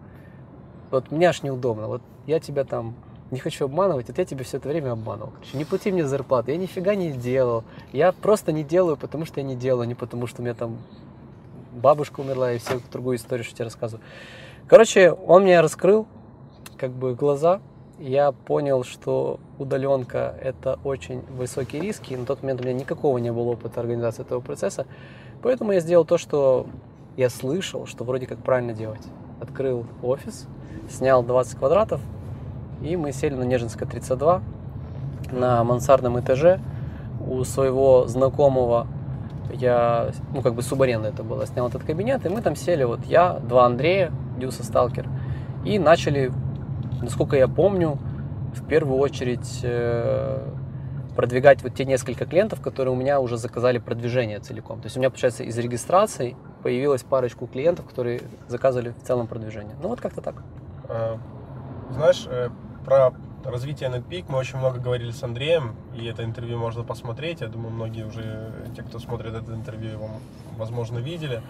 вот 0.91 1.11
мне 1.11 1.29
аж 1.29 1.43
неудобно, 1.43 1.87
вот 1.87 2.03
я 2.27 2.41
тебя 2.41 2.65
там 2.65 2.95
не 3.31 3.39
хочу 3.39 3.67
обманывать, 3.67 4.09
вот 4.09 4.19
я 4.19 4.25
тебя 4.25 4.45
все 4.45 4.57
это 4.57 4.69
время 4.69 4.93
обманывал. 4.93 5.31
Короче, 5.31 5.57
не 5.57 5.65
плати 5.65 5.93
мне 5.93 6.07
зарплату, 6.07 6.51
я 6.51 6.57
нифига 6.57 6.95
не 6.95 7.13
делал. 7.13 7.65
Я 7.93 8.13
просто 8.13 8.51
не 8.53 8.65
делаю, 8.65 8.97
потому 8.97 9.25
что 9.25 9.41
я 9.41 9.47
не 9.47 9.55
делаю, 9.55 9.87
не 9.87 9.95
потому 9.95 10.27
что 10.27 10.43
у 10.43 10.45
меня 10.45 10.55
там 10.55 10.79
бабушка 11.73 12.21
умерла 12.21 12.53
и 12.53 12.59
всю 12.59 12.81
другую 12.91 13.17
историю, 13.17 13.45
что 13.45 13.55
тебе 13.55 13.65
рассказываю. 13.65 14.05
Короче, 14.67 15.13
он 15.13 15.43
мне 15.43 15.61
раскрыл 15.61 16.07
как 16.77 16.91
бы 16.91 17.15
глаза. 17.15 17.61
Я 17.99 18.33
понял, 18.33 18.83
что 18.83 19.39
удаленка– 19.59 20.35
это 20.41 20.79
очень 20.85 21.21
высокие 21.27 21.83
риски. 21.83 22.15
На 22.15 22.25
тот 22.25 22.43
момент 22.43 22.63
у 22.63 22.65
меня 22.65 22.73
никакого 22.73 23.19
не 23.19 23.31
было 23.31 23.51
опыта 23.51 23.81
организации 23.81 24.23
этого 24.23 24.41
процесса. 24.41 24.87
Поэтому 25.43 25.73
я 25.73 25.81
сделал 25.81 26.05
то, 26.05 26.19
что 26.19 26.67
я 27.17 27.31
слышал, 27.31 27.87
что 27.87 28.05
вроде 28.05 28.27
как 28.27 28.39
правильно 28.39 28.73
делать. 28.73 29.07
Открыл 29.41 29.87
офис, 30.03 30.47
снял 30.89 31.23
20 31.23 31.59
квадратов, 31.59 32.01
и 32.83 32.97
мы 32.97 33.13
сели 33.13 33.35
на 33.35 33.45
Нежинская 33.45 33.89
32 33.89 34.43
на 35.33 35.63
мансардном 35.65 36.19
этаже 36.19 36.61
у 37.27 37.45
своего 37.45 38.07
знакомого 38.07 38.87
я, 39.53 40.11
ну, 40.33 40.43
как 40.43 40.55
бы 40.55 40.63
субаренда 40.63 41.09
это 41.09 41.23
было, 41.23 41.47
снял 41.47 41.69
этот 41.69 41.83
кабинет, 41.83 42.25
и 42.25 42.29
мы 42.29 42.41
там 42.41 42.57
сели, 42.57 42.85
вот 42.85 43.05
я, 43.07 43.35
два 43.35 43.67
Андрея, 43.67 44.13
Дюса 44.39 44.63
Сталкер, 44.63 45.09
и 45.65 45.79
начали, 45.79 46.33
насколько 47.03 47.37
я 47.37 47.49
помню, 47.49 47.99
в 48.55 48.67
первую 48.67 48.99
очередь 48.99 49.61
э, 49.63 50.49
продвигать 51.11 51.63
вот 51.63 51.75
те 51.75 51.85
несколько 51.85 52.27
клиентов, 52.27 52.61
которые 52.61 52.93
у 52.93 52.97
меня 52.97 53.21
уже 53.21 53.37
заказали 53.37 53.79
продвижение 53.79 54.41
целиком. 54.41 54.81
То 54.81 54.87
есть 54.87 54.97
у 54.97 55.01
меня, 55.01 55.11
получается, 55.11 55.45
из 55.45 55.57
регистрации 55.59 56.37
появилась 56.63 57.03
парочку 57.03 57.47
клиентов, 57.47 57.87
которые 57.89 58.23
заказывали 58.49 58.91
в 58.91 59.07
целом 59.07 59.27
продвижение. 59.27 59.77
Ну 59.83 59.89
вот 59.89 60.01
как-то 60.01 60.21
так. 60.21 60.43
А, 60.89 61.19
знаешь, 61.91 62.27
э, 62.29 62.51
про 62.85 63.13
развития 63.45 63.87
NetPeak 63.87 64.27
мы 64.29 64.39
очень 64.39 64.59
много 64.59 64.79
говорили 64.79 65.11
с 65.11 65.23
Андреем, 65.23 65.75
и 65.95 66.07
это 66.07 66.25
интервью 66.25 66.59
можно 66.59 66.85
посмотреть. 66.85 67.41
Я 67.41 67.49
думаю, 67.49 67.73
многие 67.73 68.05
уже, 68.05 68.53
те, 68.77 68.83
кто 68.83 68.99
смотрит 68.99 69.35
это 69.35 69.53
интервью, 69.53 69.93
его, 69.93 70.11
возможно, 70.57 70.99
видели. 70.99 71.43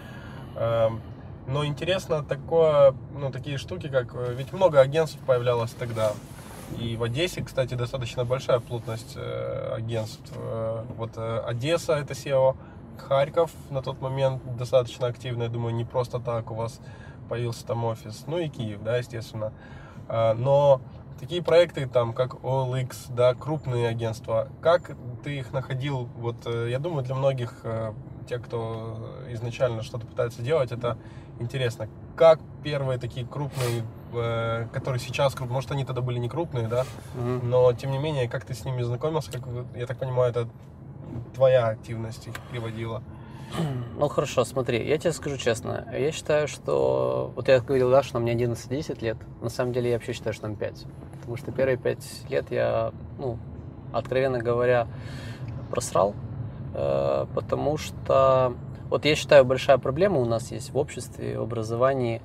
Эм, 0.55 1.01
но 1.47 1.65
интересно 1.65 2.23
такое, 2.23 2.93
ну, 3.13 3.31
такие 3.31 3.57
штуки, 3.57 3.87
как... 3.87 4.13
Э, 4.15 4.33
ведь 4.37 4.53
много 4.53 4.79
агентств 4.79 5.19
появлялось 5.25 5.71
тогда. 5.71 6.13
И 6.79 6.95
в 6.95 7.03
Одессе, 7.03 7.43
кстати, 7.43 7.73
достаточно 7.75 8.25
большая 8.25 8.59
плотность 8.59 9.13
э, 9.15 9.73
агентств. 9.75 10.31
Э, 10.35 10.83
вот 10.97 11.17
Одесса 11.17 11.93
это 11.93 12.13
SEO, 12.13 12.55
Харьков 12.97 13.51
на 13.69 13.81
тот 13.81 14.01
момент 14.01 14.41
достаточно 14.57 15.07
активно, 15.07 15.43
я 15.43 15.49
думаю, 15.49 15.73
не 15.73 15.85
просто 15.85 16.19
так 16.19 16.51
у 16.51 16.55
вас 16.55 16.79
появился 17.29 17.65
там 17.65 17.83
офис. 17.85 18.25
Ну 18.27 18.37
и 18.37 18.47
Киев, 18.47 18.83
да, 18.83 18.97
естественно. 18.97 19.53
Но 20.07 20.81
такие 21.21 21.43
проекты, 21.43 21.87
там, 21.87 22.13
как 22.13 22.33
OLX, 22.33 23.13
да, 23.15 23.35
крупные 23.35 23.87
агентства, 23.87 24.49
как 24.59 24.97
ты 25.23 25.37
их 25.37 25.53
находил? 25.53 26.09
Вот, 26.17 26.35
э, 26.45 26.69
я 26.69 26.79
думаю, 26.79 27.05
для 27.05 27.15
многих, 27.15 27.59
э, 27.63 27.93
тех, 28.27 28.43
кто 28.43 28.97
изначально 29.29 29.83
что-то 29.83 30.07
пытается 30.07 30.41
делать, 30.41 30.71
это 30.71 30.97
интересно. 31.39 31.87
Как 32.15 32.39
первые 32.63 32.97
такие 32.97 33.25
крупные, 33.25 33.83
э, 34.13 34.67
которые 34.73 34.99
сейчас 34.99 35.33
крупные, 35.33 35.55
может, 35.55 35.71
они 35.71 35.85
тогда 35.85 36.01
были 36.01 36.19
не 36.19 36.29
крупные, 36.29 36.67
да, 36.67 36.85
mm-hmm. 37.15 37.45
но, 37.45 37.71
тем 37.73 37.91
не 37.91 37.97
менее, 37.97 38.27
как 38.27 38.45
ты 38.45 38.53
с 38.53 38.65
ними 38.65 38.81
знакомился, 38.81 39.31
как, 39.31 39.43
я 39.75 39.85
так 39.85 39.97
понимаю, 39.97 40.31
это 40.31 40.47
твоя 41.33 41.67
активность 41.67 42.27
их 42.27 42.33
приводила? 42.51 43.01
Ну 43.97 44.07
хорошо, 44.07 44.45
смотри, 44.45 44.87
я 44.87 44.97
тебе 44.97 45.13
скажу 45.13 45.37
честно. 45.37 45.87
Я 45.91 46.11
считаю, 46.11 46.47
что... 46.47 47.31
Вот 47.35 47.47
я 47.47 47.59
говорил, 47.59 47.91
да, 47.91 48.03
что 48.03 48.19
мне 48.19 48.33
11-10 48.33 49.03
лет. 49.03 49.17
На 49.41 49.49
самом 49.49 49.73
деле 49.73 49.91
я 49.91 49.97
вообще 49.97 50.13
считаю, 50.13 50.33
что 50.33 50.47
нам 50.47 50.55
5. 50.55 50.85
Потому 51.19 51.37
что 51.37 51.51
первые 51.51 51.77
5 51.77 52.29
лет 52.29 52.51
я, 52.51 52.91
ну, 53.17 53.37
откровенно 53.91 54.39
говоря, 54.39 54.87
просрал. 55.69 56.15
Э, 56.73 57.25
потому 57.33 57.77
что... 57.77 58.55
Вот 58.89 59.05
я 59.05 59.15
считаю, 59.15 59.45
большая 59.45 59.77
проблема 59.77 60.19
у 60.19 60.25
нас 60.25 60.51
есть 60.51 60.71
в 60.71 60.77
обществе, 60.77 61.39
в 61.39 61.43
образовании. 61.43 62.21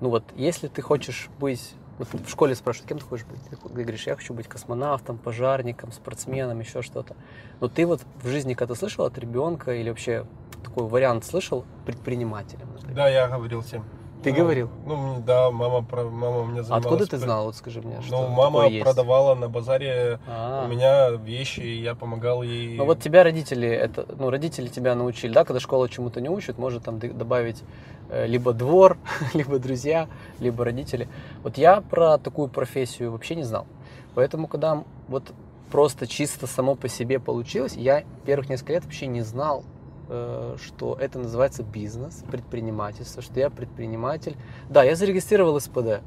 Ну 0.00 0.08
вот, 0.08 0.24
если 0.36 0.68
ты 0.68 0.82
хочешь 0.82 1.28
быть 1.38 1.74
вот 1.98 2.08
в 2.08 2.30
школе 2.30 2.54
спрашивают, 2.54 2.88
кем 2.88 2.98
ты 2.98 3.04
хочешь 3.04 3.26
быть? 3.26 3.40
Ты 3.50 3.56
говоришь, 3.68 4.06
я 4.06 4.16
хочу 4.16 4.32
быть 4.32 4.48
космонавтом, 4.48 5.18
пожарником, 5.18 5.92
спортсменом, 5.92 6.60
еще 6.60 6.80
что-то. 6.80 7.14
Но 7.60 7.68
ты 7.68 7.84
вот 7.84 8.00
в 8.22 8.28
жизни 8.28 8.54
когда 8.54 8.74
слышал 8.74 9.04
от 9.04 9.18
ребенка 9.18 9.74
или 9.74 9.90
вообще 9.90 10.26
такой 10.64 10.86
вариант 10.86 11.26
слышал 11.26 11.66
предпринимателем? 11.84 12.68
Например? 12.72 12.96
Да, 12.96 13.08
я 13.08 13.28
говорил 13.28 13.60
всем. 13.60 13.84
Ты 14.22 14.32
ну, 14.32 14.36
говорил? 14.36 14.70
Ну, 14.84 15.22
да, 15.26 15.50
мама, 15.50 15.86
мама 15.92 16.44
мне 16.44 16.62
занималась. 16.62 16.84
Откуда 16.84 17.06
ты 17.06 17.16
знал, 17.16 17.44
вот 17.46 17.56
скажи 17.56 17.80
мне, 17.80 18.02
что 18.02 18.20
Ну, 18.20 18.28
мама 18.28 18.68
продавала 18.82 19.34
на 19.34 19.48
базаре 19.48 20.18
А-а-а. 20.26 20.66
у 20.66 20.68
меня 20.68 21.10
вещи, 21.10 21.60
и 21.60 21.80
я 21.80 21.94
помогал 21.94 22.42
ей. 22.42 22.76
Ну, 22.76 22.84
вот 22.84 23.00
тебя 23.00 23.24
родители, 23.24 23.68
это, 23.68 24.04
ну, 24.18 24.28
родители 24.28 24.68
тебя 24.68 24.94
научили, 24.94 25.32
да, 25.32 25.44
когда 25.44 25.58
школа 25.58 25.88
чему-то 25.88 26.20
не 26.20 26.28
учит, 26.28 26.58
может 26.58 26.84
там 26.84 26.98
добавить 26.98 27.62
э, 28.10 28.26
либо 28.26 28.52
двор, 28.52 28.98
либо 29.34 29.58
друзья, 29.58 30.06
либо 30.38 30.64
родители. 30.64 31.08
Вот 31.42 31.56
я 31.56 31.80
про 31.80 32.18
такую 32.18 32.48
профессию 32.48 33.12
вообще 33.12 33.36
не 33.36 33.44
знал. 33.44 33.66
Поэтому, 34.14 34.48
когда 34.48 34.84
вот 35.08 35.32
просто 35.70 36.06
чисто 36.06 36.46
само 36.46 36.74
по 36.74 36.88
себе 36.88 37.20
получилось, 37.20 37.74
я 37.74 38.04
первых 38.26 38.50
несколько 38.50 38.74
лет 38.74 38.84
вообще 38.84 39.06
не 39.06 39.22
знал, 39.22 39.64
что 40.10 40.96
это 40.98 41.20
называется 41.20 41.62
бизнес, 41.62 42.24
предпринимательство, 42.30 43.22
что 43.22 43.38
я 43.38 43.48
предприниматель. 43.48 44.36
Да, 44.68 44.82
я 44.82 44.96
зарегистрировал 44.96 45.60
СПД, 45.60 46.00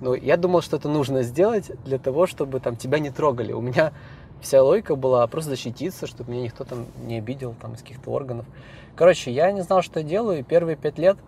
но 0.00 0.14
я 0.14 0.36
думал, 0.36 0.62
что 0.62 0.76
это 0.76 0.88
нужно 0.88 1.22
сделать 1.22 1.70
для 1.84 1.98
того, 1.98 2.26
чтобы 2.26 2.60
там 2.60 2.76
тебя 2.76 2.98
не 3.00 3.10
трогали. 3.10 3.52
У 3.52 3.60
меня 3.60 3.92
вся 4.40 4.62
логика 4.62 4.96
была 4.96 5.26
просто 5.26 5.50
защититься, 5.50 6.06
чтобы 6.06 6.32
меня 6.32 6.42
никто 6.42 6.64
там 6.64 6.86
не 7.04 7.18
обидел 7.18 7.54
там 7.60 7.74
из 7.74 7.80
каких-то 7.80 8.10
органов. 8.10 8.46
Короче, 8.94 9.30
я 9.30 9.50
не 9.52 9.62
знал, 9.62 9.82
что 9.82 10.00
я 10.00 10.06
делаю, 10.06 10.40
и 10.40 10.42
первые 10.42 10.76
пять 10.76 10.98
лет 10.98 11.18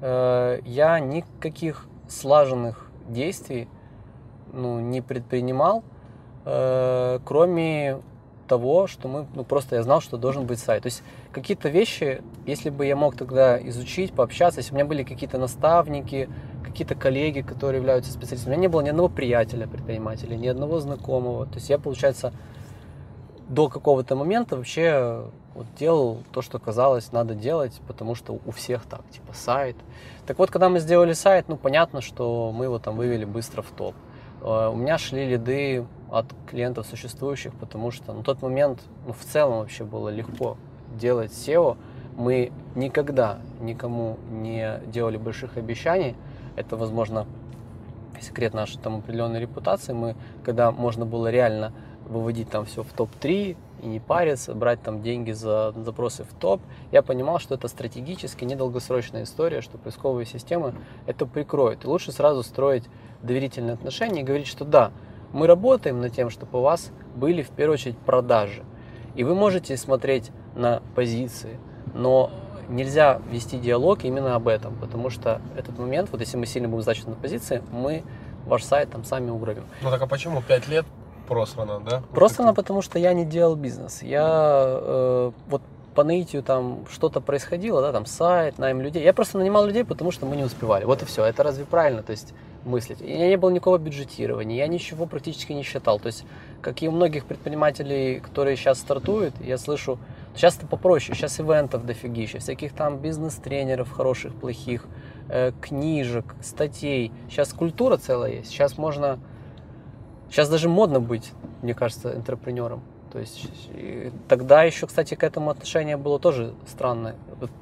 э, 0.00 0.60
я 0.64 1.00
никаких 1.00 1.86
слаженных 2.08 2.90
действий 3.08 3.68
ну, 4.52 4.80
не 4.80 5.00
предпринимал, 5.00 5.84
э, 6.44 7.18
кроме 7.24 7.98
того, 8.46 8.86
что 8.86 9.08
мы, 9.08 9.26
ну 9.34 9.44
просто 9.44 9.76
я 9.76 9.82
знал, 9.82 10.00
что 10.00 10.16
должен 10.16 10.46
быть 10.46 10.58
сайт. 10.58 10.84
То 10.84 10.86
есть 10.88 11.02
какие-то 11.36 11.68
вещи, 11.68 12.22
если 12.46 12.70
бы 12.70 12.86
я 12.86 12.96
мог 12.96 13.14
тогда 13.14 13.60
изучить, 13.68 14.14
пообщаться, 14.14 14.60
если 14.60 14.72
у 14.72 14.74
меня 14.76 14.86
были 14.86 15.02
какие-то 15.02 15.36
наставники, 15.36 16.30
какие-то 16.64 16.94
коллеги, 16.94 17.42
которые 17.42 17.78
являются 17.78 18.10
специалистами, 18.10 18.54
у 18.54 18.56
меня 18.56 18.62
не 18.62 18.68
было 18.68 18.80
ни 18.80 18.88
одного 18.88 19.10
приятеля 19.10 19.66
предпринимателя, 19.66 20.34
ни 20.34 20.48
одного 20.48 20.80
знакомого. 20.80 21.44
То 21.44 21.56
есть 21.56 21.68
я, 21.68 21.78
получается, 21.78 22.32
до 23.50 23.68
какого-то 23.68 24.16
момента 24.16 24.56
вообще 24.56 25.26
вот 25.54 25.66
делал 25.78 26.22
то, 26.32 26.40
что 26.40 26.58
казалось 26.58 27.12
надо 27.12 27.34
делать, 27.34 27.82
потому 27.86 28.14
что 28.14 28.40
у 28.46 28.50
всех 28.50 28.86
так, 28.86 29.02
типа 29.10 29.34
сайт. 29.34 29.76
Так 30.26 30.38
вот, 30.38 30.50
когда 30.50 30.70
мы 30.70 30.80
сделали 30.80 31.12
сайт, 31.12 31.48
ну 31.48 31.58
понятно, 31.58 32.00
что 32.00 32.50
мы 32.50 32.64
его 32.64 32.78
там 32.78 32.96
вывели 32.96 33.26
быстро 33.26 33.60
в 33.60 33.70
топ. 33.72 33.94
Э, 34.40 34.70
у 34.72 34.76
меня 34.76 34.96
шли 34.96 35.28
лиды 35.28 35.84
от 36.10 36.26
клиентов 36.50 36.86
существующих, 36.86 37.52
потому 37.54 37.90
что 37.90 38.14
на 38.14 38.22
тот 38.22 38.40
момент 38.40 38.80
ну, 39.06 39.12
в 39.12 39.22
целом 39.22 39.58
вообще 39.58 39.84
было 39.84 40.08
легко 40.08 40.56
делать 40.96 41.30
SEO. 41.32 41.76
Мы 42.16 42.52
никогда 42.74 43.38
никому 43.60 44.18
не 44.30 44.80
делали 44.86 45.16
больших 45.16 45.56
обещаний. 45.56 46.14
Это, 46.56 46.76
возможно, 46.76 47.26
секрет 48.20 48.54
нашей 48.54 48.78
там 48.78 48.96
определенной 48.96 49.40
репутации. 49.40 49.92
Мы, 49.92 50.16
когда 50.44 50.72
можно 50.72 51.04
было 51.04 51.30
реально 51.30 51.72
выводить 52.08 52.48
там 52.50 52.64
все 52.64 52.82
в 52.82 52.92
топ-3 52.92 53.56
и 53.82 53.86
не 53.86 54.00
париться, 54.00 54.54
брать 54.54 54.82
там 54.82 55.02
деньги 55.02 55.32
за 55.32 55.72
запросы 55.76 56.24
в 56.24 56.32
топ, 56.38 56.60
я 56.92 57.02
понимал, 57.02 57.38
что 57.38 57.54
это 57.54 57.68
стратегически 57.68 58.44
недолгосрочная 58.44 59.24
история, 59.24 59.60
что 59.60 59.76
поисковые 59.76 60.24
системы 60.24 60.74
это 61.06 61.26
прикроют. 61.26 61.84
И 61.84 61.88
лучше 61.88 62.12
сразу 62.12 62.42
строить 62.42 62.84
доверительные 63.22 63.74
отношения 63.74 64.20
и 64.20 64.24
говорить, 64.24 64.46
что 64.46 64.64
да, 64.64 64.92
мы 65.32 65.46
работаем 65.46 66.00
над 66.00 66.14
тем, 66.14 66.30
чтобы 66.30 66.58
у 66.58 66.62
вас 66.62 66.90
были 67.14 67.42
в 67.42 67.50
первую 67.50 67.74
очередь 67.74 67.98
продажи. 67.98 68.62
И 69.14 69.24
вы 69.24 69.34
можете 69.34 69.76
смотреть 69.76 70.30
на 70.56 70.82
позиции, 70.94 71.58
но 71.94 72.30
нельзя 72.68 73.20
вести 73.30 73.58
диалог 73.58 74.04
именно 74.04 74.34
об 74.34 74.48
этом, 74.48 74.74
потому 74.76 75.10
что 75.10 75.40
этот 75.56 75.78
момент, 75.78 76.08
вот 76.10 76.20
если 76.20 76.36
мы 76.36 76.46
сильно 76.46 76.68
будем 76.68 76.82
значить 76.82 77.06
на 77.06 77.14
позиции, 77.14 77.62
мы 77.70 78.02
ваш 78.46 78.64
сайт 78.64 78.90
там 78.90 79.04
сами 79.04 79.30
угробим. 79.30 79.64
Ну 79.82 79.90
так 79.90 80.02
а 80.02 80.06
почему 80.06 80.42
5 80.42 80.68
лет 80.68 80.86
просрано, 81.28 81.80
да? 81.80 82.02
Просрано, 82.12 82.54
потому 82.54 82.82
что 82.82 82.98
я 82.98 83.12
не 83.12 83.24
делал 83.24 83.56
бизнес. 83.56 84.02
Я 84.02 84.26
э, 84.80 85.32
вот 85.48 85.62
по 85.94 86.04
наитию 86.04 86.42
там 86.42 86.84
что-то 86.90 87.20
происходило, 87.20 87.80
да, 87.80 87.92
там 87.92 88.06
сайт, 88.06 88.58
найм 88.58 88.80
людей. 88.80 89.02
Я 89.02 89.12
просто 89.12 89.38
нанимал 89.38 89.66
людей, 89.66 89.84
потому 89.84 90.12
что 90.12 90.26
мы 90.26 90.36
не 90.36 90.44
успевали. 90.44 90.84
Вот 90.84 91.02
и 91.02 91.04
все. 91.06 91.24
Это 91.24 91.42
разве 91.42 91.64
правильно? 91.64 92.02
То 92.02 92.12
есть 92.12 92.34
мыслить. 92.66 93.00
И 93.00 93.16
не 93.16 93.36
было 93.36 93.50
никакого 93.50 93.78
бюджетирования, 93.78 94.56
я 94.56 94.66
ничего 94.66 95.06
практически 95.06 95.52
не 95.52 95.62
считал. 95.62 95.98
То 95.98 96.08
есть, 96.08 96.24
как 96.60 96.82
и 96.82 96.88
у 96.88 96.92
многих 96.92 97.24
предпринимателей, 97.24 98.20
которые 98.20 98.56
сейчас 98.56 98.78
стартуют, 98.78 99.34
я 99.40 99.56
слышу, 99.56 99.98
сейчас 100.36 100.56
это 100.58 100.66
попроще, 100.66 101.16
сейчас 101.16 101.40
ивентов 101.40 101.84
дофигища, 101.84 102.38
всяких 102.38 102.72
там 102.72 102.98
бизнес-тренеров 102.98 103.90
хороших, 103.90 104.34
плохих, 104.34 104.86
э, 105.28 105.52
книжек, 105.60 106.34
статей. 106.42 107.12
Сейчас 107.28 107.52
культура 107.52 107.96
целая 107.96 108.32
есть, 108.32 108.50
сейчас 108.50 108.78
можно, 108.78 109.18
сейчас 110.30 110.48
даже 110.48 110.68
модно 110.68 111.00
быть, 111.00 111.32
мне 111.62 111.74
кажется, 111.74 112.14
интерпренером. 112.14 112.82
То 113.12 113.20
есть 113.20 113.48
тогда 114.28 114.64
еще, 114.64 114.86
кстати, 114.86 115.14
к 115.14 115.22
этому 115.22 115.50
отношение 115.50 115.96
было 115.96 116.18
тоже 116.18 116.54
странное. 116.66 117.16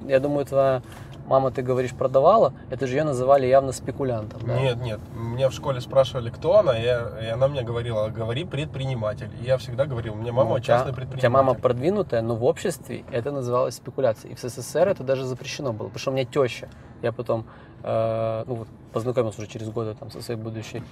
Я 0.07 0.19
думаю, 0.19 0.47
твоя 0.47 0.83
мама, 1.27 1.51
ты 1.51 1.63
говоришь, 1.63 1.93
продавала, 1.93 2.53
это 2.71 2.87
же 2.87 2.97
ее 2.97 3.05
называли 3.05 3.47
явно 3.47 3.73
спекулянтом. 3.73 4.41
Да? 4.47 4.59
Нет, 4.59 4.77
нет. 4.77 5.01
Меня 5.15 5.49
в 5.49 5.53
школе 5.53 5.81
спрашивали, 5.81 6.31
кто 6.31 6.59
она, 6.59 6.79
и, 6.79 6.85
и 6.85 7.27
она 7.29 7.49
мне 7.49 7.63
говорила, 7.63 8.09
говори 8.09 8.45
предприниматель. 8.45 9.31
И 9.41 9.45
я 9.45 9.59
всегда 9.59 9.87
говорил, 9.87 10.15
мне 10.15 10.33
мама 10.33 10.51
ну, 10.51 10.61
частный 10.61 10.93
предприниматель. 10.93 11.19
У 11.19 11.21
тебя 11.21 11.31
мама 11.31 11.55
продвинутая, 11.55 12.23
но 12.23 12.37
в 12.37 12.45
обществе 12.45 13.05
это 13.11 13.31
называлось 13.31 13.77
спекуляцией. 13.77 14.33
И 14.33 14.37
в 14.37 14.41
СССР 14.41 14.89
это 14.89 15.03
даже 15.03 15.25
запрещено 15.25 15.73
было, 15.73 15.89
потому 15.89 16.01
что 16.01 16.11
у 16.11 16.15
меня 16.15 16.25
теща. 16.25 16.69
Я 17.03 17.13
потом 17.13 17.47
э, 17.83 18.45
ну, 18.47 18.67
познакомился 18.93 19.41
уже 19.41 19.51
через 19.51 19.69
годы 19.71 19.95
там, 19.95 20.11
со 20.11 20.21
своей 20.23 20.41
будущей 20.41 20.83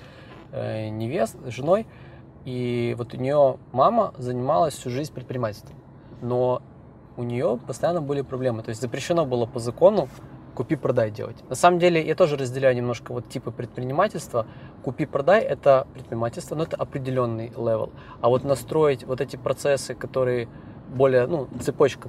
э, 0.52 0.88
невест, 0.88 1.36
женой. 1.46 1.86
И 2.44 2.94
вот 2.98 3.14
у 3.14 3.16
нее 3.16 3.58
мама 3.72 4.12
занималась 4.18 4.74
всю 4.74 4.90
жизнь 4.90 5.12
предпринимательством. 5.12 5.76
Но 6.20 6.62
у 7.16 7.22
нее 7.22 7.59
постоянно 7.66 8.01
были 8.01 8.22
проблемы. 8.22 8.62
То 8.62 8.70
есть 8.70 8.81
запрещено 8.81 9.25
было 9.27 9.46
по 9.46 9.59
закону 9.59 10.09
купи-продай 10.55 11.11
делать. 11.11 11.37
На 11.48 11.55
самом 11.55 11.79
деле 11.79 12.05
я 12.05 12.14
тоже 12.14 12.37
разделяю 12.37 12.77
немножко 12.77 13.12
вот 13.12 13.29
типы 13.29 13.51
предпринимательства. 13.51 14.46
Купи-продай– 14.83 15.40
это 15.42 15.87
предпринимательство, 15.94 16.55
но 16.55 16.64
это 16.64 16.77
определенный 16.77 17.48
level. 17.48 17.90
А 18.20 18.29
вот 18.29 18.44
настроить 18.44 19.05
вот 19.05 19.20
эти 19.20 19.37
процессы, 19.37 19.94
которые 19.94 20.48
более, 20.94 21.27
ну, 21.27 21.48
цепочка 21.61 22.09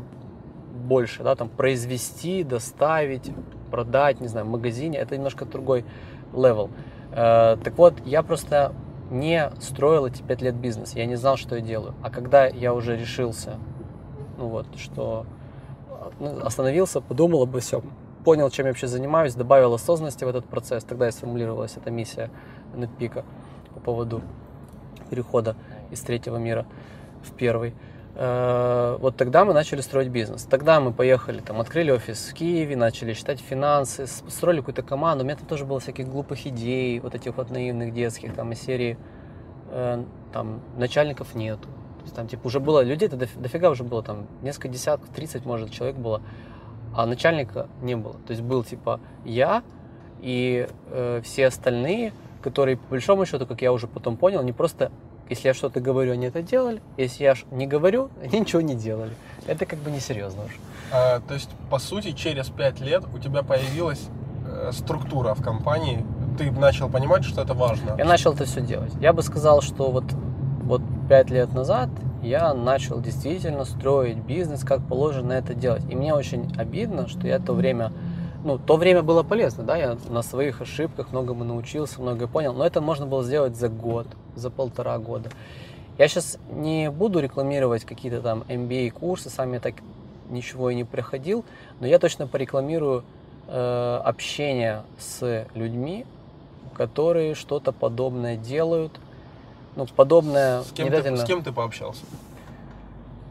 больше, 0.73 1.23
да, 1.23 1.35
там 1.35 1.49
произвести, 1.49 2.43
доставить, 2.43 3.31
продать, 3.71 4.19
не 4.19 4.27
знаю, 4.27 4.45
в 4.45 4.49
магазине, 4.49 4.97
это 4.97 5.15
немножко 5.15 5.45
другой 5.45 5.85
level. 6.33 6.69
Э, 7.11 7.57
так 7.63 7.77
вот, 7.77 7.95
я 8.05 8.21
просто 8.23 8.73
не 9.09 9.51
строил 9.61 10.07
эти 10.07 10.21
пять 10.21 10.41
лет 10.41 10.55
бизнес, 10.55 10.93
я 10.95 11.05
не 11.05 11.15
знал, 11.15 11.37
что 11.37 11.55
я 11.55 11.61
делаю. 11.61 11.93
А 12.01 12.09
когда 12.09 12.45
я 12.45 12.73
уже 12.73 12.97
решился 12.97 13.57
ну 14.37 14.47
вот, 14.47 14.67
что 14.77 15.25
ну, 16.19 16.45
остановился, 16.45 17.01
подумал 17.01 17.43
обо 17.43 17.59
всем, 17.59 17.83
понял, 18.23 18.49
чем 18.49 18.65
я 18.65 18.71
вообще 18.71 18.87
занимаюсь, 18.87 19.35
добавил 19.35 19.73
осознанности 19.73 20.23
в 20.23 20.27
этот 20.27 20.45
процесс. 20.45 20.83
Тогда 20.83 21.07
и 21.07 21.11
сформулировалась 21.11 21.77
эта 21.77 21.91
миссия 21.91 22.29
Netpeak 22.73 23.23
по 23.73 23.79
поводу 23.79 24.21
перехода 25.09 25.55
из 25.91 26.01
третьего 26.01 26.37
мира 26.37 26.65
в 27.21 27.31
первый. 27.33 27.73
Э, 28.15 28.97
вот 28.99 29.17
тогда 29.17 29.43
мы 29.43 29.53
начали 29.53 29.81
строить 29.81 30.09
бизнес. 30.09 30.43
Тогда 30.43 30.79
мы 30.79 30.93
поехали, 30.93 31.39
там, 31.39 31.59
открыли 31.59 31.91
офис 31.91 32.29
в 32.29 32.33
Киеве, 32.33 32.75
начали 32.75 33.13
считать 33.13 33.39
финансы, 33.39 34.05
строили 34.07 34.59
какую-то 34.59 34.83
команду. 34.83 35.23
У 35.23 35.27
меня 35.27 35.35
там 35.35 35.47
тоже 35.47 35.65
было 35.65 35.79
всяких 35.79 36.07
глупых 36.07 36.45
идей, 36.45 36.99
вот 36.99 37.15
этих 37.15 37.37
вот 37.37 37.49
наивных 37.49 37.93
детских, 37.93 38.33
там, 38.35 38.51
из 38.51 38.61
серии, 38.61 38.97
э, 39.71 40.03
там, 40.31 40.61
начальников 40.77 41.33
нету, 41.35 41.67
есть 42.03 42.15
там 42.15 42.27
типа 42.27 42.47
уже 42.47 42.59
было 42.59 42.83
людей, 42.83 43.07
это 43.07 43.17
дофига 43.17 43.69
уже 43.69 43.83
было, 43.83 44.03
там 44.03 44.27
несколько 44.41 44.67
десятков, 44.67 45.09
30 45.09 45.45
может 45.45 45.71
человек 45.71 45.95
было, 45.95 46.21
а 46.95 47.05
начальника 47.05 47.67
не 47.81 47.95
было. 47.95 48.15
То 48.25 48.31
есть 48.31 48.41
был 48.41 48.63
типа 48.63 48.99
я 49.25 49.63
и 50.21 50.67
э, 50.91 51.21
все 51.23 51.47
остальные, 51.47 52.13
которые 52.41 52.77
по 52.77 52.91
большому 52.91 53.25
счету, 53.25 53.45
как 53.45 53.61
я 53.61 53.71
уже 53.71 53.87
потом 53.87 54.17
понял, 54.17 54.41
не 54.43 54.53
просто 54.53 54.91
если 55.29 55.47
я 55.47 55.53
что-то 55.53 55.79
говорю, 55.79 56.11
они 56.13 56.27
это 56.27 56.41
делали. 56.41 56.81
Если 56.97 57.23
я 57.23 57.35
не 57.51 57.65
говорю, 57.65 58.09
они 58.23 58.39
ничего 58.41 58.61
не 58.61 58.75
делали. 58.75 59.13
Это 59.47 59.65
как 59.65 59.79
бы 59.79 59.91
несерьезно 59.91 60.43
уже. 60.43 60.55
А, 60.91 61.21
то 61.21 61.33
есть, 61.33 61.49
по 61.69 61.79
сути, 61.79 62.11
через 62.11 62.49
пять 62.49 62.79
лет 62.79 63.03
у 63.13 63.17
тебя 63.17 63.41
появилась 63.41 64.07
э, 64.45 64.71
структура 64.73 65.33
в 65.33 65.41
компании. 65.41 66.05
Ты 66.37 66.51
начал 66.51 66.89
понимать, 66.89 67.23
что 67.23 67.41
это 67.41 67.53
важно. 67.53 67.95
Я 67.97 68.05
начал 68.05 68.33
это 68.33 68.45
все 68.45 68.61
делать. 68.61 68.91
Я 68.99 69.13
бы 69.13 69.23
сказал, 69.23 69.61
что 69.61 69.91
вот 69.91 70.05
вот 70.63 70.81
пять 71.09 71.29
лет 71.29 71.53
назад 71.53 71.89
я 72.21 72.53
начал 72.53 73.01
действительно 73.01 73.65
строить 73.65 74.17
бизнес, 74.17 74.63
как 74.63 74.81
положено 74.87 75.33
это 75.33 75.53
делать. 75.53 75.83
И 75.89 75.95
мне 75.95 76.13
очень 76.13 76.51
обидно, 76.57 77.07
что 77.07 77.27
я 77.27 77.39
то 77.39 77.53
время, 77.53 77.91
ну, 78.43 78.57
то 78.57 78.77
время 78.77 79.03
было 79.03 79.23
полезно, 79.23 79.63
да, 79.63 79.75
я 79.75 79.97
на 80.09 80.21
своих 80.21 80.61
ошибках 80.61 81.11
многому 81.11 81.43
научился, 81.43 82.01
многое 82.01 82.27
понял, 82.27 82.53
но 82.53 82.65
это 82.65 82.79
можно 82.79 83.05
было 83.05 83.23
сделать 83.23 83.55
за 83.55 83.67
год, 83.67 84.07
за 84.35 84.49
полтора 84.49 84.97
года. 84.99 85.29
Я 85.97 86.07
сейчас 86.07 86.37
не 86.49 86.89
буду 86.89 87.19
рекламировать 87.19 87.83
какие-то 87.83 88.21
там 88.21 88.43
MBA-курсы, 88.47 89.29
сам 89.29 89.53
я 89.53 89.59
так 89.59 89.75
ничего 90.29 90.69
и 90.69 90.75
не 90.75 90.85
приходил, 90.85 91.43
но 91.79 91.87
я 91.87 91.99
точно 91.99 92.25
порекламирую 92.25 93.03
э, 93.47 94.01
общение 94.03 94.83
с 94.97 95.45
людьми, 95.53 96.05
которые 96.73 97.35
что-то 97.35 97.71
подобное 97.71 98.37
делают, 98.37 98.93
ну, 99.75 99.85
подобное 99.95 100.63
с 100.63 100.71
кем, 100.71 100.89
ты, 100.89 101.17
с 101.17 101.23
кем 101.23 101.43
ты 101.43 101.51
пообщался? 101.51 102.03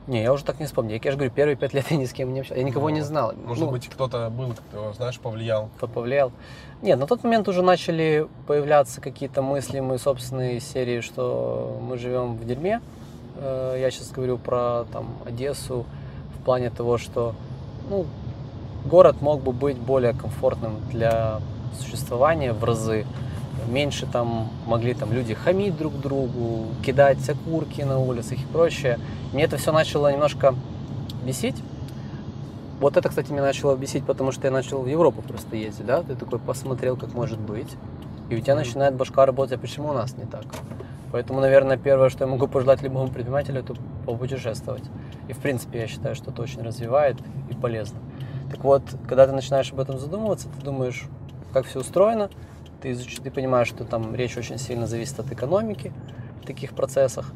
Не, 0.08 0.22
я 0.22 0.32
уже 0.32 0.44
так 0.44 0.58
не 0.58 0.66
вспомню. 0.66 1.00
Я 1.02 1.10
же 1.12 1.16
говорю, 1.16 1.32
первые 1.32 1.56
пять 1.56 1.74
лет 1.74 1.86
я 1.90 1.96
ни 1.96 2.06
с 2.06 2.12
кем 2.12 2.34
не 2.34 2.40
общался. 2.40 2.58
Я 2.60 2.66
никого 2.66 2.88
ну, 2.88 2.96
не 2.96 3.02
знал. 3.02 3.32
Может 3.44 3.64
ну, 3.64 3.70
быть, 3.70 3.88
кто-то 3.88 4.30
был, 4.30 4.52
кто, 4.52 4.92
знаешь, 4.94 5.18
повлиял. 5.20 5.68
Кто 5.76 5.86
повлиял. 5.86 6.32
Нет, 6.82 6.98
на 6.98 7.06
тот 7.06 7.22
момент 7.22 7.46
уже 7.46 7.62
начали 7.62 8.26
появляться 8.48 9.00
какие-то 9.00 9.42
мысли, 9.42 9.78
мы 9.78 9.98
собственные 9.98 10.58
серии, 10.60 11.00
что 11.00 11.78
мы 11.80 11.98
живем 11.98 12.36
в 12.36 12.44
дерьме. 12.44 12.80
Э, 13.36 13.76
я 13.78 13.90
сейчас 13.92 14.10
говорю 14.10 14.38
про 14.38 14.86
там, 14.92 15.06
Одессу 15.24 15.86
в 16.36 16.44
плане 16.44 16.70
того, 16.70 16.98
что 16.98 17.36
ну, 17.88 18.06
город 18.84 19.20
мог 19.20 19.40
бы 19.40 19.52
быть 19.52 19.78
более 19.78 20.14
комфортным 20.14 20.80
для 20.90 21.38
существования 21.78 22.52
в 22.52 22.64
разы 22.64 23.06
меньше 23.68 24.06
там 24.06 24.50
могли 24.66 24.94
там 24.94 25.12
люди 25.12 25.34
хамить 25.34 25.76
друг 25.76 25.98
другу, 26.00 26.66
кидать 26.84 27.28
окурки 27.28 27.82
на 27.82 27.98
улицах 27.98 28.38
и 28.38 28.46
прочее. 28.52 28.98
Мне 29.32 29.44
это 29.44 29.56
все 29.56 29.72
начало 29.72 30.12
немножко 30.12 30.54
бесить. 31.24 31.56
Вот 32.80 32.96
это, 32.96 33.08
кстати, 33.08 33.30
меня 33.30 33.42
начало 33.42 33.76
бесить, 33.76 34.04
потому 34.04 34.32
что 34.32 34.46
я 34.46 34.50
начал 34.50 34.82
в 34.82 34.88
Европу 34.88 35.22
просто 35.22 35.54
ездить, 35.54 35.86
да, 35.86 36.02
ты 36.02 36.16
такой 36.16 36.40
посмотрел, 36.40 36.96
как 36.96 37.14
может 37.14 37.38
быть, 37.38 37.68
и 38.28 38.34
у 38.34 38.40
тебя 38.40 38.56
начинает 38.56 38.94
башка 38.94 39.24
работать, 39.24 39.56
а 39.56 39.58
почему 39.58 39.90
у 39.90 39.92
нас 39.92 40.16
не 40.16 40.24
так? 40.24 40.44
Поэтому, 41.12 41.40
наверное, 41.40 41.76
первое, 41.76 42.08
что 42.08 42.24
я 42.24 42.30
могу 42.30 42.48
пожелать 42.48 42.82
любому 42.82 43.08
предпринимателю, 43.08 43.60
это 43.60 43.74
попутешествовать. 44.06 44.84
И, 45.28 45.32
в 45.32 45.38
принципе, 45.38 45.80
я 45.80 45.86
считаю, 45.86 46.16
что 46.16 46.30
это 46.30 46.42
очень 46.42 46.62
развивает 46.62 47.18
и 47.50 47.54
полезно. 47.54 47.98
Так 48.50 48.64
вот, 48.64 48.82
когда 49.06 49.26
ты 49.26 49.32
начинаешь 49.32 49.70
об 49.72 49.78
этом 49.78 49.98
задумываться, 49.98 50.48
ты 50.48 50.64
думаешь, 50.64 51.04
как 51.52 51.66
все 51.66 51.80
устроено, 51.80 52.30
ты, 52.82 52.92
изуч... 52.92 53.18
ты 53.18 53.30
понимаешь, 53.30 53.68
что 53.68 53.84
там 53.84 54.14
речь 54.14 54.36
очень 54.36 54.58
сильно 54.58 54.86
зависит 54.86 55.18
от 55.20 55.30
экономики 55.32 55.92
в 56.42 56.46
таких 56.46 56.72
процессах, 56.72 57.32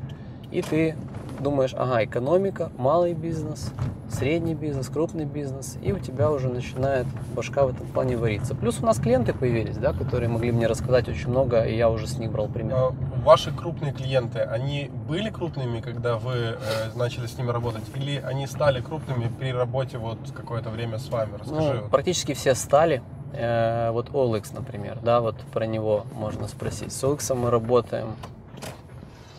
и 0.50 0.62
ты 0.62 0.96
думаешь, 1.40 1.74
ага, 1.74 2.04
экономика, 2.04 2.70
малый 2.78 3.12
бизнес, 3.12 3.72
средний 4.09 4.54
бизнес, 4.54 4.88
крупный 4.88 5.24
бизнес, 5.24 5.76
и 5.82 5.92
у 5.92 5.98
тебя 5.98 6.30
уже 6.30 6.48
начинает 6.48 7.06
башка 7.35 7.66
в 7.66 7.70
этом 7.70 7.87
плане 7.88 8.16
вариться. 8.16 8.54
Плюс 8.54 8.80
у 8.80 8.87
нас 8.87 8.98
клиенты 8.98 9.35
появились, 9.35 9.76
да, 9.76 9.92
которые 9.92 10.28
могли 10.28 10.52
мне 10.52 10.66
рассказать 10.66 11.09
очень 11.09 11.28
много, 11.28 11.62
и 11.62 11.76
я 11.76 11.90
уже 11.90 12.06
с 12.06 12.18
них 12.18 12.30
брал 12.32 12.48
пример. 12.48 12.76
А 12.76 12.94
ваши 13.24 13.52
крупные 13.52 13.92
клиенты, 13.92 14.40
они 14.40 14.90
были 15.09 15.30
крупными, 15.30 15.80
когда 15.80 16.16
вы 16.16 16.35
э, 16.35 16.56
начали 16.94 17.26
с 17.26 17.37
ними 17.37 17.50
работать, 17.50 17.85
или 17.94 18.18
они 18.18 18.46
стали 18.46 18.80
крупными 18.80 19.30
при 19.38 19.52
работе 19.52 19.98
вот 19.98 20.18
какое-то 20.35 20.70
время 20.70 20.98
с 20.98 21.09
вами? 21.09 21.32
Расскажи. 21.38 21.80
Ну, 21.82 21.88
практически 21.90 22.35
все 22.35 22.54
стали. 22.54 23.02
Э, 23.32 23.90
вот 23.92 24.10
OLX, 24.10 24.54
например, 24.54 24.98
да, 25.02 25.20
вот 25.20 25.36
про 25.52 25.66
него 25.66 26.04
можно 26.12 26.48
спросить. 26.48 26.92
С 26.92 27.02
OLX 27.04 27.34
мы 27.34 27.50
работаем, 27.50 28.16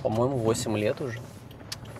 по-моему, 0.02 0.38
8 0.38 0.78
лет 0.78 1.02
уже 1.02 1.20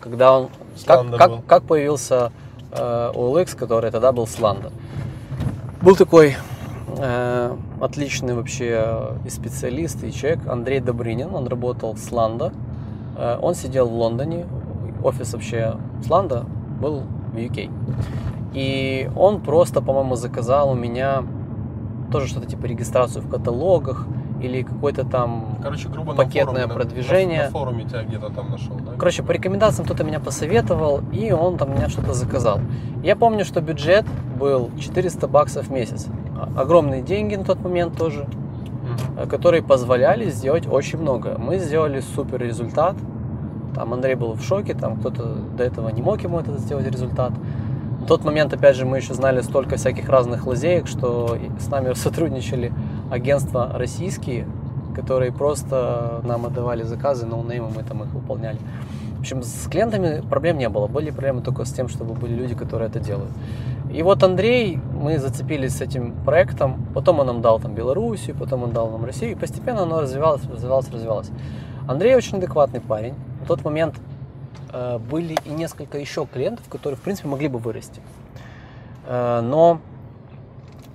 когда 0.08 0.38
он... 0.38 0.50
Как, 0.86 1.10
как, 1.18 1.46
как 1.46 1.64
появился 1.64 2.32
э, 2.72 3.12
OLX, 3.14 3.56
который 3.58 3.92
тогда 3.92 4.12
был 4.12 4.28
Сланда. 4.28 4.72
Был 5.82 5.96
такой 5.96 6.36
э, 6.98 7.58
отличный 7.82 8.36
вообще 8.36 9.16
и 9.26 9.30
специалист, 9.30 10.04
и 10.04 10.14
человек 10.14 10.48
Андрей 10.48 10.80
Добрынин, 10.80 11.34
он 11.34 11.48
работал 11.48 11.94
в 11.94 12.00
Сланда. 12.00 12.54
Э, 13.18 13.40
он 13.42 13.56
сидел 13.56 13.88
в 13.88 13.94
Лондоне, 13.94 14.46
офис 15.04 15.34
вообще 15.34 15.76
Сланда 16.06 16.46
был 16.80 17.04
в 17.34 17.36
UK. 17.36 17.72
И 18.54 19.10
он 19.16 19.42
просто, 19.42 19.82
по-моему, 19.82 20.16
заказал 20.16 20.72
у 20.72 20.76
меня 20.76 21.24
тоже 22.12 22.28
что-то 22.28 22.48
типа 22.48 22.66
регистрацию 22.66 23.24
в 23.24 23.30
каталогах, 23.30 24.08
или 24.42 24.62
какое-то 24.62 25.04
там 25.04 25.58
Короче, 25.62 25.90
грубо 25.90 26.14
пакетное 26.14 26.68
на 26.68 26.74
форуме, 26.74 26.86
продвижение. 26.86 27.44
На, 27.46 27.50
форуме 27.50 27.84
тебя 27.86 28.04
где-то 28.04 28.30
там 28.30 28.52
нашел, 28.52 28.76
да? 28.76 28.94
Короче, 28.98 29.24
по 29.24 29.32
рекомендациям 29.32 29.86
кто-то 29.86 30.04
меня 30.04 30.20
посоветовал, 30.20 31.02
и 31.12 31.32
он 31.32 31.58
там 31.58 31.74
меня 31.74 31.90
что-то 31.90 32.14
заказал. 32.14 32.60
Я 33.04 33.16
помню, 33.16 33.46
что 33.46 33.62
бюджет 33.62 34.06
был 34.40 34.70
400 34.80 35.28
баксов 35.28 35.68
в 35.68 35.72
месяц. 35.72 36.08
Огромные 36.56 37.02
деньги 37.02 37.36
на 37.36 37.44
тот 37.44 37.60
момент 37.62 37.98
тоже, 37.98 38.28
mm-hmm. 38.28 39.28
которые 39.28 39.64
позволяли 39.64 40.30
сделать 40.30 40.68
очень 40.68 41.00
много. 41.00 41.36
Мы 41.38 41.58
сделали 41.58 42.02
супер 42.02 42.42
результат. 42.42 42.96
Там 43.74 43.94
Андрей 43.94 44.16
был 44.16 44.34
в 44.34 44.44
шоке, 44.44 44.74
там 44.74 44.98
кто-то 44.98 45.36
до 45.58 45.64
этого 45.64 45.90
не 45.90 46.02
мог 46.02 46.22
ему 46.22 46.40
это 46.40 46.58
сделать 46.58 46.88
результат. 46.88 47.34
В 48.08 48.10
тот 48.10 48.24
момент, 48.24 48.54
опять 48.54 48.78
же, 48.78 48.86
мы 48.86 49.00
еще 49.00 49.14
знали 49.14 49.42
столько 49.42 49.76
всяких 49.76 50.08
разных 50.08 50.48
лазеек, 50.48 50.88
что 50.88 51.38
с 51.60 51.68
нами 51.68 51.94
сотрудничали 51.96 52.72
агентства 53.12 53.70
российские, 53.76 54.48
которые 54.96 55.34
просто 55.34 56.22
нам 56.24 56.46
отдавали 56.46 56.84
заказы, 56.84 57.26
но 57.26 57.36
ноунеймы 57.36 57.68
мы 57.76 57.84
там 57.84 58.04
их 58.04 58.14
выполняли. 58.14 58.60
В 59.18 59.20
общем, 59.20 59.44
с 59.44 59.68
клиентами 59.68 60.22
проблем 60.22 60.58
не 60.58 60.70
было. 60.70 60.88
Были 60.88 61.10
проблемы 61.10 61.42
только 61.42 61.66
с 61.66 61.74
тем, 61.74 61.90
чтобы 61.90 62.14
были 62.14 62.34
люди, 62.34 62.56
которые 62.56 62.88
это 62.88 63.02
делают. 63.02 63.34
И 63.92 64.02
вот 64.04 64.24
Андрей, 64.24 64.80
мы 64.94 65.20
зацепились 65.20 65.76
с 65.76 65.82
этим 65.82 66.14
проектом, 66.24 66.88
потом 66.94 67.20
он 67.20 67.28
нам 67.28 67.42
дал 67.42 67.60
там 67.60 67.76
Белоруссию, 67.76 68.38
потом 68.40 68.64
он 68.64 68.72
дал 68.72 68.90
нам 68.90 69.04
Россию, 69.04 69.32
и 69.34 69.36
постепенно 69.36 69.82
оно 69.82 70.00
развивалось, 70.00 70.44
развивалось, 70.50 70.90
развивалось. 70.90 71.30
Андрей 71.90 72.16
очень 72.16 72.38
адекватный 72.38 72.80
парень. 72.80 73.16
В 73.44 73.48
тот 73.48 73.66
момент 73.66 73.96
были 75.10 75.38
и 75.46 75.50
несколько 75.50 75.98
еще 75.98 76.26
клиентов, 76.26 76.68
которые, 76.70 76.98
в 76.98 77.02
принципе, 77.02 77.28
могли 77.30 77.48
бы 77.48 77.60
вырасти. 77.60 78.02
Э, 79.08 79.42
но 79.42 79.80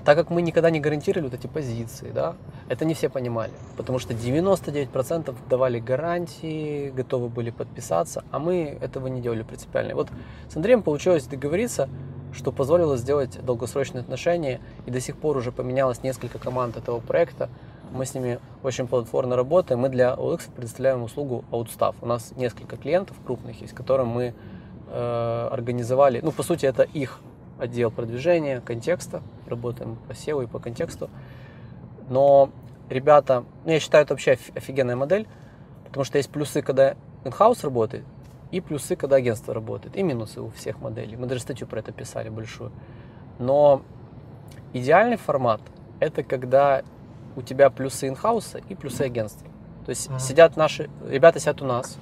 так 0.05 0.16
как 0.16 0.31
мы 0.31 0.42
никогда 0.42 0.70
не 0.70 0.81
гарантировали 0.81 1.29
вот 1.29 1.35
эти 1.35 1.46
позиции, 1.46 2.11
да, 2.12 2.35
это 2.68 2.85
не 2.85 2.94
все 2.94 3.09
понимали, 3.09 3.53
потому 3.77 3.98
что 3.98 4.14
99% 4.14 5.35
давали 5.48 5.79
гарантии, 5.79 6.90
готовы 6.90 7.29
были 7.29 7.51
подписаться, 7.51 8.25
а 8.31 8.38
мы 8.38 8.79
этого 8.81 9.07
не 9.07 9.20
делали 9.20 9.42
принципиально. 9.42 9.94
Вот 9.94 10.09
с 10.48 10.57
Андреем 10.57 10.83
получилось 10.83 11.25
договориться, 11.25 11.88
что 12.33 12.51
позволило 12.51 12.96
сделать 12.96 13.38
долгосрочные 13.44 14.01
отношения, 14.01 14.61
и 14.87 14.90
до 14.90 15.01
сих 15.01 15.16
пор 15.16 15.37
уже 15.37 15.53
поменялось 15.53 16.03
несколько 16.03 16.38
команд 16.38 16.77
этого 16.77 16.98
проекта. 16.98 17.48
Мы 17.92 18.07
с 18.07 18.14
ними 18.14 18.40
очень 18.62 18.87
плодотворно 18.87 19.37
работаем. 19.37 19.81
Мы 19.81 19.90
для 19.90 20.14
OLX 20.14 20.50
предоставляем 20.55 21.02
услугу 21.02 21.44
Outstaff. 21.50 21.94
У 22.00 22.07
нас 22.07 22.33
несколько 22.37 22.76
клиентов 22.76 23.16
крупных 23.24 23.61
есть, 23.61 23.74
которым 23.74 24.09
мы 24.09 24.35
э, 24.88 25.48
организовали, 25.52 26.20
ну, 26.22 26.33
по 26.33 26.42
сути, 26.42 26.64
это 26.64 26.85
их 26.85 27.20
отдел 27.59 27.90
продвижения, 27.90 28.61
контекста, 28.61 29.22
работаем 29.46 29.96
по 30.09 30.12
SEO 30.12 30.42
и 30.42 30.46
по 30.46 30.59
контексту. 30.59 31.11
Но 32.09 32.50
ребята, 32.88 33.44
ну, 33.64 33.72
я 33.72 33.78
считаю, 33.78 34.05
это 34.05 34.14
вообще 34.14 34.38
офигенная 34.55 34.96
модель, 34.96 35.28
потому 35.85 36.05
что 36.05 36.18
есть 36.18 36.31
плюсы, 36.31 36.62
когда 36.62 36.94
in-house 37.24 37.62
работает, 37.62 38.05
и 38.50 38.61
плюсы, 38.61 38.96
когда 38.96 39.16
агентство 39.16 39.55
работает, 39.55 39.96
и 39.96 40.02
минусы 40.02 40.40
у 40.40 40.50
всех 40.50 40.81
моделей. 40.81 41.16
Мы 41.16 41.26
даже 41.26 41.40
статью 41.40 41.66
про 41.66 41.81
это 41.81 41.92
писали 41.92 42.31
большую. 42.31 42.72
Но 43.38 43.83
идеальный 44.72 45.16
формат– 45.16 45.61
это 46.00 46.22
когда 46.22 46.83
у 47.37 47.42
тебя 47.42 47.71
плюсы 47.71 48.09
инхауса 48.09 48.61
и 48.68 48.75
плюсы 48.75 49.03
агентства. 49.03 49.49
То 49.85 49.90
есть 49.90 50.09
mm-hmm. 50.09 50.21
сидят 50.21 50.57
наши, 50.57 50.88
ребята 51.09 51.40
сидят 51.40 51.61
у 51.62 51.64
нас, 51.64 51.99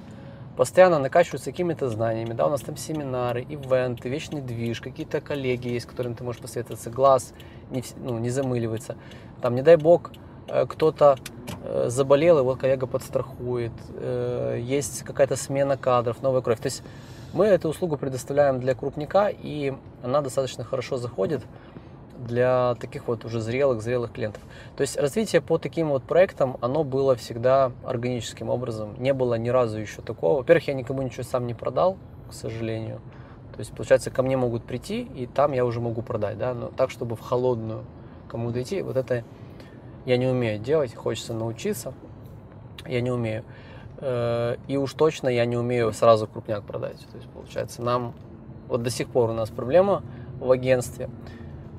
постоянно 0.55 0.99
накачиваются 0.99 1.51
какими-то 1.51 1.89
знаниями, 1.89 2.33
да, 2.33 2.47
у 2.47 2.49
нас 2.49 2.61
там 2.61 2.77
семинары, 2.77 3.41
ивенты, 3.41 4.09
вечный 4.09 4.41
движ, 4.41 4.81
какие-то 4.81 5.21
коллеги 5.21 5.69
есть, 5.69 5.85
с 5.85 5.89
которыми 5.89 6.13
ты 6.13 6.23
можешь 6.23 6.41
посоветоваться, 6.41 6.89
глаз 6.89 7.33
не, 7.71 7.83
ну, 7.97 8.19
не 8.19 8.29
замыливается, 8.29 8.95
там, 9.41 9.55
не 9.55 9.61
дай 9.61 9.77
бог, 9.77 10.11
э, 10.47 10.65
кто-то 10.67 11.17
э, 11.63 11.85
заболел, 11.89 12.39
его 12.39 12.55
коллега 12.55 12.85
подстрахует, 12.85 13.71
э, 13.95 14.59
есть 14.61 15.03
какая-то 15.03 15.35
смена 15.35 15.77
кадров, 15.77 16.21
новая 16.21 16.41
кровь, 16.41 16.59
то 16.59 16.67
есть 16.67 16.83
мы 17.33 17.45
эту 17.45 17.69
услугу 17.69 17.97
предоставляем 17.97 18.59
для 18.59 18.75
крупника, 18.75 19.29
и 19.29 19.73
она 20.03 20.21
достаточно 20.21 20.63
хорошо 20.63 20.97
заходит, 20.97 21.41
для 22.21 22.75
таких 22.75 23.07
вот 23.07 23.25
уже 23.25 23.39
зрелых, 23.39 23.81
зрелых 23.81 24.11
клиентов. 24.11 24.41
То 24.77 24.81
есть 24.81 24.97
развитие 24.97 25.41
по 25.41 25.57
таким 25.57 25.89
вот 25.89 26.03
проектам, 26.03 26.57
оно 26.61 26.83
было 26.83 27.15
всегда 27.15 27.71
органическим 27.83 28.49
образом. 28.49 28.95
Не 28.99 29.13
было 29.13 29.35
ни 29.35 29.49
разу 29.49 29.79
еще 29.79 30.01
такого. 30.01 30.37
Во-первых, 30.37 30.67
я 30.67 30.73
никому 30.73 31.01
ничего 31.01 31.23
сам 31.23 31.47
не 31.47 31.53
продал, 31.53 31.97
к 32.29 32.33
сожалению. 32.33 33.01
То 33.53 33.59
есть, 33.59 33.71
получается, 33.73 34.11
ко 34.11 34.23
мне 34.23 34.37
могут 34.37 34.63
прийти, 34.63 35.01
и 35.01 35.27
там 35.27 35.51
я 35.51 35.65
уже 35.65 35.81
могу 35.81 36.01
продать, 36.01 36.37
да, 36.37 36.53
но 36.53 36.69
так, 36.69 36.89
чтобы 36.89 37.15
в 37.15 37.19
холодную 37.19 37.83
кому 38.29 38.51
дойти, 38.51 38.81
вот 38.81 38.95
это 38.95 39.25
я 40.05 40.15
не 40.15 40.25
умею 40.25 40.57
делать, 40.57 40.95
хочется 40.95 41.33
научиться, 41.33 41.93
я 42.87 43.01
не 43.01 43.11
умею. 43.11 43.43
Э, 43.97 44.55
и 44.69 44.77
уж 44.77 44.93
точно 44.93 45.27
я 45.27 45.45
не 45.45 45.57
умею 45.57 45.91
сразу 45.91 46.27
крупняк 46.27 46.63
продать. 46.63 47.05
То 47.11 47.17
есть, 47.17 47.29
получается, 47.29 47.81
нам 47.81 48.13
вот 48.69 48.83
до 48.83 48.89
сих 48.89 49.09
пор 49.09 49.31
у 49.31 49.33
нас 49.33 49.49
проблема 49.49 50.01
в 50.39 50.49
агентстве– 50.49 51.09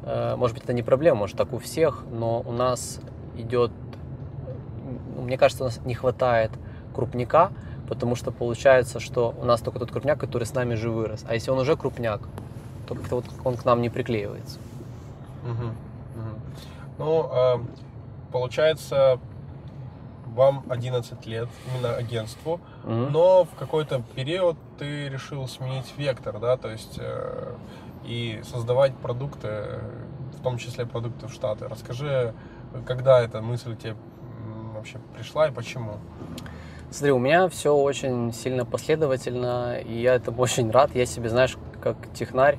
может 0.05 0.55
быть, 0.55 0.65
это 0.65 0.73
не 0.73 0.83
проблема, 0.83 1.21
может, 1.21 1.37
так 1.37 1.53
у 1.53 1.59
всех, 1.59 2.05
но 2.11 2.41
у 2.41 2.53
нас 2.53 3.01
идет, 3.37 3.71
мне 5.17 5.38
кажется, 5.38 5.65
у 5.65 5.67
нас 5.67 5.81
не 5.85 5.95
хватает 5.95 6.51
крупняка, 6.93 7.53
потому 7.88 8.17
что 8.17 8.31
получается, 8.31 9.01
что 9.01 9.35
у 9.38 9.45
нас 9.45 9.61
только 9.61 9.79
тот 9.79 9.91
крупняк, 9.91 10.19
который 10.19 10.45
с 10.45 10.55
нами 10.55 10.75
же 10.75 10.91
вырос. 10.91 11.25
А 11.29 11.35
если 11.35 11.51
он 11.51 11.59
уже 11.59 11.77
крупняк, 11.77 12.23
то 12.87 12.95
как-то 12.95 13.17
вот 13.17 13.27
он 13.45 13.57
к 13.57 13.65
нам 13.65 13.83
не 13.83 13.91
приклеивается. 13.91 14.59
Угу, 15.45 15.67
угу. 16.17 16.41
Ну, 16.99 17.31
э, 17.33 17.59
получается, 18.33 19.19
вам 20.27 20.65
11 20.69 21.27
лет, 21.27 21.49
именно 21.69 21.95
агентству, 21.95 22.61
угу. 22.85 22.93
но 22.93 23.45
в 23.45 23.55
какой-то 23.59 24.03
период 24.15 24.57
ты 24.79 25.09
решил 25.09 25.47
сменить 25.49 25.93
вектор, 25.97 26.38
да, 26.38 26.57
то 26.57 26.71
есть 26.71 26.99
э, 26.99 27.55
и 28.05 28.41
создавать 28.45 28.95
продукты, 28.95 29.81
в 30.38 30.43
том 30.43 30.59
числе 30.59 30.87
продукты 30.87 31.27
в 31.27 31.33
Штаты. 31.33 31.69
Расскажи, 31.69 32.35
когда 32.87 33.21
эта 33.21 33.41
мысль 33.43 33.77
тебе 33.77 33.97
вообще 34.75 34.99
пришла 35.15 35.49
и 35.49 35.53
почему? 35.53 35.99
Смотри, 36.91 37.12
у 37.12 37.19
меня 37.19 37.49
все 37.49 37.75
очень 37.75 38.33
сильно 38.33 38.67
последовательно, 38.67 39.79
и 39.79 40.01
я 40.01 40.15
этому 40.15 40.43
очень 40.43 40.71
рад. 40.71 40.95
Я 40.95 41.07
себе, 41.07 41.29
знаешь, 41.29 41.57
как 41.81 41.97
технарь, 42.12 42.59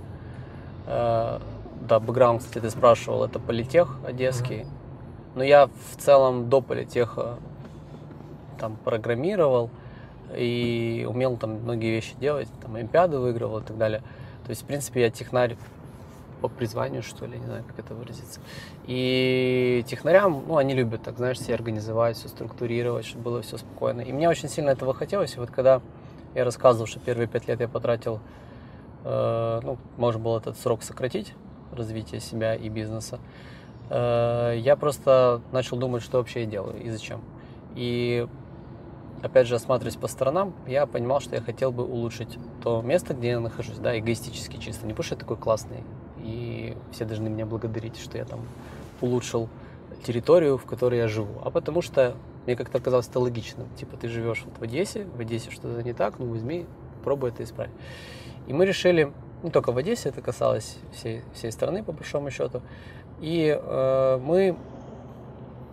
э, 0.88 1.40
да, 1.82 2.00
бэкграунд, 2.00 2.42
кстати, 2.42 2.64
ты 2.64 2.70
спрашивал, 2.70 3.26
это 3.26 3.40
политех 3.40 4.00
одесский, 4.06 4.62
mm-hmm. 4.62 4.68
но 5.36 5.44
я 5.44 5.68
в 5.68 5.98
целом 5.98 6.50
до 6.50 6.62
политеха 6.62 7.38
там 8.60 8.78
программировал 8.78 9.70
и 10.36 11.06
умел 11.08 11.38
там 11.38 11.56
многие 11.56 11.92
вещи 11.92 12.16
делать, 12.20 12.48
там 12.62 12.76
олимпиады 12.76 13.20
выигрывал 13.20 13.60
и 13.60 13.64
так 13.64 13.78
далее. 13.78 14.02
То 14.46 14.50
есть, 14.50 14.64
в 14.64 14.66
принципе, 14.66 15.02
я 15.02 15.10
технарь 15.10 15.56
по 16.42 16.50
призванию, 16.50 17.02
что 17.04 17.26
ли, 17.26 17.40
не 17.40 17.46
знаю, 17.46 17.64
как 17.66 17.80
это 17.80 17.96
выразиться. 17.96 18.42
И 18.86 19.84
технарям, 19.88 20.44
ну, 20.46 20.58
они 20.58 20.74
любят, 20.74 21.02
так, 21.04 21.18
знаешь, 21.18 21.38
все 21.38 21.54
организовать, 21.54 22.18
все 22.18 22.28
структурировать, 22.28 23.06
чтобы 23.06 23.24
было 23.24 23.42
все 23.42 23.58
спокойно. 23.58 24.02
И 24.02 24.12
мне 24.12 24.28
очень 24.28 24.50
сильно 24.50 24.72
этого 24.72 24.94
хотелось. 24.94 25.36
И 25.36 25.40
вот 25.40 25.50
когда 25.52 25.82
Я 26.36 26.46
рассказывал, 26.46 26.88
что 26.88 27.00
первые 27.00 27.28
пять 27.28 27.48
лет 27.48 27.60
я 27.60 27.68
потратил, 27.68 28.20
э, 29.04 29.60
ну, 29.64 29.78
можно 29.98 30.20
было 30.20 30.40
этот 30.40 30.58
срок 30.58 30.82
сократить, 30.82 31.34
развитие 31.72 32.20
себя 32.20 32.56
и 32.56 32.70
бизнеса. 32.70 33.20
Э, 33.90 34.56
я 34.58 34.76
просто 34.76 35.42
начал 35.52 35.78
думать, 35.78 36.02
что 36.02 36.18
вообще 36.18 36.42
я 36.42 36.46
делаю 36.48 36.82
и 36.82 36.90
зачем. 36.90 37.22
И 37.76 38.28
опять 39.24 39.48
же, 39.48 39.56
осматриваясь 39.56 39.96
по 39.96 40.08
сторонам, 40.08 40.54
я 40.68 40.86
понимал, 40.86 41.22
что 41.22 41.36
я 41.36 41.42
хотел 41.42 41.72
бы 41.72 41.86
улучшить 41.86 42.38
то 42.62 42.82
место, 42.82 43.14
где 43.14 43.30
я 43.30 43.40
нахожусь, 43.40 43.78
да, 43.78 43.98
эгоистически 43.98 44.58
чисто. 44.58 44.86
Не 44.86 44.92
потому 44.92 45.06
что 45.06 45.16
я 45.16 45.20
такой 45.20 45.38
классный, 45.38 45.84
и 46.20 46.76
все 46.92 47.06
должны 47.06 47.30
меня 47.30 47.46
благодарить, 47.46 47.98
что 47.98 48.18
я 48.18 48.26
там 48.26 48.42
улучшил 49.02 49.50
территорию, 50.06 50.58
в 50.58 50.66
которой 50.66 51.00
я 51.00 51.08
живу, 51.08 51.42
а 51.44 51.50
потому 51.50 51.82
что 51.82 52.16
мне 52.46 52.58
как-то 52.58 52.82
казалось 52.82 53.08
это 53.08 53.20
логичным. 53.22 53.68
Типа, 53.78 53.96
ты 53.96 54.10
живешь 54.10 54.44
вот 54.46 54.58
в 54.58 54.62
Одессе, 54.62 55.06
в 55.06 55.20
Одессе 55.20 55.50
что-то 55.50 55.82
не 55.82 55.94
так, 55.94 56.20
ну 56.20 56.26
возьми, 56.26 56.66
пробуй 57.04 57.30
это 57.30 57.44
исправить. 57.44 57.74
И 58.48 58.54
мы 58.54 58.66
решили, 58.66 59.14
не 59.42 59.52
только 59.52 59.72
в 59.72 59.78
Одессе, 59.78 60.10
это 60.10 60.22
касалось 60.22 60.78
всей, 60.92 61.22
всей 61.34 61.52
страны, 61.54 61.84
по 61.84 61.94
большому 61.94 62.30
счету, 62.30 62.62
и 63.22 63.58
э, 63.58 64.20
мы 64.22 64.58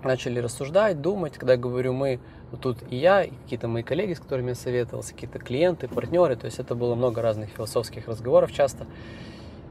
начали 0.04 0.38
рассуждать, 0.38 1.00
думать, 1.00 1.34
когда 1.34 1.54
я 1.54 1.58
говорю 1.58 1.92
мы, 1.92 2.20
тут 2.56 2.78
и 2.90 2.96
я, 2.96 3.22
и 3.22 3.30
какие-то 3.30 3.68
мои 3.68 3.82
коллеги, 3.82 4.14
с 4.14 4.20
которыми 4.20 4.50
я 4.50 4.54
советовался, 4.54 5.14
какие-то 5.14 5.38
клиенты, 5.38 5.88
партнеры, 5.88 6.36
то 6.36 6.46
есть 6.46 6.58
это 6.58 6.74
было 6.74 6.94
много 6.94 7.22
разных 7.22 7.50
философских 7.50 8.08
разговоров 8.08 8.52
часто. 8.52 8.86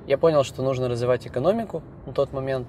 Я 0.07 0.17
понял, 0.17 0.43
что 0.43 0.63
нужно 0.63 0.87
развивать 0.87 1.27
экономику 1.27 1.83
на 2.05 2.13
тот 2.13 2.33
момент, 2.33 2.67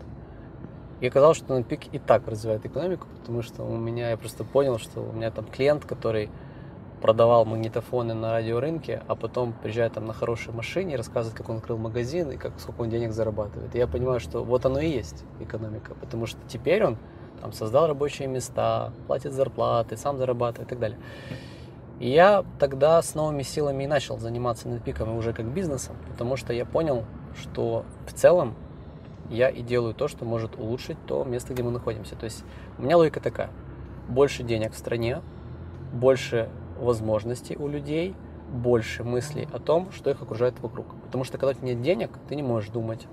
и 1.00 1.06
оказалось, 1.06 1.38
что 1.38 1.54
на 1.54 1.62
пик 1.62 1.92
и 1.92 1.98
так 1.98 2.28
развивает 2.28 2.66
экономику, 2.66 3.06
потому 3.18 3.42
что 3.42 3.62
у 3.62 3.76
меня, 3.76 4.10
я 4.10 4.16
просто 4.16 4.44
понял, 4.44 4.78
что 4.78 5.00
у 5.00 5.12
меня 5.12 5.30
там 5.30 5.46
клиент, 5.46 5.84
который 5.84 6.28
продавал 7.00 7.46
магнитофоны 7.46 8.14
на 8.14 8.32
радиорынке, 8.32 9.02
а 9.08 9.14
потом 9.14 9.54
приезжает 9.54 9.94
там 9.94 10.06
на 10.06 10.12
хорошей 10.12 10.52
машине 10.52 10.94
и 10.94 10.96
рассказывает, 10.96 11.36
как 11.36 11.48
он 11.48 11.56
открыл 11.56 11.78
магазин 11.78 12.30
и 12.30 12.36
как, 12.36 12.52
сколько 12.58 12.82
он 12.82 12.90
денег 12.90 13.12
зарабатывает. 13.12 13.74
И 13.74 13.78
я 13.78 13.86
понимаю, 13.86 14.20
что 14.20 14.44
вот 14.44 14.66
оно 14.66 14.80
и 14.80 14.88
есть 14.88 15.24
экономика, 15.40 15.94
потому 15.94 16.26
что 16.26 16.38
теперь 16.46 16.84
он 16.84 16.98
там, 17.40 17.52
создал 17.52 17.86
рабочие 17.86 18.28
места, 18.28 18.92
платит 19.06 19.32
зарплаты, 19.32 19.96
сам 19.96 20.18
зарабатывает 20.18 20.68
и 20.68 20.70
так 20.70 20.78
далее. 20.78 20.98
И 21.98 22.08
я 22.08 22.44
тогда 22.58 23.00
с 23.02 23.14
новыми 23.14 23.42
силами 23.42 23.84
и 23.84 23.86
начал 23.86 24.18
заниматься 24.18 24.68
нетпиком 24.68 25.14
уже 25.16 25.32
как 25.32 25.46
бизнесом, 25.46 25.96
потому 26.08 26.36
что 26.36 26.52
я 26.52 26.64
понял, 26.64 27.04
что 27.36 27.84
в 28.06 28.12
целом 28.12 28.54
я 29.28 29.48
и 29.48 29.62
делаю 29.62 29.94
то, 29.94 30.08
что 30.08 30.24
может 30.24 30.58
улучшить 30.58 30.96
то 31.06 31.24
место, 31.24 31.52
где 31.52 31.62
мы 31.62 31.70
находимся. 31.70 32.16
То 32.16 32.24
есть 32.24 32.44
у 32.78 32.82
меня 32.82 32.96
логика 32.96 33.20
такая. 33.20 33.50
Больше 34.08 34.42
денег 34.42 34.72
в 34.72 34.78
стране, 34.78 35.20
больше 35.92 36.48
возможностей 36.78 37.56
у 37.56 37.68
людей, 37.68 38.14
больше 38.50 39.04
мыслей 39.04 39.48
о 39.52 39.58
том, 39.58 39.92
что 39.92 40.10
их 40.10 40.22
окружает 40.22 40.58
вокруг. 40.60 40.86
Потому 41.04 41.24
что 41.24 41.38
когда 41.38 41.50
у 41.50 41.54
тебя 41.54 41.68
нет 41.68 41.82
денег, 41.82 42.10
ты 42.28 42.34
не 42.34 42.42
можешь 42.42 42.70
думать 42.70 43.06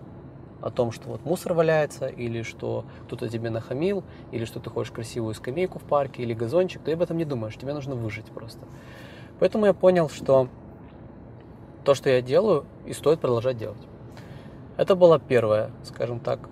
о 0.61 0.69
том, 0.69 0.91
что 0.91 1.09
вот 1.09 1.25
мусор 1.25 1.53
валяется, 1.53 2.07
или 2.07 2.41
что 2.41 2.85
кто-то 3.05 3.29
тебе 3.29 3.49
нахамил, 3.49 4.03
или 4.31 4.45
что 4.45 4.59
ты 4.59 4.69
хочешь 4.69 4.91
красивую 4.91 5.33
скамейку 5.33 5.79
в 5.79 5.83
парке, 5.83 6.23
или 6.23 6.33
газончик, 6.33 6.81
ты 6.81 6.93
об 6.93 7.01
этом 7.01 7.17
не 7.17 7.25
думаешь, 7.25 7.55
тебе 7.55 7.73
нужно 7.73 7.95
выжить 7.95 8.25
просто. 8.25 8.61
Поэтому 9.39 9.65
я 9.65 9.73
понял, 9.73 10.09
что 10.09 10.49
то, 11.83 11.93
что 11.93 12.09
я 12.09 12.21
делаю, 12.21 12.65
и 12.85 12.93
стоит 12.93 13.19
продолжать 13.19 13.57
делать. 13.57 13.81
Это 14.77 14.95
была 14.95 15.19
первая, 15.19 15.71
скажем 15.83 16.19
так, 16.19 16.49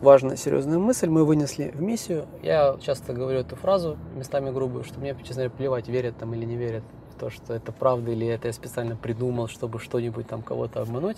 важная, 0.00 0.36
серьезная 0.36 0.78
мысль. 0.78 1.08
Мы 1.08 1.24
вынесли 1.24 1.70
в 1.74 1.82
миссию. 1.82 2.26
Я 2.42 2.76
часто 2.80 3.12
говорю 3.12 3.40
эту 3.40 3.56
фразу, 3.56 3.96
местами 4.14 4.50
грубую, 4.50 4.84
что 4.84 5.00
мне, 5.00 5.14
честно 5.22 5.44
говоря, 5.44 5.50
плевать, 5.50 5.88
верят 5.88 6.16
там 6.16 6.34
или 6.34 6.44
не 6.44 6.56
верят 6.56 6.84
в 7.14 7.18
то, 7.18 7.30
что 7.30 7.54
это 7.54 7.72
правда, 7.72 8.12
или 8.12 8.26
это 8.26 8.48
я 8.48 8.52
специально 8.52 8.96
придумал, 8.96 9.48
чтобы 9.48 9.78
что-нибудь 9.78 10.28
там 10.28 10.42
кого-то 10.42 10.80
обмануть. 10.80 11.16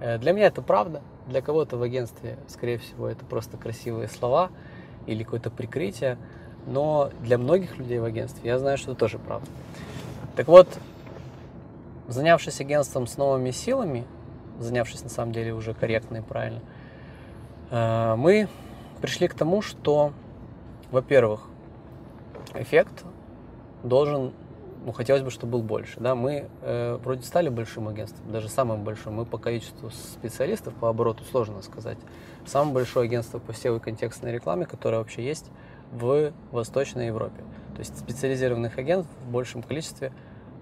Э, 0.00 0.18
для 0.18 0.32
меня 0.32 0.46
это 0.46 0.62
правда, 0.62 1.02
для 1.26 1.42
кого-то 1.42 1.76
в 1.76 1.82
агентстве, 1.82 2.38
скорее 2.48 2.78
всего, 2.78 3.08
это 3.08 3.24
просто 3.24 3.56
красивые 3.56 4.08
слова 4.08 4.50
или 5.06 5.22
какое-то 5.22 5.50
прикрытие, 5.50 6.18
но 6.66 7.10
для 7.20 7.38
многих 7.38 7.78
людей 7.78 7.98
в 7.98 8.04
агентстве 8.04 8.50
я 8.50 8.58
знаю, 8.58 8.78
что 8.78 8.92
это 8.92 9.00
тоже 9.00 9.18
правда. 9.18 9.46
Так 10.36 10.48
вот, 10.48 10.68
занявшись 12.08 12.60
агентством 12.60 13.06
с 13.06 13.16
новыми 13.16 13.50
силами, 13.50 14.04
занявшись 14.58 15.02
на 15.02 15.10
самом 15.10 15.32
деле 15.32 15.52
уже 15.52 15.74
корректно 15.74 16.18
и 16.18 16.22
правильно, 16.22 16.60
э, 17.70 18.14
мы 18.16 18.48
пришли 19.00 19.28
к 19.28 19.34
тому, 19.34 19.62
что, 19.62 20.12
во-первых, 20.90 21.46
эффект 22.54 23.04
должен 23.82 24.32
ну, 24.84 24.92
хотелось 24.92 25.22
бы, 25.22 25.30
чтобы 25.30 25.52
был 25.52 25.62
больше. 25.62 26.00
Да? 26.00 26.14
Мы 26.14 26.48
э, 26.62 26.98
вроде 27.02 27.22
стали 27.22 27.48
большим 27.48 27.88
агентством, 27.88 28.30
даже 28.32 28.48
самым 28.48 28.82
большим. 28.82 29.14
Мы 29.14 29.26
по 29.26 29.38
количеству 29.38 29.90
специалистов, 29.90 30.74
по 30.74 30.88
обороту 30.88 31.24
сложно 31.24 31.62
сказать. 31.62 31.98
Самое 32.46 32.74
большое 32.74 33.06
агентство 33.06 33.38
по 33.38 33.50
SEO 33.50 33.76
и 33.76 33.80
контекстной 33.80 34.32
рекламе, 34.32 34.66
которое 34.66 34.98
вообще 34.98 35.24
есть 35.24 35.50
в 35.92 36.32
Восточной 36.50 37.06
Европе. 37.06 37.42
То 37.74 37.80
есть 37.80 37.98
специализированных 37.98 38.78
агентов 38.78 39.10
в 39.26 39.30
большем 39.30 39.62
количестве, 39.62 40.12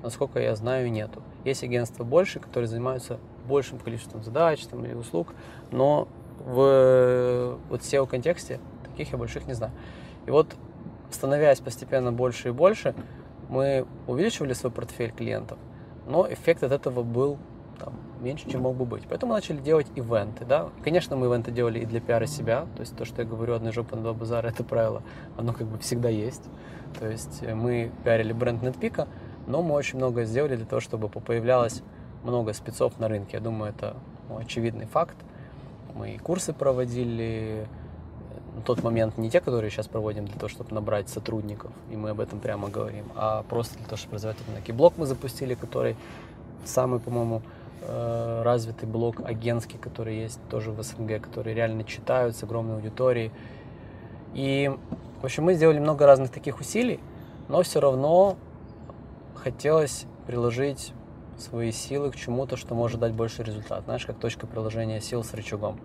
насколько 0.02 0.40
я 0.40 0.56
знаю, 0.56 0.90
нету. 0.90 1.22
Есть 1.44 1.62
агентства 1.62 2.04
больше, 2.04 2.40
которые 2.40 2.68
занимаются 2.68 3.18
большим 3.46 3.78
количеством 3.78 4.22
задач 4.24 4.64
там, 4.66 4.84
или 4.84 4.94
услуг, 4.94 5.34
но 5.70 6.08
в 6.40 7.58
вот 7.68 7.80
SEO-контексте 7.80 8.60
таких 8.84 9.12
я 9.12 9.18
больших 9.18 9.46
не 9.46 9.54
знаю. 9.54 9.72
И 10.26 10.30
вот 10.30 10.54
становясь 11.10 11.60
постепенно 11.60 12.12
больше 12.12 12.48
и 12.48 12.52
больше, 12.52 12.94
мы 13.48 13.86
увеличивали 14.06 14.52
свой 14.52 14.72
портфель 14.72 15.12
клиентов, 15.12 15.58
но 16.06 16.30
эффект 16.30 16.62
от 16.62 16.72
этого 16.72 17.02
был 17.02 17.38
там, 17.78 17.94
меньше, 18.20 18.50
чем 18.50 18.62
мог 18.62 18.76
бы 18.76 18.84
быть. 18.84 19.04
Поэтому 19.08 19.30
мы 19.30 19.38
начали 19.38 19.58
делать 19.58 19.86
ивенты. 19.94 20.44
Да? 20.44 20.68
Конечно, 20.82 21.16
мы 21.16 21.26
ивенты 21.26 21.50
делали 21.50 21.80
и 21.80 21.86
для 21.86 22.00
пиара 22.00 22.26
себя. 22.26 22.66
То 22.76 22.80
есть 22.80 22.96
то, 22.96 23.04
что 23.04 23.22
я 23.22 23.28
говорю, 23.28 23.54
одной 23.54 23.72
жопы 23.72 23.96
на 23.96 24.02
два 24.02 24.12
базара, 24.12 24.48
это 24.48 24.64
правило, 24.64 25.02
оно 25.36 25.52
как 25.52 25.66
бы 25.66 25.78
всегда 25.78 26.08
есть. 26.08 26.44
То 26.98 27.08
есть 27.08 27.42
э, 27.42 27.54
мы 27.54 27.90
пиарили 28.04 28.32
бренд 28.32 28.62
NetPeak, 28.62 29.06
но 29.46 29.62
мы 29.62 29.74
очень 29.74 29.98
много 29.98 30.24
сделали 30.24 30.56
для 30.56 30.66
того, 30.66 30.80
чтобы 30.80 31.08
появлялось 31.08 31.82
много 32.24 32.52
спецов 32.52 32.98
на 32.98 33.08
рынке. 33.08 33.36
Я 33.36 33.40
думаю, 33.40 33.72
это 33.72 33.96
ну, 34.28 34.38
очевидный 34.38 34.86
факт. 34.86 35.16
Мы 35.94 36.14
и 36.14 36.18
курсы 36.18 36.52
проводили, 36.52 37.66
на 38.58 38.64
тот 38.64 38.82
момент 38.82 39.16
не 39.18 39.30
те, 39.30 39.40
которые 39.40 39.70
сейчас 39.70 39.86
проводим 39.86 40.26
для 40.26 40.34
того, 40.34 40.48
чтобы 40.48 40.74
набрать 40.74 41.08
сотрудников, 41.08 41.70
и 41.90 41.96
мы 41.96 42.10
об 42.10 42.20
этом 42.20 42.40
прямо 42.40 42.68
говорим, 42.68 43.04
а 43.14 43.44
просто 43.44 43.76
для 43.78 43.84
того, 43.84 43.96
чтобы 43.96 44.16
развивать 44.16 44.36
рынок. 44.48 44.68
И 44.68 44.72
блок 44.72 44.94
мы 44.96 45.06
запустили, 45.06 45.54
который 45.54 45.96
самый, 46.64 46.98
по-моему, 46.98 47.42
э, 47.82 48.42
развитый 48.42 48.88
блок 48.88 49.20
агентский, 49.24 49.78
который 49.78 50.18
есть 50.18 50.40
тоже 50.50 50.72
в 50.72 50.82
СНГ, 50.82 51.20
который 51.20 51.54
реально 51.54 51.84
читают 51.84 52.36
с 52.36 52.42
огромной 52.42 52.74
аудиторией. 52.74 53.30
И, 54.34 54.70
в 55.22 55.24
общем, 55.24 55.44
мы 55.44 55.54
сделали 55.54 55.78
много 55.78 56.04
разных 56.04 56.30
таких 56.32 56.58
усилий, 56.58 56.98
но 57.48 57.62
все 57.62 57.78
равно 57.80 58.36
хотелось 59.36 60.04
приложить 60.26 60.92
свои 61.38 61.70
силы 61.70 62.10
к 62.10 62.16
чему-то, 62.16 62.56
что 62.56 62.74
может 62.74 62.98
дать 62.98 63.12
больше 63.12 63.44
результат. 63.44 63.84
Знаешь, 63.84 64.04
как 64.04 64.18
точка 64.18 64.48
приложения 64.48 65.00
сил 65.00 65.22
с 65.22 65.32
рычагом. 65.32 65.78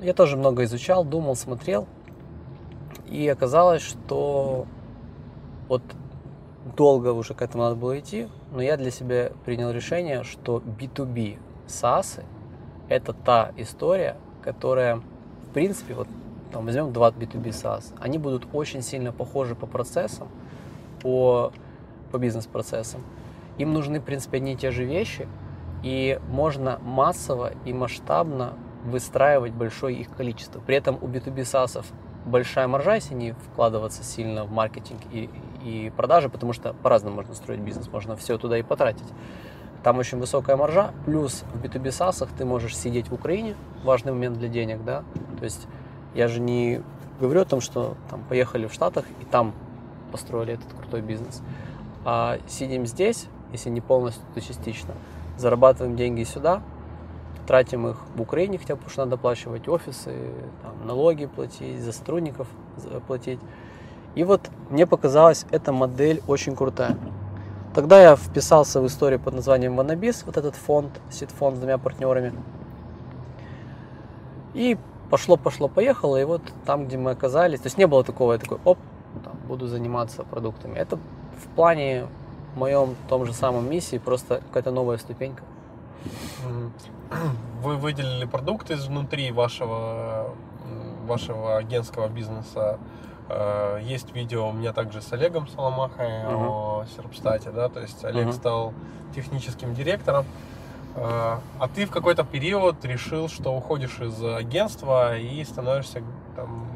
Я 0.00 0.14
тоже 0.14 0.38
много 0.38 0.64
изучал, 0.64 1.04
думал, 1.04 1.36
смотрел. 1.36 1.86
И 3.06 3.28
оказалось, 3.28 3.82
что 3.82 4.66
вот 5.68 5.82
долго 6.76 7.12
уже 7.12 7.34
к 7.34 7.42
этому 7.42 7.64
надо 7.64 7.76
было 7.76 7.98
идти, 7.98 8.28
но 8.50 8.62
я 8.62 8.78
для 8.78 8.90
себя 8.90 9.32
принял 9.44 9.70
решение, 9.70 10.22
что 10.24 10.58
B2B 10.58 11.38
SaaS 11.66 12.24
это 12.88 13.12
та 13.12 13.52
история, 13.58 14.16
которая, 14.42 14.96
в 14.96 15.52
принципе, 15.52 15.94
вот 15.94 16.08
там 16.50 16.64
возьмем 16.64 16.92
два 16.92 17.10
B2B 17.10 17.48
SaaS, 17.48 17.94
они 18.00 18.16
будут 18.16 18.46
очень 18.52 18.82
сильно 18.82 19.12
похожи 19.12 19.54
по 19.54 19.66
процессам, 19.66 20.28
по, 21.02 21.52
по 22.10 22.18
бизнес-процессам. 22.18 23.02
Им 23.58 23.74
нужны, 23.74 24.00
в 24.00 24.04
принципе, 24.04 24.38
одни 24.38 24.54
и 24.54 24.56
те 24.56 24.70
же 24.70 24.84
вещи, 24.84 25.28
и 25.82 26.18
можно 26.28 26.78
массово 26.82 27.52
и 27.64 27.72
масштабно 27.72 28.54
выстраивать 28.84 29.52
большое 29.52 29.96
их 29.96 30.10
количество. 30.10 30.60
При 30.60 30.76
этом 30.76 30.98
у 31.00 31.06
B2B 31.06 31.36
SaaS 31.42 31.84
большая 32.24 32.68
маржа, 32.68 32.94
если 32.94 33.14
не 33.14 33.32
вкладываться 33.32 34.02
сильно 34.02 34.44
в 34.44 34.52
маркетинг 34.52 35.00
и, 35.10 35.30
и 35.64 35.92
продажи, 35.96 36.28
потому 36.28 36.52
что 36.52 36.74
по-разному 36.74 37.16
можно 37.16 37.34
строить 37.34 37.60
бизнес, 37.60 37.88
можно 37.88 38.16
все 38.16 38.38
туда 38.38 38.58
и 38.58 38.62
потратить. 38.62 39.06
Там 39.82 39.98
очень 39.98 40.18
высокая 40.18 40.56
маржа, 40.56 40.92
плюс 41.06 41.44
в 41.54 41.64
B2B 41.64 41.84
SaaS 41.84 42.28
ты 42.36 42.44
можешь 42.44 42.76
сидеть 42.76 43.08
в 43.08 43.14
Украине, 43.14 43.54
важный 43.82 44.12
момент 44.12 44.38
для 44.38 44.48
денег, 44.48 44.84
да, 44.84 45.04
то 45.38 45.44
есть 45.44 45.66
я 46.14 46.28
же 46.28 46.40
не 46.40 46.82
говорю 47.18 47.42
о 47.42 47.44
том, 47.46 47.60
что 47.60 47.96
там 48.10 48.22
поехали 48.28 48.66
в 48.66 48.72
Штатах 48.72 49.04
и 49.20 49.24
там 49.24 49.54
построили 50.12 50.54
этот 50.54 50.72
крутой 50.74 51.00
бизнес, 51.00 51.42
а 52.04 52.38
сидим 52.46 52.86
здесь, 52.86 53.26
если 53.52 53.70
не 53.70 53.80
полностью, 53.80 54.22
то 54.34 54.40
частично, 54.40 54.94
зарабатываем 55.38 55.96
деньги 55.96 56.24
сюда, 56.24 56.62
тратим 57.50 57.88
их 57.88 57.96
в 58.14 58.20
Украине, 58.20 58.58
хотя 58.58 58.74
бы, 58.74 58.78
потому 58.78 58.92
что 58.92 59.04
надо 59.04 59.16
оплачивать 59.16 59.66
офисы, 59.66 60.14
там, 60.62 60.86
налоги 60.86 61.26
платить, 61.26 61.80
за 61.80 61.90
сотрудников 61.90 62.46
платить. 63.08 63.40
И 64.14 64.22
вот 64.22 64.48
мне 64.70 64.86
показалась 64.86 65.46
эта 65.50 65.72
модель 65.72 66.22
очень 66.28 66.54
крутая. 66.54 66.96
тогда 67.74 68.00
я 68.00 68.14
вписался 68.14 68.80
в 68.80 68.86
историю 68.86 69.18
под 69.18 69.34
названием 69.34 69.74
Ванабис, 69.74 70.22
вот 70.26 70.36
этот 70.36 70.54
фонд, 70.54 70.92
сид-фонд 71.10 71.56
с 71.56 71.58
двумя 71.58 71.78
партнерами. 71.78 72.32
И 74.54 74.78
пошло, 75.10 75.36
пошло, 75.36 75.66
поехало, 75.66 76.20
и 76.20 76.24
вот 76.24 76.42
там, 76.64 76.86
где 76.86 76.98
мы 76.98 77.10
оказались, 77.10 77.58
то 77.58 77.66
есть 77.66 77.78
не 77.78 77.88
было 77.88 78.04
такого, 78.04 78.34
я 78.34 78.38
такой, 78.38 78.58
оп, 78.64 78.78
там, 79.24 79.34
буду 79.48 79.66
заниматься 79.66 80.22
продуктами. 80.22 80.78
Это 80.78 80.96
в 80.96 81.48
плане 81.56 82.06
моем 82.54 82.94
том 83.08 83.26
же 83.26 83.32
самом 83.32 83.68
миссии 83.68 83.98
просто 83.98 84.36
какая-то 84.36 84.70
новая 84.70 84.98
ступенька. 84.98 85.42
Вы 87.62 87.76
выделили 87.76 88.24
продукты 88.24 88.74
изнутри 88.74 89.32
вашего, 89.32 90.34
вашего 91.06 91.56
агентского 91.56 92.08
бизнеса. 92.08 92.78
Э, 93.28 93.78
есть 93.82 94.14
видео 94.14 94.48
у 94.48 94.52
меня 94.52 94.72
также 94.72 95.02
с 95.02 95.12
Олегом 95.12 95.46
Соломахой 95.48 96.06
uh-huh. 96.06 96.82
о 96.82 96.86
Серпстате, 96.96 97.50
да, 97.50 97.68
то 97.68 97.80
есть 97.80 98.04
Олег 98.04 98.28
uh-huh. 98.28 98.32
стал 98.32 98.74
техническим 99.14 99.74
директором. 99.74 100.24
Э, 100.96 101.38
а 101.58 101.68
ты 101.72 101.86
в 101.86 101.90
какой-то 101.90 102.24
период 102.24 102.84
решил, 102.84 103.28
что 103.28 103.54
уходишь 103.54 104.00
из 104.00 104.22
агентства 104.24 105.16
и 105.16 105.44
становишься 105.44 106.02
там, 106.34 106.66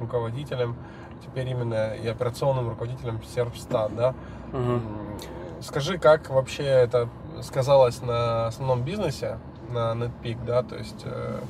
руководителем, 0.00 0.76
теперь 1.24 1.48
именно 1.48 1.94
и 1.94 2.06
операционным 2.08 2.68
руководителем 2.68 3.20
Серпстат, 3.22 3.94
да? 3.94 4.14
Угу. 4.52 5.62
Скажи, 5.62 5.98
как 5.98 6.30
вообще 6.30 6.64
это 6.64 7.08
сказалось 7.42 8.02
на 8.02 8.46
основном 8.46 8.82
бизнесе, 8.82 9.38
на 9.70 9.92
NetPeak, 9.92 10.44
да, 10.46 10.62
то 10.62 10.76
есть 10.76 11.02
э, 11.04 11.40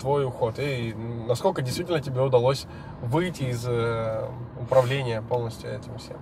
твой 0.00 0.24
уход, 0.24 0.58
и 0.58 0.94
насколько 1.26 1.62
действительно 1.62 2.00
тебе 2.00 2.20
удалось 2.20 2.66
выйти 3.02 3.44
из 3.44 3.64
э, 3.66 4.28
управления 4.60 5.22
полностью 5.22 5.70
этим 5.70 5.98
всем? 5.98 6.16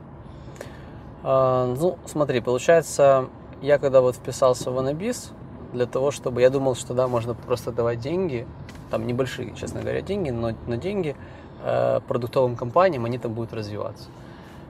А, 1.22 1.66
ну, 1.66 1.98
смотри, 2.06 2.40
получается, 2.40 3.28
я 3.62 3.78
когда 3.78 4.00
вот 4.00 4.16
вписался 4.16 4.70
в 4.70 4.78
Anabis, 4.78 5.32
для 5.72 5.86
того, 5.86 6.10
чтобы... 6.10 6.40
Я 6.40 6.50
думал, 6.50 6.74
что 6.74 6.94
да, 6.94 7.08
можно 7.08 7.34
просто 7.34 7.72
давать 7.72 8.00
деньги, 8.00 8.46
там 8.90 9.06
небольшие, 9.06 9.54
честно 9.56 9.80
говоря, 9.80 10.00
деньги, 10.00 10.30
но, 10.30 10.52
но 10.66 10.76
деньги 10.76 11.16
э, 11.62 12.00
продуктовым 12.06 12.56
компаниям, 12.56 13.04
они 13.04 13.18
там 13.18 13.32
будут 13.32 13.52
развиваться. 13.52 14.08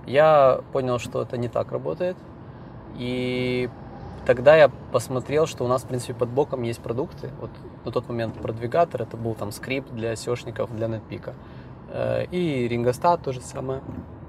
Я 0.06 0.60
понял, 0.72 0.98
что 0.98 1.22
это 1.22 1.36
не 1.36 1.48
так 1.48 1.72
работает, 1.72 2.16
и 2.96 3.68
тогда 4.26 4.56
я 4.56 4.68
посмотрел, 4.68 5.46
что 5.46 5.64
у 5.64 5.68
нас, 5.68 5.84
в 5.84 5.86
принципе, 5.86 6.12
под 6.12 6.28
боком 6.28 6.62
есть 6.62 6.80
продукты. 6.80 7.30
Вот 7.40 7.50
на 7.84 7.92
тот 7.92 8.08
момент 8.08 8.34
продвигатор, 8.34 9.02
это 9.02 9.16
был 9.16 9.34
там 9.34 9.52
скрипт 9.52 9.92
для 9.92 10.12
SEOшников, 10.12 10.74
для 10.74 10.88
NetPeak. 10.88 11.32
Э, 11.90 12.24
и 12.26 12.68
Ringostat 12.68 13.22
то 13.22 13.32
же 13.32 13.40
самое, 13.40 13.80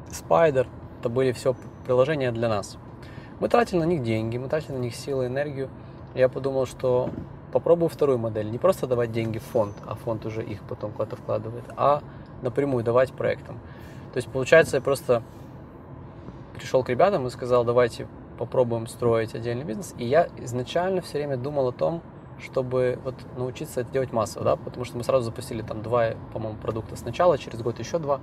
Spider, 0.09 0.67
это 0.99 1.09
были 1.09 1.31
все 1.31 1.55
приложения 1.85 2.31
для 2.31 2.47
нас. 2.47 2.77
Мы 3.39 3.49
тратили 3.49 3.79
на 3.79 3.83
них 3.83 4.03
деньги, 4.03 4.37
мы 4.37 4.47
тратили 4.47 4.73
на 4.73 4.79
них 4.79 4.95
силы, 4.95 5.27
энергию. 5.27 5.69
Я 6.15 6.29
подумал, 6.29 6.65
что 6.65 7.09
попробую 7.51 7.89
вторую 7.89 8.19
модель. 8.19 8.49
Не 8.49 8.57
просто 8.57 8.87
давать 8.87 9.11
деньги 9.11 9.39
в 9.39 9.43
фонд, 9.43 9.75
а 9.85 9.95
фонд 9.95 10.25
уже 10.25 10.43
их 10.43 10.61
потом 10.63 10.91
куда-то 10.91 11.15
вкладывает, 11.15 11.65
а 11.75 12.01
напрямую 12.41 12.83
давать 12.83 13.11
проектам. 13.13 13.59
То 14.13 14.17
есть, 14.17 14.27
получается, 14.29 14.77
я 14.77 14.81
просто 14.81 15.23
пришел 16.55 16.83
к 16.83 16.89
ребятам 16.89 17.25
и 17.27 17.29
сказал, 17.29 17.63
давайте 17.63 18.07
попробуем 18.38 18.88
строить 18.88 19.35
отдельный 19.35 19.65
бизнес. 19.65 19.93
И 19.97 20.05
я 20.05 20.29
изначально 20.38 21.01
все 21.01 21.17
время 21.17 21.38
думал 21.38 21.67
о 21.67 21.71
том, 21.71 22.01
чтобы 22.39 22.99
вот 23.03 23.15
научиться 23.35 23.81
это 23.81 23.91
делать 23.91 24.13
массово, 24.13 24.45
да, 24.45 24.55
потому 24.55 24.85
что 24.85 24.97
мы 24.97 25.03
сразу 25.03 25.25
запустили 25.25 25.61
там 25.61 25.81
два, 25.81 26.11
по-моему, 26.33 26.57
продукта 26.57 26.95
сначала, 26.95 27.38
через 27.38 27.61
год 27.61 27.79
еще 27.79 27.99
два. 27.99 28.21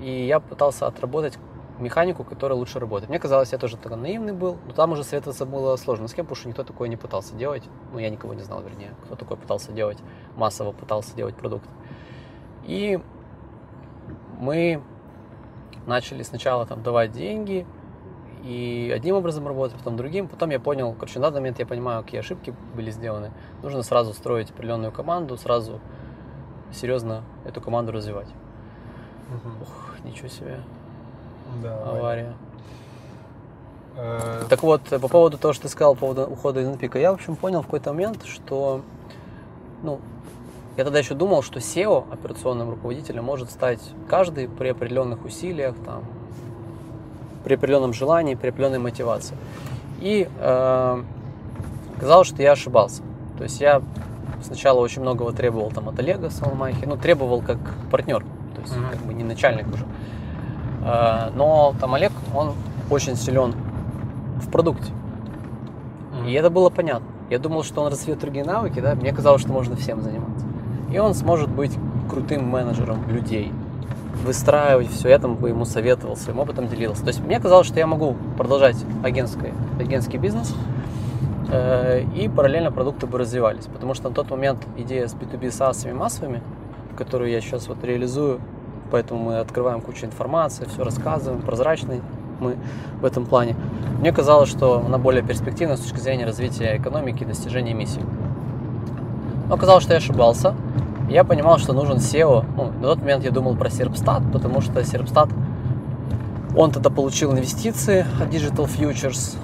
И 0.00 0.26
я 0.26 0.40
пытался 0.40 0.86
отработать 0.86 1.38
механику, 1.78 2.24
которая 2.24 2.58
лучше 2.58 2.78
работает. 2.78 3.08
Мне 3.08 3.18
казалось, 3.18 3.52
я 3.52 3.58
тоже 3.58 3.76
тогда 3.76 3.96
наивный 3.96 4.32
был, 4.32 4.58
но 4.66 4.72
там 4.72 4.92
уже 4.92 5.04
советоваться 5.04 5.46
было 5.46 5.76
сложно 5.76 6.08
с 6.08 6.14
кем, 6.14 6.26
потому 6.26 6.36
что 6.36 6.48
никто 6.48 6.64
такое 6.64 6.88
не 6.88 6.96
пытался 6.96 7.34
делать. 7.34 7.62
Ну, 7.92 7.98
я 7.98 8.10
никого 8.10 8.34
не 8.34 8.42
знал, 8.42 8.62
вернее, 8.62 8.94
кто 9.04 9.14
такой 9.14 9.36
пытался 9.36 9.72
делать, 9.72 9.98
массово 10.36 10.72
пытался 10.72 11.14
делать 11.14 11.34
продукт. 11.34 11.68
И 12.64 13.00
мы 14.38 14.82
начали 15.86 16.22
сначала 16.22 16.66
там 16.66 16.82
давать 16.82 17.12
деньги, 17.12 17.66
и 18.42 18.92
одним 18.94 19.16
образом 19.16 19.46
работать, 19.46 19.76
потом 19.76 19.96
другим. 19.96 20.28
Потом 20.28 20.50
я 20.50 20.58
понял, 20.58 20.92
короче, 20.94 21.18
на 21.18 21.26
данный 21.26 21.40
момент 21.40 21.58
я 21.58 21.66
понимаю, 21.66 22.02
какие 22.02 22.20
ошибки 22.20 22.54
были 22.74 22.90
сделаны. 22.90 23.30
Нужно 23.62 23.82
сразу 23.82 24.12
строить 24.12 24.50
определенную 24.50 24.90
команду, 24.90 25.36
сразу 25.36 25.80
серьезно 26.72 27.22
эту 27.44 27.60
команду 27.60 27.92
развивать. 27.92 28.28
Угу. 29.28 29.62
Ух, 29.62 30.04
ничего 30.04 30.28
себе. 30.28 30.60
Да, 31.62 31.82
Авария. 31.84 32.34
Э... 33.96 34.44
Так 34.48 34.62
вот, 34.62 34.82
по 34.82 35.08
поводу 35.08 35.38
того, 35.38 35.52
что 35.52 35.64
ты 35.64 35.68
сказал, 35.68 35.94
по 35.94 36.00
поводу 36.00 36.26
ухода 36.26 36.60
из 36.60 36.68
Инпика, 36.68 36.98
я, 36.98 37.12
в 37.12 37.14
общем, 37.14 37.36
понял 37.36 37.60
в 37.60 37.66
какой-то 37.66 37.92
момент, 37.92 38.24
что, 38.24 38.80
ну, 39.82 40.00
я 40.76 40.84
тогда 40.84 40.98
еще 40.98 41.14
думал, 41.14 41.42
что 41.42 41.60
SEO, 41.60 42.10
операционным 42.10 42.70
руководителем, 42.70 43.24
может 43.24 43.50
стать 43.50 43.80
каждый 44.08 44.48
при 44.48 44.68
определенных 44.68 45.24
усилиях, 45.24 45.74
там, 45.84 46.04
при 47.44 47.54
определенном 47.54 47.92
желании, 47.92 48.34
при 48.34 48.48
определенной 48.48 48.78
мотивации. 48.78 49.36
И 50.00 50.28
э, 50.38 51.02
казалось, 51.98 52.28
что 52.28 52.42
я 52.42 52.52
ошибался. 52.52 53.02
То 53.38 53.44
есть 53.44 53.60
я 53.60 53.82
сначала 54.42 54.80
очень 54.80 55.02
многого 55.02 55.32
требовал 55.32 55.70
там, 55.70 55.88
от 55.88 55.98
Олега 55.98 56.30
Соломахи, 56.30 56.84
ну, 56.84 56.96
требовал 56.96 57.40
как 57.40 57.58
партнер, 57.90 58.20
то 58.54 58.60
есть 58.60 58.74
mm-hmm. 58.74 58.90
как 58.90 59.00
бы 59.00 59.14
не 59.14 59.24
начальник 59.24 59.66
уже. 59.72 59.84
Э, 60.84 61.30
но 61.34 61.74
там 61.80 61.94
Олег, 61.94 62.12
он 62.34 62.52
очень 62.90 63.16
силен 63.16 63.54
в 64.40 64.50
продукте. 64.50 64.90
Mm-hmm. 64.90 66.30
И 66.30 66.32
это 66.32 66.50
было 66.50 66.70
понятно. 66.70 67.06
Я 67.30 67.38
думал, 67.38 67.62
что 67.62 67.82
он 67.82 67.90
развьет 67.90 68.18
другие 68.18 68.44
навыки, 68.44 68.80
да, 68.80 68.94
мне 68.94 69.12
казалось, 69.12 69.40
что 69.40 69.52
можно 69.52 69.76
всем 69.76 70.02
заниматься. 70.02 70.46
И 70.92 70.98
он 70.98 71.14
сможет 71.14 71.48
быть 71.48 71.72
крутым 72.10 72.46
менеджером 72.48 73.08
людей, 73.08 73.52
выстраивать 74.22 74.90
все, 74.90 75.08
я 75.08 75.18
там 75.18 75.36
бы 75.36 75.48
ему 75.48 75.64
советовал, 75.64 76.16
своим 76.16 76.38
опытом 76.38 76.68
делился. 76.68 77.02
То 77.02 77.08
есть 77.08 77.20
мне 77.20 77.40
казалось, 77.40 77.66
что 77.66 77.78
я 77.78 77.86
могу 77.86 78.16
продолжать 78.36 78.76
агентский, 79.02 79.52
агентский 79.78 80.18
бизнес, 80.18 80.54
э, 81.50 82.04
и 82.16 82.28
параллельно 82.28 82.70
продукты 82.70 83.06
бы 83.06 83.18
развивались. 83.18 83.66
Потому 83.66 83.94
что 83.94 84.08
на 84.08 84.14
тот 84.14 84.30
момент 84.30 84.66
идея 84.76 85.06
с 85.06 85.14
B2B 85.14 85.48
SaaS 85.48 85.92
массовыми, 85.92 86.42
которую 86.96 87.30
я 87.30 87.40
сейчас 87.40 87.68
вот 87.68 87.82
реализую, 87.84 88.40
поэтому 88.90 89.22
мы 89.22 89.38
открываем 89.38 89.80
кучу 89.80 90.06
информации, 90.06 90.66
все 90.66 90.84
рассказываем, 90.84 91.42
прозрачный 91.42 92.00
мы 92.42 92.56
в 93.00 93.04
этом 93.04 93.24
плане. 93.24 93.56
Мне 94.00 94.12
казалось, 94.12 94.48
что 94.48 94.82
она 94.84 94.98
более 94.98 95.22
перспективна 95.22 95.76
с 95.76 95.80
точки 95.80 96.00
зрения 96.00 96.26
развития 96.26 96.76
экономики 96.76 97.22
и 97.22 97.26
достижения 97.26 97.72
миссии. 97.72 98.02
Но 99.48 99.54
оказалось, 99.54 99.84
что 99.84 99.92
я 99.92 99.98
ошибался. 99.98 100.54
Я 101.08 101.24
понимал, 101.24 101.58
что 101.58 101.72
нужен 101.72 101.96
SEO. 101.96 102.44
Ну, 102.56 102.72
на 102.80 102.88
тот 102.88 102.98
момент 103.00 103.24
я 103.24 103.30
думал 103.30 103.56
про 103.56 103.68
Serpstat, 103.68 104.30
потому 104.32 104.60
что 104.60 104.80
Serpstat, 104.80 105.30
он 106.56 106.70
тогда 106.70 106.90
получил 106.90 107.32
инвестиции 107.32 108.06
от 108.20 108.28
Digital 108.28 108.68
Futures, 108.68 109.36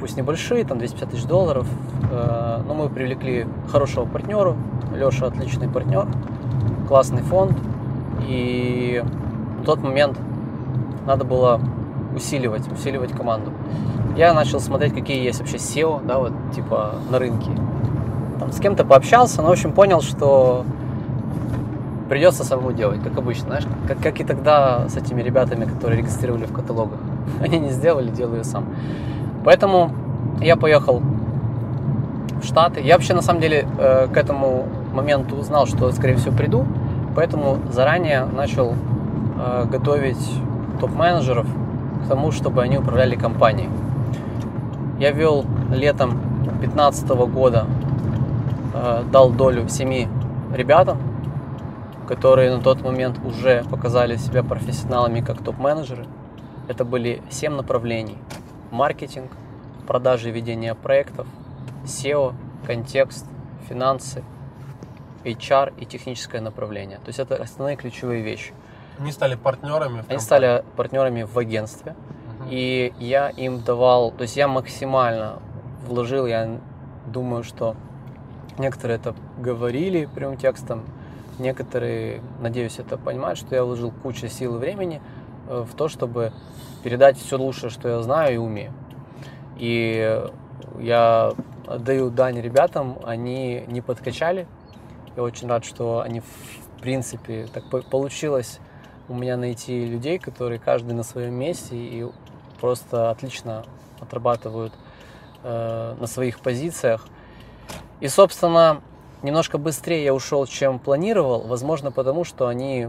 пусть 0.00 0.16
небольшие, 0.16 0.64
там 0.64 0.78
250 0.78 1.10
тысяч 1.10 1.24
долларов, 1.24 1.66
э, 2.10 2.62
но 2.66 2.74
мы 2.74 2.88
привлекли 2.88 3.46
хорошего 3.70 4.04
партнера, 4.04 4.56
Леша 4.94 5.26
отличный 5.26 5.68
партнер, 5.68 6.06
классный 6.88 7.22
фонд, 7.22 7.56
и 8.26 9.02
в 9.60 9.64
тот 9.64 9.82
момент 9.82 10.18
надо 11.06 11.24
было 11.24 11.60
усиливать, 12.14 12.70
усиливать 12.70 13.12
команду. 13.12 13.52
Я 14.16 14.32
начал 14.32 14.60
смотреть, 14.60 14.94
какие 14.94 15.22
есть 15.22 15.40
вообще 15.40 15.56
SEO, 15.56 16.04
да, 16.06 16.18
вот 16.18 16.32
типа 16.54 16.94
на 17.10 17.18
рынке. 17.18 17.50
Там 18.38 18.52
с 18.52 18.60
кем-то 18.60 18.84
пообщался, 18.84 19.42
но 19.42 19.48
в 19.48 19.52
общем 19.52 19.72
понял, 19.72 20.00
что 20.00 20.64
придется 22.08 22.44
самому 22.44 22.72
делать, 22.72 23.02
как 23.02 23.16
обычно, 23.18 23.46
знаешь, 23.46 23.64
как, 23.86 23.98
как 24.00 24.20
и 24.20 24.24
тогда 24.24 24.88
с 24.88 24.96
этими 24.96 25.22
ребятами, 25.22 25.64
которые 25.64 25.98
регистрировали 25.98 26.44
в 26.44 26.52
каталогах. 26.52 26.98
Они 27.40 27.58
не 27.58 27.70
сделали, 27.70 28.10
делаю 28.10 28.44
сам. 28.44 28.64
Поэтому 29.44 29.92
я 30.40 30.56
поехал 30.56 31.02
в 32.42 32.44
Штаты. 32.44 32.80
Я 32.80 32.94
вообще, 32.94 33.14
на 33.14 33.22
самом 33.22 33.40
деле, 33.40 33.66
э, 33.78 34.08
к 34.12 34.16
этому 34.16 34.66
моменту 34.92 35.36
узнал, 35.36 35.66
что, 35.66 35.90
скорее 35.92 36.16
всего, 36.16 36.34
приду, 36.36 36.66
поэтому 37.14 37.58
заранее 37.72 38.24
начал 38.24 38.74
э, 39.38 39.66
готовить 39.70 40.30
топ-менеджеров 40.80 41.46
к 42.04 42.08
тому, 42.08 42.32
чтобы 42.32 42.62
они 42.62 42.78
управляли 42.78 43.16
компанией. 43.16 43.68
Я 44.98 45.10
вел 45.10 45.44
летом 45.70 46.20
2015 46.60 47.08
года, 47.08 47.66
э, 48.74 49.02
дал 49.10 49.30
долю 49.30 49.68
семи 49.68 50.08
ребятам, 50.54 50.98
которые 52.06 52.54
на 52.54 52.62
тот 52.62 52.82
момент 52.82 53.18
уже 53.24 53.64
показали 53.64 54.16
себя 54.16 54.42
профессионалами 54.42 55.20
как 55.20 55.42
топ-менеджеры. 55.42 56.06
Это 56.68 56.84
были 56.84 57.22
7 57.30 57.54
направлений. 57.54 58.18
Маркетинг, 58.70 59.30
продажи 59.86 60.28
и 60.28 60.32
ведение 60.32 60.74
проектов, 60.74 61.26
SEO, 61.84 62.34
контекст, 62.66 63.26
финансы, 63.68 64.22
HR 65.24 65.74
и 65.78 65.86
техническое 65.86 66.40
направление. 66.40 66.98
То 66.98 67.08
есть 67.08 67.18
это 67.18 67.36
основные 67.36 67.76
ключевые 67.76 68.22
вещи. 68.22 68.52
Они 68.98 69.12
стали 69.12 69.34
партнерами? 69.34 70.04
Они 70.08 70.18
стали 70.18 70.64
партнерами 70.76 71.22
в 71.24 71.38
агентстве. 71.38 71.92
Угу. 72.40 72.48
И 72.50 72.92
я 72.98 73.30
им 73.30 73.60
давал, 73.60 74.10
то 74.10 74.22
есть 74.22 74.36
я 74.36 74.48
максимально 74.48 75.38
вложил, 75.86 76.26
я 76.26 76.58
думаю, 77.06 77.44
что 77.44 77.76
некоторые 78.58 78.98
это 78.98 79.14
говорили 79.38 80.06
прямым 80.06 80.36
текстом, 80.36 80.84
некоторые, 81.38 82.22
надеюсь, 82.40 82.78
это 82.78 82.96
понимают, 82.96 83.38
что 83.38 83.54
я 83.54 83.64
вложил 83.64 83.90
кучу 83.90 84.28
сил 84.28 84.56
и 84.56 84.58
времени 84.58 85.00
э, 85.48 85.64
в 85.68 85.74
то, 85.74 85.88
чтобы 85.88 86.32
передать 86.82 87.18
все 87.18 87.36
лучшее, 87.36 87.70
что 87.70 87.88
я 87.88 88.02
знаю 88.02 88.34
и 88.34 88.38
умею. 88.38 88.72
И 89.58 90.22
я 90.78 91.32
отдаю 91.66 92.10
дань 92.10 92.40
ребятам, 92.40 92.98
они 93.04 93.64
не 93.66 93.80
подкачали. 93.80 94.46
Я 95.16 95.22
очень 95.22 95.48
рад, 95.48 95.64
что 95.64 96.00
они 96.00 96.20
в 96.20 96.80
принципе 96.80 97.48
так 97.52 97.64
получилось 97.88 98.60
у 99.08 99.14
меня 99.14 99.36
найти 99.36 99.86
людей, 99.86 100.18
которые 100.18 100.58
каждый 100.58 100.92
на 100.92 101.02
своем 101.02 101.34
месте 101.34 101.76
и 101.76 102.06
просто 102.60 103.10
отлично 103.10 103.64
отрабатывают 104.00 104.72
э, 105.42 105.96
на 105.98 106.06
своих 106.06 106.40
позициях. 106.40 107.06
И, 108.00 108.08
собственно, 108.08 108.82
немножко 109.26 109.58
быстрее 109.58 110.04
я 110.04 110.14
ушел, 110.14 110.46
чем 110.46 110.78
планировал, 110.78 111.42
возможно, 111.42 111.90
потому 111.90 112.24
что 112.24 112.46
они 112.46 112.88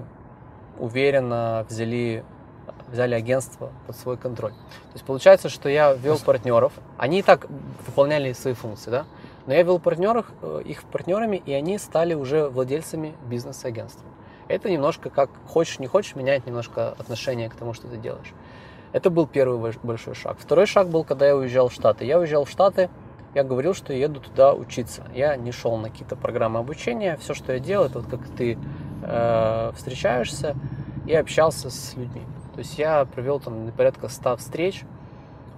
уверенно 0.80 1.66
взяли, 1.68 2.24
взяли 2.88 3.16
агентство 3.16 3.72
под 3.88 3.98
свой 3.98 4.18
контроль. 4.18 4.52
То 4.52 4.94
есть 4.94 5.06
получается, 5.06 5.50
что 5.50 5.68
я 5.68 5.94
вел 5.94 6.20
партнеров, 6.20 6.74
они 6.98 7.20
и 7.20 7.22
так 7.24 7.48
выполняли 7.86 8.32
свои 8.34 8.54
функции, 8.54 8.92
да, 8.92 9.06
но 9.48 9.54
я 9.54 9.64
вел 9.64 9.80
партнеров, 9.80 10.28
э, 10.42 10.62
их 10.64 10.84
партнерами, 10.84 11.42
и 11.44 11.52
они 11.54 11.78
стали 11.80 12.14
уже 12.14 12.50
владельцами 12.50 13.16
бизнес-агентства. 13.26 14.06
Это 14.48 14.70
немножко 14.70 15.10
как 15.10 15.32
хочешь, 15.48 15.80
не 15.80 15.88
хочешь, 15.88 16.16
меняет 16.16 16.46
немножко 16.46 16.90
отношение 17.00 17.50
к 17.50 17.56
тому, 17.56 17.74
что 17.74 17.88
ты 17.88 17.98
делаешь. 17.98 18.34
Это 18.94 19.10
был 19.10 19.26
первый 19.26 19.74
большой 19.84 20.14
шаг. 20.14 20.38
Второй 20.40 20.66
шаг 20.66 20.90
был, 20.90 21.04
когда 21.04 21.28
я 21.28 21.36
уезжал 21.36 21.68
в 21.68 21.74
Штаты. 21.74 22.06
Я 22.06 22.20
уезжал 22.20 22.46
в 22.46 22.50
Штаты, 22.50 22.90
я 23.34 23.44
говорил, 23.44 23.74
что 23.74 23.94
еду 23.94 24.20
туда 24.20 24.54
учиться. 24.54 25.04
Я 25.14 25.36
не 25.36 25.52
шел 25.52 25.78
на 25.78 25.90
какие-то 25.90 26.16
программы 26.16 26.60
обучения. 26.60 27.18
Все, 27.18 27.34
что 27.34 27.54
я 27.54 27.60
делал, 27.60 27.86
это 27.86 28.00
вот 28.00 28.10
как 28.10 28.28
ты 28.36 28.58
э, 29.04 29.72
встречаешься 29.76 30.56
и 31.06 31.14
общался 31.14 31.70
с 31.70 31.96
людьми. 31.96 32.24
То 32.54 32.60
есть 32.60 32.80
я 32.80 33.06
провел 33.06 33.40
там 33.40 33.72
порядка 33.72 34.10
100 34.10 34.38
встреч. 34.38 34.84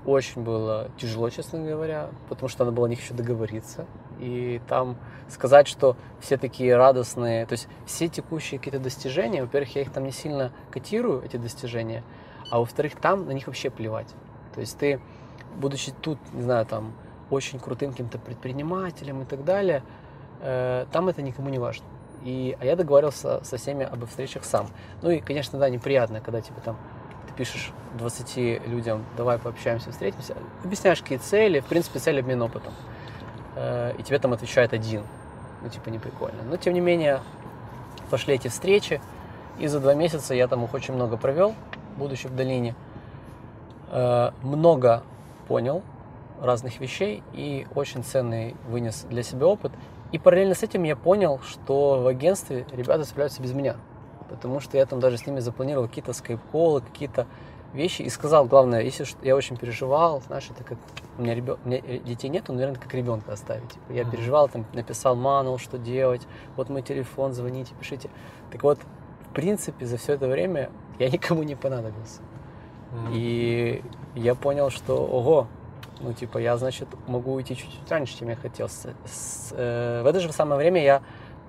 Очень 0.05 0.43
было 0.43 0.89
тяжело, 0.97 1.29
честно 1.29 1.59
говоря, 1.59 2.09
потому 2.29 2.49
что 2.49 2.65
надо 2.65 2.75
было 2.75 2.87
о 2.87 2.89
них 2.89 3.01
еще 3.01 3.13
договориться. 3.13 3.85
И 4.19 4.61
там 4.67 4.97
сказать, 5.29 5.67
что 5.67 5.95
все 6.19 6.37
такие 6.37 6.75
радостные, 6.75 7.45
то 7.45 7.53
есть 7.53 7.67
все 7.85 8.07
текущие 8.07 8.59
какие-то 8.59 8.79
достижения, 8.79 9.41
во-первых, 9.41 9.75
я 9.75 9.81
их 9.81 9.91
там 9.91 10.03
не 10.03 10.11
сильно 10.11 10.51
котирую, 10.71 11.23
эти 11.23 11.37
достижения, 11.37 12.03
а 12.51 12.59
во-вторых, 12.59 12.95
там 12.99 13.25
на 13.25 13.31
них 13.31 13.47
вообще 13.47 13.69
плевать. 13.69 14.13
То 14.53 14.61
есть 14.61 14.77
ты, 14.77 14.99
будучи 15.57 15.91
тут, 15.91 16.17
не 16.33 16.41
знаю, 16.41 16.65
там, 16.65 16.93
очень 17.29 17.59
крутым 17.59 17.91
каким-то 17.91 18.17
предпринимателем 18.17 19.21
и 19.21 19.25
так 19.25 19.43
далее, 19.43 19.83
э, 20.41 20.85
там 20.91 21.09
это 21.09 21.21
никому 21.21 21.49
не 21.49 21.59
важно. 21.59 21.85
И, 22.23 22.57
а 22.59 22.65
я 22.65 22.75
договаривался 22.75 23.43
со 23.43 23.57
всеми 23.57 23.85
об 23.85 24.05
встречах 24.05 24.43
сам. 24.43 24.67
Ну 25.01 25.09
и, 25.09 25.19
конечно, 25.19 25.57
да, 25.57 25.69
неприятно, 25.69 26.19
когда 26.19 26.41
типа 26.41 26.59
там 26.61 26.77
ты 27.27 27.33
пишешь 27.33 27.71
20 27.97 28.67
людям, 28.67 29.05
давай 29.15 29.37
пообщаемся, 29.37 29.91
встретимся, 29.91 30.35
объясняешь, 30.63 31.01
какие 31.01 31.17
цели, 31.17 31.59
в 31.59 31.65
принципе, 31.65 31.99
цель 31.99 32.19
обмен 32.19 32.41
опытом. 32.41 32.73
Э, 33.55 33.93
и 33.97 34.03
тебе 34.03 34.19
там 34.19 34.33
отвечает 34.33 34.73
один. 34.73 35.03
Ну, 35.61 35.69
типа, 35.69 35.89
не 35.89 35.99
прикольно. 35.99 36.41
Но, 36.43 36.57
тем 36.57 36.73
не 36.73 36.81
менее, 36.81 37.19
пошли 38.09 38.35
эти 38.35 38.47
встречи, 38.47 39.01
и 39.59 39.67
за 39.67 39.79
два 39.79 39.93
месяца 39.93 40.33
я 40.33 40.47
там 40.47 40.63
их 40.63 40.73
очень 40.73 40.93
много 40.93 41.17
провел, 41.17 41.53
будучи 41.97 42.27
в 42.27 42.35
долине, 42.35 42.75
э, 43.89 44.31
много 44.41 45.03
понял 45.47 45.83
разных 46.41 46.79
вещей 46.79 47.23
и 47.33 47.67
очень 47.75 48.03
ценный 48.03 48.55
вынес 48.67 49.05
для 49.09 49.23
себя 49.23 49.47
опыт. 49.47 49.71
И 50.11 50.17
параллельно 50.17 50.55
с 50.55 50.63
этим 50.63 50.83
я 50.83 50.95
понял, 50.95 51.39
что 51.39 52.01
в 52.01 52.07
агентстве 52.07 52.65
ребята 52.71 53.03
справляются 53.03 53.41
без 53.41 53.53
меня. 53.53 53.75
Потому 54.29 54.59
что 54.59 54.77
я 54.77 54.85
там 54.85 54.99
даже 54.99 55.17
с 55.17 55.25
ними 55.25 55.39
запланировал 55.39 55.87
какие-то 55.87 56.13
скайп-колы, 56.13 56.81
какие-то 56.81 57.27
вещи. 57.73 58.01
И 58.01 58.09
сказал, 58.09 58.45
главное, 58.45 58.81
если 58.81 59.05
я 59.21 59.35
очень 59.35 59.57
переживал, 59.57 60.21
знаешь, 60.21 60.47
это 60.49 60.63
как 60.63 60.77
у 61.17 61.21
меня, 61.21 61.35
ребен... 61.35 61.57
у 61.63 61.67
меня 61.67 61.79
детей 61.99 62.29
нет, 62.29 62.45
но, 62.47 62.53
наверное, 62.55 62.79
как 62.79 62.93
ребенка 62.93 63.33
оставить. 63.33 63.69
Типа, 63.69 63.91
я 63.91 64.05
переживал, 64.05 64.49
там, 64.49 64.65
написал 64.73 65.15
манул, 65.15 65.57
что 65.57 65.77
делать, 65.77 66.27
вот 66.55 66.69
мой 66.69 66.81
телефон, 66.81 67.33
звоните, 67.33 67.73
пишите. 67.79 68.09
Так 68.51 68.63
вот, 68.63 68.79
в 69.29 69.33
принципе, 69.33 69.85
за 69.85 69.97
все 69.97 70.13
это 70.13 70.27
время 70.27 70.69
я 70.97 71.09
никому 71.09 71.43
не 71.43 71.55
понадобился. 71.55 72.21
Mm-hmm. 72.91 73.11
И 73.13 73.83
я 74.15 74.33
понял, 74.33 74.69
что, 74.69 75.05
ого, 75.05 75.47
ну, 75.99 76.13
типа, 76.13 76.37
я, 76.37 76.57
значит, 76.57 76.87
могу 77.07 77.33
уйти 77.33 77.55
чуть-чуть 77.55 77.89
раньше, 77.89 78.17
чем 78.17 78.29
я 78.29 78.35
хотел. 78.35 78.69
С, 78.69 79.49
э, 79.51 80.01
в 80.03 80.07
это 80.07 80.19
же 80.19 80.31
самое 80.31 80.57
время 80.57 80.81
я 80.81 81.01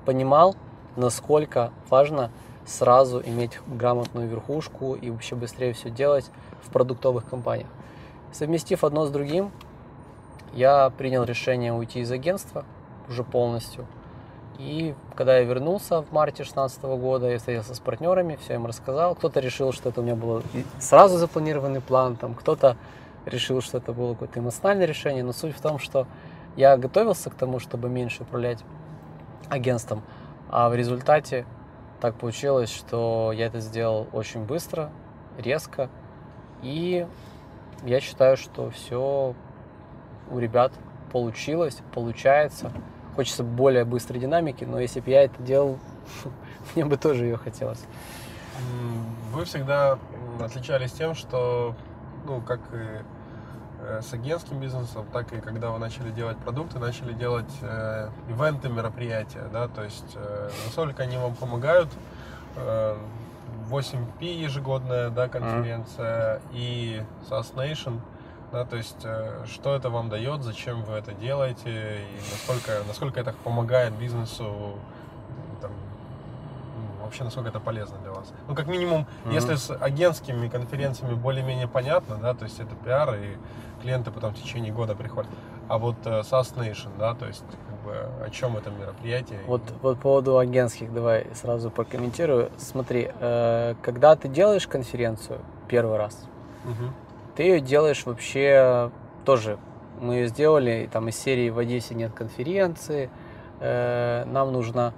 понимал, 0.04 0.56
насколько 0.96 1.72
важно 1.88 2.30
сразу 2.66 3.22
иметь 3.24 3.58
грамотную 3.66 4.28
верхушку 4.28 4.94
и 4.94 5.10
вообще 5.10 5.34
быстрее 5.34 5.72
все 5.72 5.90
делать 5.90 6.30
в 6.62 6.70
продуктовых 6.70 7.28
компаниях. 7.28 7.68
Совместив 8.32 8.84
одно 8.84 9.06
с 9.06 9.10
другим, 9.10 9.50
я 10.52 10.90
принял 10.90 11.24
решение 11.24 11.72
уйти 11.72 12.00
из 12.00 12.10
агентства 12.10 12.64
уже 13.08 13.24
полностью– 13.24 13.86
и 14.60 14.94
когда 15.14 15.38
я 15.38 15.44
вернулся 15.44 16.02
в 16.02 16.12
марте 16.12 16.42
2016 16.42 16.82
года, 16.82 17.30
я 17.30 17.38
встретился 17.38 17.74
с 17.74 17.80
партнерами, 17.80 18.38
все 18.42 18.54
им 18.54 18.66
рассказал. 18.66 19.14
Кто-то 19.14 19.40
решил, 19.40 19.72
что 19.72 19.88
это 19.88 20.02
у 20.02 20.04
меня 20.04 20.16
был 20.16 20.42
сразу 20.78 21.16
запланированный 21.16 21.80
план, 21.80 22.16
там, 22.16 22.34
кто-то 22.34 22.76
решил, 23.26 23.60
что 23.60 23.78
это 23.78 23.92
было 23.92 24.12
какое-то 24.12 24.40
эмоциональное 24.40 24.86
решение. 24.86 25.22
Но 25.22 25.32
суть 25.32 25.56
в 25.56 25.60
том, 25.60 25.78
что 25.78 26.06
я 26.56 26.76
готовился 26.76 27.30
к 27.30 27.34
тому, 27.34 27.58
чтобы 27.58 27.88
меньше 27.88 28.22
управлять 28.22 28.64
агентством, 29.48 30.02
а 30.48 30.68
в 30.68 30.74
результате 30.74 31.46
так 32.00 32.14
получилось, 32.16 32.70
что 32.70 33.32
я 33.34 33.46
это 33.46 33.60
сделал 33.60 34.08
очень 34.12 34.44
быстро, 34.44 34.90
резко, 35.38 35.90
и 36.62 37.06
я 37.84 38.00
считаю, 38.00 38.36
что 38.36 38.70
все 38.70 39.34
у 40.30 40.38
ребят 40.38 40.72
получилось, 41.12 41.78
получается 41.92 42.72
хочется 43.14 43.44
более 43.44 43.84
быстрой 43.84 44.20
динамики, 44.20 44.64
но 44.64 44.80
если 44.80 45.00
бы 45.00 45.10
я 45.10 45.24
это 45.24 45.42
делал, 45.42 45.78
мне 46.74 46.84
бы 46.84 46.96
тоже 46.96 47.26
ее 47.26 47.36
хотелось. 47.36 47.84
Вы 49.32 49.44
всегда 49.44 49.98
отличались 50.40 50.92
тем, 50.92 51.14
что, 51.14 51.74
ну, 52.30 52.40
как 52.40 52.60
и 52.72 53.02
э, 53.80 54.00
с 54.02 54.12
агентским 54.12 54.60
бизнесом, 54.60 55.06
так 55.12 55.32
и 55.32 55.40
когда 55.40 55.70
вы 55.70 55.78
начали 55.78 56.10
делать 56.10 56.36
продукты, 56.38 56.78
начали 56.78 57.12
делать 57.12 57.52
э, 57.62 58.08
ивенты, 58.28 58.68
мероприятия, 58.68 59.48
да, 59.52 59.68
то 59.68 59.82
есть 59.82 60.14
э, 60.14 60.50
насколько 60.66 61.02
они 61.02 61.16
вам 61.16 61.34
помогают, 61.34 61.88
э, 62.56 62.96
8P 63.68 64.24
ежегодная, 64.24 65.10
да, 65.10 65.28
конференция 65.28 66.36
mm-hmm. 66.36 66.40
и 66.52 67.02
SaaS 67.28 67.54
Nation– 67.54 68.00
да, 68.52 68.64
то 68.64 68.76
есть 68.76 68.96
э, 69.04 69.44
что 69.46 69.76
это 69.76 69.90
вам 69.90 70.08
дает, 70.08 70.42
зачем 70.42 70.82
вы 70.82 70.94
это 70.94 71.12
делаете 71.12 72.00
и 72.02 72.16
насколько, 72.32 72.82
насколько 72.86 73.20
это 73.20 73.32
помогает 73.44 73.92
бизнесу, 73.94 74.78
вообще 77.10 77.24
насколько 77.24 77.48
это 77.48 77.60
полезно 77.60 77.98
для 77.98 78.12
вас. 78.12 78.32
Ну, 78.48 78.54
как 78.54 78.66
минимум, 78.66 79.06
mm-hmm. 79.24 79.34
если 79.34 79.54
с 79.56 79.70
агентскими 79.70 80.48
конференциями 80.48 81.14
более-менее 81.14 81.68
понятно, 81.68 82.16
да, 82.16 82.34
то 82.34 82.44
есть 82.44 82.60
это 82.60 82.74
пиар, 82.84 83.14
и 83.14 83.36
клиенты 83.82 84.10
потом 84.10 84.34
в 84.34 84.42
течение 84.42 84.72
года 84.72 84.94
приходят. 84.94 85.30
А 85.68 85.78
вот 85.78 85.96
э, 86.04 86.20
SaaS 86.20 86.56
Nation, 86.56 86.90
да, 86.98 87.14
то 87.14 87.26
есть 87.26 87.44
как 87.68 87.78
бы 87.84 88.24
о 88.24 88.30
чем 88.30 88.56
это 88.56 88.70
мероприятие? 88.70 89.40
Вот, 89.46 89.62
вот 89.82 89.96
по 89.96 90.02
поводу 90.02 90.38
агентских 90.38 90.92
давай 90.92 91.26
сразу 91.34 91.70
прокомментирую. 91.70 92.50
Смотри, 92.56 93.10
э, 93.12 93.74
когда 93.82 94.16
ты 94.16 94.28
делаешь 94.28 94.66
конференцию 94.66 95.40
первый 95.68 95.98
раз, 95.98 96.26
угу 96.64 96.92
ты 97.40 97.44
ее 97.44 97.60
делаешь 97.60 98.04
вообще 98.04 98.90
тоже. 99.24 99.56
Мы 99.98 100.16
ее 100.16 100.28
сделали, 100.28 100.90
там 100.92 101.08
из 101.08 101.16
серии 101.16 101.48
в 101.48 101.58
Одессе 101.58 101.94
нет 101.94 102.12
конференции, 102.12 103.08
э, 103.60 104.24
нам 104.26 104.52
нужно 104.52 104.92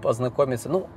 познакомиться. 0.00 0.68
Ну, 0.68 0.88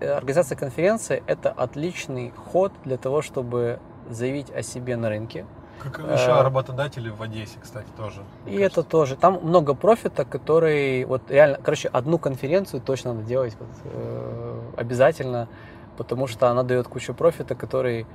организация 0.00 0.56
конференции– 0.56 1.22
это 1.26 1.50
отличный 1.50 2.32
ход 2.32 2.72
для 2.84 2.96
того, 2.96 3.22
чтобы 3.22 3.78
заявить 4.08 4.50
о 4.50 4.62
себе 4.62 4.96
на 4.96 5.08
рынке. 5.08 5.46
Как 5.78 5.98
еще 5.98 6.30
э, 6.30 6.42
работодатели 6.42 7.08
в 7.08 7.22
Одессе, 7.22 7.58
кстати, 7.60 7.86
тоже. 7.96 8.20
И 8.44 8.56
кажется. 8.56 8.80
это 8.80 8.82
тоже. 8.82 9.16
Там 9.16 9.40
много 9.42 9.74
профита, 9.74 10.24
который 10.24 11.04
вот 11.04 11.22
реально, 11.30 11.58
короче, 11.62 11.88
одну 11.88 12.18
конференцию 12.18 12.82
точно 12.82 13.14
надо 13.14 13.26
делать 13.26 13.56
вот, 13.58 13.68
э, 13.84 14.60
обязательно, 14.76 15.48
потому 15.96 16.26
что 16.26 16.48
она 16.48 16.64
дает 16.64 16.86
кучу 16.86 17.14
профита, 17.14 17.54
который 17.54 18.06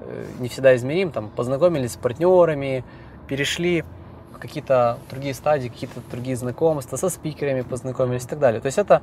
Э, 0.00 0.24
не 0.38 0.48
всегда 0.48 0.76
измерим, 0.76 1.10
там, 1.10 1.30
познакомились 1.30 1.92
с 1.92 1.96
партнерами, 1.96 2.84
перешли 3.26 3.84
в 4.32 4.38
какие-то 4.38 4.98
другие 5.10 5.34
стадии, 5.34 5.68
какие-то 5.68 6.00
другие 6.10 6.36
знакомства, 6.36 6.96
со 6.96 7.08
спикерами 7.08 7.62
познакомились 7.62 8.24
и 8.24 8.28
так 8.28 8.38
далее. 8.38 8.60
То 8.60 8.66
есть 8.66 8.78
это 8.78 9.02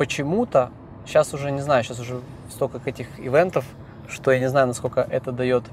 почему-то, 0.00 0.70
сейчас 1.04 1.34
уже 1.34 1.50
не 1.50 1.60
знаю, 1.60 1.84
сейчас 1.84 2.00
уже 2.00 2.20
столько 2.48 2.80
этих 2.86 3.06
ивентов, 3.20 3.66
что 4.08 4.30
я 4.32 4.38
не 4.38 4.48
знаю, 4.48 4.66
насколько 4.66 5.02
это 5.02 5.30
дает 5.30 5.64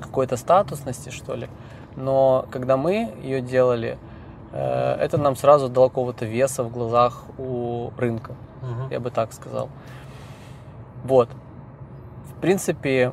какой-то 0.00 0.38
статусности, 0.38 1.10
что 1.10 1.34
ли. 1.34 1.48
Но 1.94 2.46
когда 2.50 2.78
мы 2.78 3.12
ее 3.22 3.42
делали, 3.42 3.98
э, 4.52 4.96
это 4.98 5.18
нам 5.18 5.36
сразу 5.36 5.68
дало 5.68 5.90
какого-то 5.90 6.24
веса 6.24 6.64
в 6.64 6.72
глазах 6.72 7.24
у 7.36 7.90
рынка, 7.98 8.32
Мгм. 8.62 8.88
я 8.90 8.98
бы 8.98 9.10
так 9.10 9.34
сказал. 9.34 9.68
Вот. 11.04 11.28
В 12.30 12.40
принципе, 12.40 13.12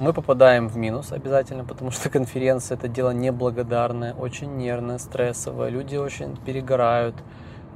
мы 0.00 0.14
попадаем 0.14 0.68
в 0.68 0.78
минус 0.78 1.12
обязательно, 1.12 1.64
потому 1.64 1.90
что 1.90 2.08
конференция 2.18 2.78
это 2.78 2.88
дело 2.88 3.10
неблагодарное, 3.10 4.14
очень 4.14 4.56
нервное, 4.56 4.96
стрессовое. 4.96 5.68
Люди 5.68 5.96
очень 5.96 6.38
перегорают. 6.46 7.14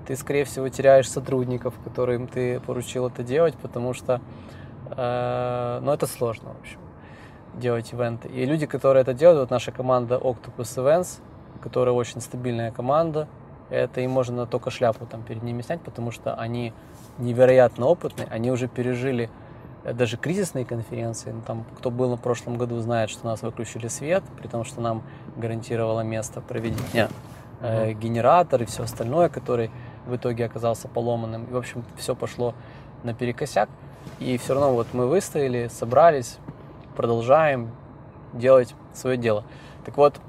Ты, 0.07 0.17
скорее 0.17 0.45
всего, 0.45 0.69
теряешь 0.69 1.09
сотрудников, 1.09 1.75
которым 1.85 2.27
ты 2.27 2.61
поручил 2.61 3.07
это 3.09 3.23
делать, 3.23 3.55
потому 3.57 3.95
что, 3.95 4.21
э, 4.91 5.81
ну, 5.83 5.93
это 5.93 6.07
сложно, 6.07 6.51
в 6.55 6.61
общем, 6.61 6.79
делать 7.55 7.93
ивенты. 7.93 8.29
И 8.29 8.45
люди, 8.45 8.67
которые 8.67 9.03
это 9.03 9.15
делают, 9.15 9.41
вот 9.41 9.51
наша 9.51 9.73
команда 9.73 10.17
Octopus 10.17 10.77
Events, 10.77 11.21
которая 11.63 11.95
очень 11.95 12.21
стабильная 12.21 12.73
команда, 12.73 13.29
это 13.71 14.01
им 14.01 14.11
можно 14.11 14.47
только 14.47 14.71
шляпу 14.71 15.07
там 15.07 15.23
перед 15.23 15.43
ними 15.43 15.63
снять, 15.63 15.81
потому 15.81 16.11
что 16.11 16.35
они 16.35 16.73
невероятно 17.19 17.87
опытные, 17.87 18.29
они 18.31 18.51
уже 18.51 18.69
пережили 18.69 19.31
э, 19.85 19.95
даже 19.95 20.17
кризисные 20.17 20.65
конференции. 20.65 21.31
Ну, 21.31 21.41
Там, 21.47 21.65
кто 21.79 21.91
был 21.91 22.17
в 22.17 22.21
прошлом 22.21 22.59
году, 22.59 22.79
знает, 22.81 23.09
что 23.09 23.27
нас 23.27 23.43
выключили 23.43 23.89
свет, 23.89 24.23
при 24.39 24.49
том, 24.49 24.65
что 24.65 24.81
нам 24.81 25.03
гарантировало 25.37 26.01
место 26.01 26.41
проведения 26.41 27.09
э, 27.61 27.93
генератор 27.93 28.63
и 28.63 28.67
все 28.67 28.83
остальное, 28.83 29.29
который 29.29 29.71
в 30.07 30.17
итоге 30.17 30.45
оказался 30.45 30.89
поломанным. 30.89 31.45
И, 31.45 31.53
в 31.53 31.57
общем, 31.57 31.85
все 31.97 32.15
пошло 32.15 32.55
наперекосяк. 33.03 33.69
И 34.19 34.37
все 34.39 34.55
равно 34.55 34.73
вот 34.73 34.89
мы 34.93 35.07
выстояли, 35.07 35.69
собрались, 35.69 36.39
продолжаем 36.97 37.71
делать 38.33 38.75
свое 38.93 39.17
дело. 39.17 39.45
Так 39.85 39.97
вот, 39.97 40.21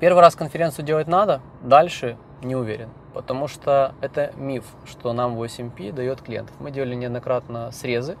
первый 0.00 0.20
раз 0.20 0.34
конференцию 0.34 0.84
делать 0.84 1.08
надо, 1.08 1.40
дальше 1.62 2.16
не 2.42 2.54
уверен. 2.54 2.88
Потому 3.14 3.48
что 3.48 3.94
это 4.00 4.32
миф, 4.36 4.64
что 4.84 5.12
нам 5.12 5.40
8P 5.40 5.92
дает 5.92 6.20
клиентов. 6.20 6.54
Мы 6.60 6.70
делали 6.70 6.94
неоднократно 6.94 7.72
срезы, 7.72 8.16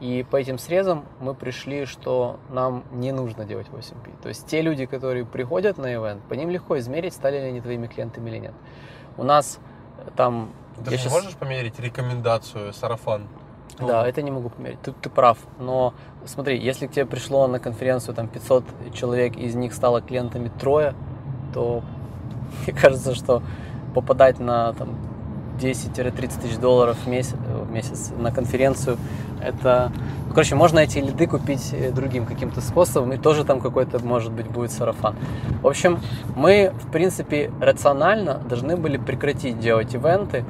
и 0.00 0.24
по 0.30 0.36
этим 0.36 0.58
срезам 0.58 1.04
мы 1.18 1.34
пришли, 1.34 1.84
что 1.84 2.38
нам 2.50 2.84
не 2.92 3.10
нужно 3.10 3.44
делать 3.44 3.66
8P. 3.68 4.22
То 4.22 4.28
есть 4.28 4.46
те 4.46 4.62
люди, 4.62 4.86
которые 4.86 5.24
приходят 5.24 5.76
на 5.76 5.92
ивент, 5.92 6.22
по 6.24 6.34
ним 6.34 6.50
легко 6.50 6.78
измерить, 6.78 7.14
стали 7.14 7.38
ли 7.38 7.46
они 7.46 7.60
твоими 7.60 7.88
клиентами 7.88 8.30
или 8.30 8.38
нет. 8.38 8.54
У 9.16 9.24
нас 9.24 9.58
там... 10.16 10.50
Ты 10.84 10.92
же 10.92 10.98
щас- 10.98 11.12
можешь 11.12 11.34
померить 11.34 11.78
рекомендацию, 11.80 12.72
сарафан? 12.72 13.26
Ну, 13.80 13.88
Да, 13.88 14.06
это 14.06 14.22
не 14.22 14.30
могу 14.30 14.48
померить. 14.48 14.80
Ты, 14.80 14.92
ты 14.92 15.10
прав. 15.10 15.38
Но 15.58 15.94
смотри, 16.24 16.58
если 16.58 16.86
к 16.86 16.92
тебе 16.92 17.06
пришло 17.06 17.46
на 17.46 17.58
конференцию 17.58 18.14
там 18.14 18.28
500 18.28 18.64
человек, 18.94 19.36
из 19.36 19.54
них 19.54 19.72
стало 19.74 20.00
клиентами 20.00 20.50
трое, 20.60 20.94
то 21.54 21.82
мне 22.66 22.76
кажется, 22.76 23.14
что 23.14 23.42
попадать 23.94 24.38
на 24.38 24.72
там 24.74 24.96
10-30 25.58 26.40
тысяч 26.40 26.56
долларов 26.58 26.96
в 27.04 27.08
месяц, 27.08 27.34
в 27.34 27.70
месяц 27.70 28.10
на 28.16 28.30
конференцию, 28.30 28.96
это... 29.40 29.92
Ну, 30.26 30.34
короче, 30.34 30.54
можно 30.54 30.78
эти 30.80 30.98
лиды 30.98 31.26
купить 31.26 31.72
э, 31.72 31.90
другим 31.90 32.26
каким-то 32.26 32.60
способом, 32.60 33.12
и 33.12 33.16
тоже 33.16 33.44
там 33.44 33.60
какой-то, 33.60 33.98
может 34.04 34.32
быть, 34.32 34.46
будет 34.46 34.72
сарафан. 34.72 35.14
В 35.62 35.66
общем, 35.66 35.98
мы, 36.36 36.72
в 36.82 36.90
принципе, 36.90 37.50
рационально 37.60 38.40
должны 38.48 38.76
были 38.76 38.96
прекратить 38.96 39.58
делать 39.58 39.94
ивенты, 39.94 40.44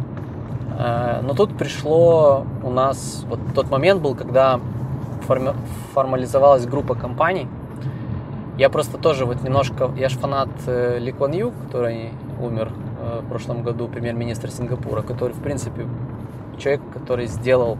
Э, 0.78 1.20
Но 1.22 1.34
тут 1.34 1.56
пришло 1.56 2.46
у 2.62 2.70
нас, 2.70 3.24
вот 3.28 3.40
тот 3.54 3.70
момент 3.70 4.00
был, 4.00 4.14
когда 4.14 4.60
форми- 5.26 5.54
формализовалась 5.92 6.66
группа 6.66 6.94
компаний. 6.94 7.48
Я 8.56 8.70
просто 8.70 8.96
тоже 8.98 9.24
вот 9.24 9.42
немножко, 9.42 9.90
я 9.96 10.08
же 10.08 10.18
фанат 10.18 10.48
Ли 10.66 11.12
Куан 11.12 11.32
Ю, 11.32 11.52
который 11.66 12.10
умер 12.40 12.72
в 12.98 13.28
прошлом 13.28 13.62
году, 13.62 13.88
премьер-министр 13.88 14.50
Сингапура, 14.50 15.02
который, 15.02 15.32
в 15.32 15.42
принципе, 15.42 15.86
человек, 16.58 16.82
который 16.92 17.26
сделал 17.26 17.78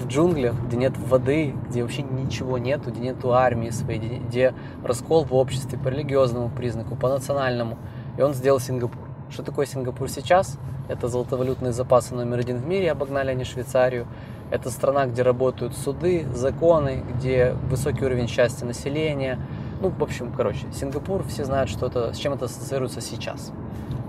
в 0.00 0.06
джунглях, 0.06 0.54
где 0.66 0.76
нет 0.76 0.96
воды, 0.96 1.54
где 1.68 1.82
вообще 1.82 2.02
ничего 2.02 2.58
нету, 2.58 2.90
где 2.90 3.00
нету 3.00 3.32
армии 3.32 3.70
своей, 3.70 4.18
где 4.18 4.54
раскол 4.84 5.24
в 5.24 5.34
обществе 5.34 5.78
по 5.78 5.88
религиозному 5.88 6.48
признаку, 6.48 6.96
по 6.96 7.08
национальному. 7.08 7.78
И 8.16 8.22
он 8.22 8.34
сделал 8.34 8.60
Сингапур. 8.60 9.00
Что 9.30 9.42
такое 9.42 9.66
Сингапур 9.66 10.08
сейчас? 10.08 10.58
Это 10.88 11.06
золотовалютные 11.06 11.72
запасы 11.72 12.14
номер 12.14 12.38
один 12.38 12.56
в 12.56 12.66
мире, 12.66 12.90
обогнали 12.90 13.30
они 13.30 13.44
Швейцарию. 13.44 14.06
Это 14.50 14.70
страна, 14.70 15.06
где 15.06 15.22
работают 15.22 15.76
суды, 15.76 16.26
законы, 16.34 17.04
где 17.14 17.54
высокий 17.68 18.04
уровень 18.04 18.26
счастья 18.26 18.66
населения. 18.66 19.38
Ну, 19.80 19.90
в 19.90 20.02
общем, 20.02 20.32
короче, 20.36 20.66
Сингапур, 20.72 21.22
все 21.28 21.44
знают, 21.44 21.70
что 21.70 21.86
это, 21.86 22.12
с 22.12 22.16
чем 22.16 22.32
это 22.32 22.46
ассоциируется 22.46 23.00
сейчас. 23.00 23.52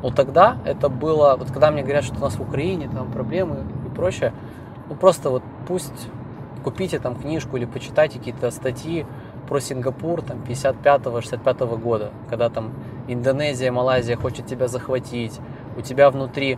Но 0.01 0.09
тогда 0.09 0.57
это 0.65 0.89
было, 0.89 1.35
вот 1.37 1.51
когда 1.51 1.71
мне 1.71 1.83
говорят, 1.83 2.03
что 2.03 2.15
у 2.15 2.19
нас 2.19 2.35
в 2.35 2.41
Украине 2.41 2.89
там 2.93 3.11
проблемы 3.11 3.65
и 3.85 3.95
прочее, 3.95 4.33
ну 4.89 4.95
просто 4.95 5.29
вот 5.29 5.43
пусть 5.67 6.09
купите 6.63 6.99
там 6.99 7.15
книжку 7.15 7.57
или 7.57 7.65
почитайте 7.65 8.19
какие-то 8.19 8.51
статьи 8.51 9.05
про 9.47 9.59
Сингапур 9.59 10.21
там 10.21 10.39
55-65 10.47 11.77
года, 11.77 12.11
когда 12.29 12.49
там 12.49 12.71
Индонезия, 13.07 13.71
Малайзия 13.71 14.15
хочет 14.15 14.45
тебя 14.45 14.67
захватить, 14.67 15.39
у 15.77 15.81
тебя 15.81 16.09
внутри 16.09 16.57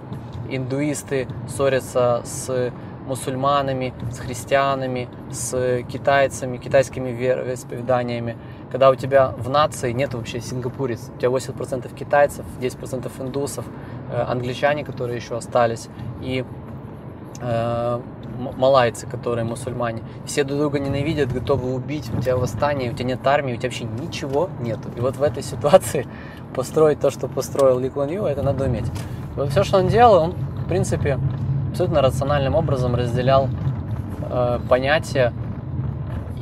индуисты 0.50 1.28
ссорятся 1.48 2.22
с 2.26 2.72
мусульманами, 3.08 3.94
с 4.12 4.20
христианами, 4.20 5.10
с 5.32 5.84
китайцами, 5.92 6.58
китайскими 6.58 7.10
вер- 7.10 7.44
вероисповеданиями, 7.44 8.38
когда 8.74 8.90
у 8.90 8.96
тебя 8.96 9.36
в 9.38 9.52
нации 9.52 9.92
нет 9.92 10.16
вообще 10.16 10.42
сингапурец, 10.42 11.12
у 11.16 11.20
тебя 11.20 11.30
80% 11.30 11.94
китайцев, 11.94 12.44
10% 12.60 13.12
индусов, 13.20 13.66
э, 14.12 14.20
англичане, 14.20 14.84
которые 14.84 15.18
еще 15.18 15.38
остались, 15.38 15.90
и 16.24 16.44
э, 17.40 18.00
малайцы, 18.58 19.06
которые 19.06 19.46
мусульмане. 19.46 20.02
Все 20.26 20.44
друг 20.44 20.60
друга 20.60 20.80
ненавидят, 20.80 21.32
готовы 21.32 21.72
убить, 21.72 22.10
у 22.18 22.20
тебя 22.20 22.36
восстание, 22.36 22.90
у 22.90 22.96
тебя 22.96 23.10
нет 23.10 23.28
армии, 23.28 23.54
у 23.54 23.58
тебя 23.58 23.70
вообще 23.70 23.84
ничего 23.84 24.50
нету. 24.60 24.90
И 24.98 25.02
вот 25.02 25.18
в 25.18 25.22
этой 25.22 25.44
ситуации 25.44 26.08
построить 26.56 27.00
то, 27.00 27.12
что 27.12 27.28
построил 27.28 27.78
Ли 27.78 27.92
Куан 27.92 28.10
Ю, 28.10 28.26
это 28.26 28.42
надо 28.42 28.66
уметь. 28.66 28.88
И 28.88 29.40
вот 29.40 29.50
все, 29.50 29.64
что 29.64 29.78
он 29.78 29.88
делал, 29.88 30.16
он, 30.16 30.32
в 30.32 30.68
принципе, 30.68 31.20
абсолютно 31.70 32.02
рациональным 32.02 32.56
образом 32.56 32.96
разделял 32.96 33.50
э, 34.32 34.60
понятия 34.68 35.32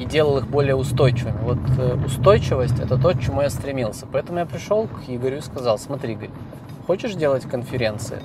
и 0.02 0.06
делал 0.06 0.40
их 0.40 0.48
более 0.48 0.76
устойчивыми. 0.76 1.38
Вот 1.44 1.60
э, 1.78 1.96
устойчивость 2.04 2.80
это 2.80 2.98
то, 2.98 3.12
к 3.12 3.22
чему 3.22 3.44
я 3.44 3.52
стремился. 3.52 4.08
Поэтому 4.12 4.40
я 4.40 4.48
пришел 4.48 4.88
к 4.88 5.08
Игорю 5.08 5.38
и 5.38 5.42
сказал, 5.42 5.78
смотри, 5.78 6.14
Игорь, 6.14 6.32
хочешь 6.88 7.14
делать 7.14 7.44
конференции? 7.44 8.20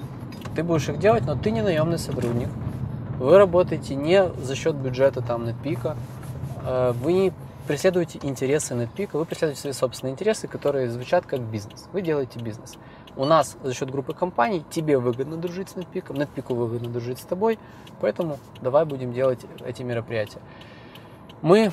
Ты 0.55 0.62
будешь 0.62 0.89
их 0.89 0.99
делать, 0.99 1.27
но 1.27 1.37
ты 1.37 1.51
не 1.51 1.61
наемный 1.61 1.99
сотрудник. 1.99 2.49
Вы 3.18 3.37
работаете 3.37 3.95
не 3.95 4.27
за 4.43 4.57
счет 4.57 4.74
бюджета 4.74 5.20
там 5.20 5.45
NetPeak, 5.45 5.97
э, 6.64 6.93
вы 7.03 7.12
не 7.12 7.33
преследуете 7.66 8.20
интересы 8.22 8.72
NetPeak, 8.72 9.11
вы 9.12 9.27
преследуете 9.27 9.61
свои 9.61 9.72
собственные 9.74 10.14
интересы, 10.14 10.49
которые 10.49 10.89
звучат 10.89 11.27
как 11.27 11.41
бизнес. 11.41 11.89
Вы 11.93 12.01
делаете 12.01 12.39
бизнес. 12.39 12.77
У 13.16 13.27
нас 13.27 13.59
за 13.62 13.74
счет 13.74 13.91
группы 13.91 14.14
компаний 14.14 14.64
тебе 14.70 14.99
выгодно 14.99 15.37
дружить 15.37 15.68
с 15.68 15.74
NetPeak, 15.74 16.07
NetPeak 16.09 16.55
выгодно 16.55 16.89
дружить 16.89 17.18
с 17.18 17.24
тобой, 17.24 17.59
поэтому 18.01 18.39
давай 18.62 18.87
будем 18.87 19.12
делать 19.12 19.41
эти 19.66 19.83
мероприятия. 19.83 20.41
Мы 21.43 21.70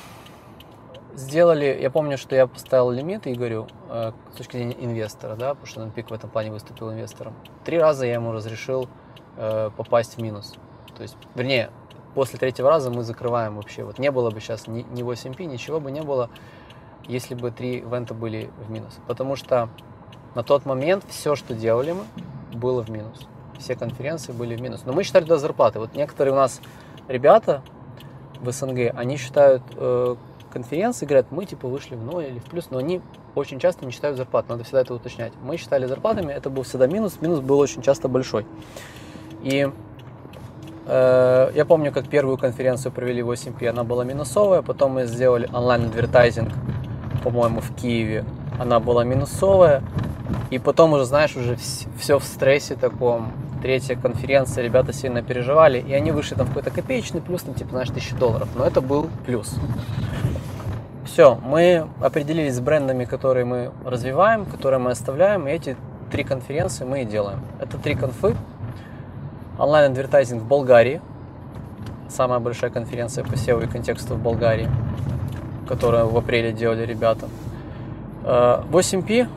сделали, 1.14 1.78
я 1.80 1.90
помню, 1.90 2.18
что 2.18 2.36
я 2.36 2.46
поставил 2.46 2.90
лимит 2.90 3.26
Игорю 3.26 3.66
э, 3.88 4.12
с 4.32 4.36
точки 4.36 4.56
зрения 4.56 4.76
инвестора, 4.78 5.36
да, 5.36 5.50
потому 5.50 5.66
что 5.66 5.80
NetPeak 5.82 6.08
в 6.08 6.12
этом 6.12 6.28
плане 6.28 6.50
выступил 6.50 6.92
инвестором. 6.92 7.34
Три 7.64 7.78
раза 7.78 8.04
я 8.06 8.14
ему 8.14 8.32
разрешил 8.32 8.88
э, 9.36 9.70
попасть 9.76 10.16
в 10.16 10.22
минус. 10.22 10.54
То 10.96 11.02
есть, 11.02 11.16
вернее, 11.34 11.70
после 12.14 12.38
третьего 12.38 12.68
раза 12.68 12.90
мы 12.90 13.02
закрываем 13.04 13.56
вообще. 13.56 13.84
Вот 13.84 13.98
не 13.98 14.10
было 14.10 14.30
бы 14.30 14.40
сейчас 14.40 14.66
ни, 14.66 14.82
ни 14.82 15.02
8P, 15.02 15.44
ничего 15.44 15.80
бы 15.80 15.90
не 15.90 16.02
было, 16.02 16.30
если 17.06 17.34
бы 17.34 17.50
три 17.50 17.78
ивента 17.78 18.12
были 18.12 18.50
в 18.66 18.70
минус. 18.70 18.98
Потому 19.06 19.36
что 19.36 19.68
на 20.34 20.42
тот 20.42 20.66
момент 20.66 21.04
все, 21.08 21.36
что 21.36 21.54
делали 21.54 21.92
мы, 21.92 22.04
было 22.52 22.82
в 22.82 22.90
минус. 22.90 23.26
Все 23.58 23.76
конференции 23.76 24.32
были 24.32 24.56
в 24.56 24.60
минус. 24.60 24.82
Но 24.84 24.92
мы 24.92 25.04
считали 25.04 25.22
туда 25.24 25.38
зарплаты. 25.38 25.78
Вот 25.78 25.94
некоторые 25.94 26.32
у 26.32 26.36
нас 26.36 26.60
ребята 27.08 27.62
в 28.44 28.52
СНГ, 28.52 28.92
они 28.94 29.16
считают 29.16 29.62
э, 29.76 30.16
конференции, 30.52 31.06
говорят, 31.06 31.26
мы 31.30 31.44
типа 31.44 31.68
вышли 31.68 31.96
в 31.96 32.04
ноль 32.04 32.26
или 32.26 32.38
в 32.38 32.44
плюс, 32.44 32.68
но 32.70 32.78
они 32.78 33.00
очень 33.34 33.58
часто 33.58 33.84
не 33.84 33.92
считают 33.92 34.16
зарплат, 34.16 34.48
надо 34.48 34.62
всегда 34.64 34.82
это 34.82 34.94
уточнять. 34.94 35.32
Мы 35.42 35.56
считали 35.56 35.86
зарплатами, 35.86 36.32
это 36.32 36.50
был 36.50 36.62
всегда 36.62 36.86
минус, 36.86 37.18
минус 37.20 37.40
был 37.40 37.58
очень 37.58 37.82
часто 37.82 38.08
большой. 38.08 38.46
И 39.42 39.68
э, 40.86 41.50
я 41.54 41.64
помню, 41.64 41.92
как 41.92 42.08
первую 42.08 42.38
конференцию 42.38 42.92
провели 42.92 43.22
в 43.22 43.30
8P, 43.30 43.66
она 43.66 43.84
была 43.84 44.04
минусовая, 44.04 44.62
потом 44.62 44.92
мы 44.92 45.06
сделали 45.06 45.48
онлайн-адвертайзинг, 45.52 46.52
по-моему, 47.24 47.60
в 47.60 47.74
Киеве, 47.74 48.24
она 48.60 48.78
была 48.80 49.02
минусовая, 49.02 49.82
и 50.50 50.58
потом 50.58 50.92
уже, 50.92 51.06
знаешь, 51.06 51.34
уже 51.36 51.56
все 51.98 52.18
в 52.18 52.24
стрессе 52.24 52.76
таком, 52.76 53.32
третья 53.62 53.96
конференция, 53.96 54.62
ребята 54.62 54.92
сильно 54.92 55.22
переживали, 55.22 55.80
и 55.80 55.94
они 55.94 56.12
вышли 56.12 56.34
там 56.34 56.46
в 56.46 56.48
какой-то 56.50 56.70
копеечный 56.70 57.22
плюс, 57.22 57.42
там, 57.42 57.54
типа, 57.54 57.70
знаешь, 57.70 57.88
тысячи 57.88 58.14
долларов, 58.14 58.48
но 58.54 58.66
это 58.66 58.82
был 58.82 59.08
плюс. 59.24 59.54
Все, 61.06 61.36
мы 61.42 61.88
определились 62.00 62.56
с 62.56 62.60
брендами, 62.60 63.06
которые 63.06 63.46
мы 63.46 63.70
развиваем, 63.86 64.44
которые 64.44 64.80
мы 64.80 64.90
оставляем, 64.90 65.48
и 65.48 65.50
эти 65.50 65.76
три 66.10 66.24
конференции 66.24 66.84
мы 66.84 67.02
и 67.02 67.04
делаем. 67.06 67.40
Это 67.58 67.78
три 67.78 67.94
конфы. 67.94 68.36
Онлайн-адвертайзинг 69.58 70.42
в 70.42 70.46
Болгарии, 70.46 71.00
самая 72.08 72.40
большая 72.40 72.70
конференция 72.70 73.24
по 73.24 73.32
SEO 73.32 73.64
и 73.64 73.66
контексту 73.66 74.14
в 74.14 74.18
Болгарии, 74.18 74.68
которую 75.66 76.08
в 76.08 76.16
апреле 76.16 76.52
делали 76.52 76.84
ребята. 76.84 77.28
8P, 78.22 79.22
э, 79.22 79.28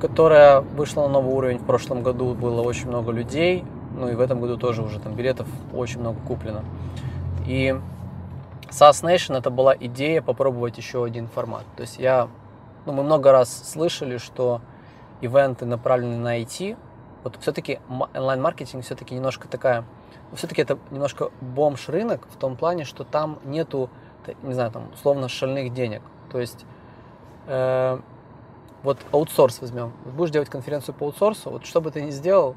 которая 0.00 0.60
вышла 0.60 1.02
на 1.02 1.08
новый 1.08 1.34
уровень 1.34 1.58
в 1.58 1.64
прошлом 1.64 2.02
году, 2.02 2.34
было 2.34 2.62
очень 2.62 2.88
много 2.88 3.12
людей, 3.12 3.64
ну 3.96 4.08
и 4.08 4.14
в 4.14 4.20
этом 4.20 4.40
году 4.40 4.56
тоже 4.56 4.82
уже 4.82 4.98
там 4.98 5.14
билетов 5.14 5.46
очень 5.72 6.00
много 6.00 6.18
куплено. 6.26 6.62
И 7.46 7.74
SaaS 8.70 9.04
Nation 9.04 9.36
это 9.36 9.50
была 9.50 9.76
идея 9.78 10.22
попробовать 10.22 10.78
еще 10.78 11.04
один 11.04 11.28
формат. 11.28 11.64
То 11.76 11.82
есть 11.82 11.98
я, 11.98 12.28
ну 12.86 12.92
мы 12.92 13.02
много 13.02 13.30
раз 13.32 13.70
слышали, 13.70 14.16
что 14.16 14.60
ивенты 15.20 15.66
направлены 15.66 16.18
на 16.18 16.40
IT, 16.40 16.76
вот 17.22 17.36
все-таки 17.40 17.78
онлайн-маркетинг 18.14 18.84
все-таки 18.84 19.14
немножко 19.14 19.46
такая, 19.46 19.84
все-таки 20.34 20.62
это 20.62 20.78
немножко 20.90 21.30
бомж 21.40 21.88
рынок 21.88 22.26
в 22.30 22.36
том 22.36 22.56
плане, 22.56 22.84
что 22.84 23.04
там 23.04 23.38
нету, 23.44 23.90
не 24.42 24.54
знаю, 24.54 24.70
там 24.70 24.90
условно 24.92 25.28
шальных 25.28 25.72
денег. 25.72 26.02
То 26.30 26.40
есть 26.40 26.64
э, 27.46 27.98
вот 28.82 28.98
аутсорс 29.12 29.60
возьмем. 29.60 29.92
Будешь 30.04 30.30
делать 30.30 30.48
конференцию 30.48 30.94
по 30.94 31.06
аутсорсу, 31.06 31.50
вот 31.50 31.66
что 31.66 31.80
бы 31.80 31.90
ты 31.90 32.02
ни 32.02 32.10
сделал, 32.10 32.56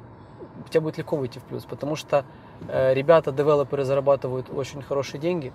у 0.66 0.70
тебя 0.70 0.82
будет 0.82 0.98
легко 0.98 1.16
выйти 1.18 1.40
в 1.40 1.44
плюс, 1.44 1.66
потому 1.66 1.96
что 1.96 2.26
э, 2.68 2.94
ребята, 2.94 3.32
девелоперы 3.32 3.84
зарабатывают 3.84 4.48
очень 4.50 4.82
хорошие 4.82 5.20
деньги, 5.20 5.52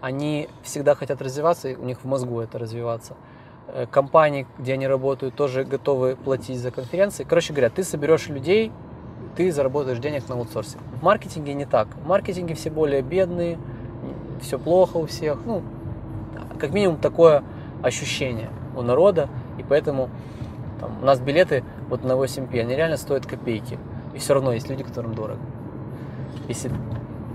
они 0.00 0.48
всегда 0.62 0.94
хотят 0.94 1.22
развиваться, 1.22 1.68
и 1.68 1.76
у 1.76 1.84
них 1.84 2.00
в 2.02 2.04
мозгу 2.04 2.40
это 2.40 2.58
развиваться. 2.58 3.14
Э, 3.68 3.86
компании, 3.86 4.46
где 4.58 4.74
они 4.74 4.86
работают, 4.86 5.34
тоже 5.34 5.64
готовы 5.64 6.16
платить 6.16 6.58
за 6.58 6.70
конференции. 6.70 7.24
Короче 7.24 7.52
говоря, 7.52 7.70
ты 7.70 7.84
соберешь 7.84 8.28
людей, 8.28 8.72
ты 9.36 9.50
заработаешь 9.50 9.98
денег 9.98 10.28
на 10.28 10.34
аутсорсе. 10.34 10.78
В 11.00 11.02
маркетинге 11.02 11.54
не 11.54 11.64
так. 11.64 11.88
В 11.88 12.06
маркетинге 12.06 12.54
все 12.54 12.70
более 12.70 13.02
бедные, 13.02 13.58
все 14.42 14.58
плохо 14.58 14.98
у 14.98 15.06
всех. 15.06 15.38
Ну, 15.46 15.62
как 16.58 16.72
минимум 16.72 16.98
такое 16.98 17.42
ощущение 17.82 18.50
у 18.76 18.82
народа, 18.82 19.28
и 19.58 19.62
поэтому 19.62 20.10
там, 20.80 21.02
у 21.02 21.04
нас 21.04 21.20
билеты 21.20 21.64
вот 21.88 22.04
на 22.04 22.12
8P, 22.12 22.60
они 22.60 22.74
реально 22.74 22.96
стоят 22.96 23.26
копейки. 23.26 23.78
И 24.14 24.18
все 24.18 24.34
равно 24.34 24.52
есть 24.52 24.68
люди, 24.68 24.82
которым 24.82 25.14
дорого. 25.14 25.40
Если 26.48 26.70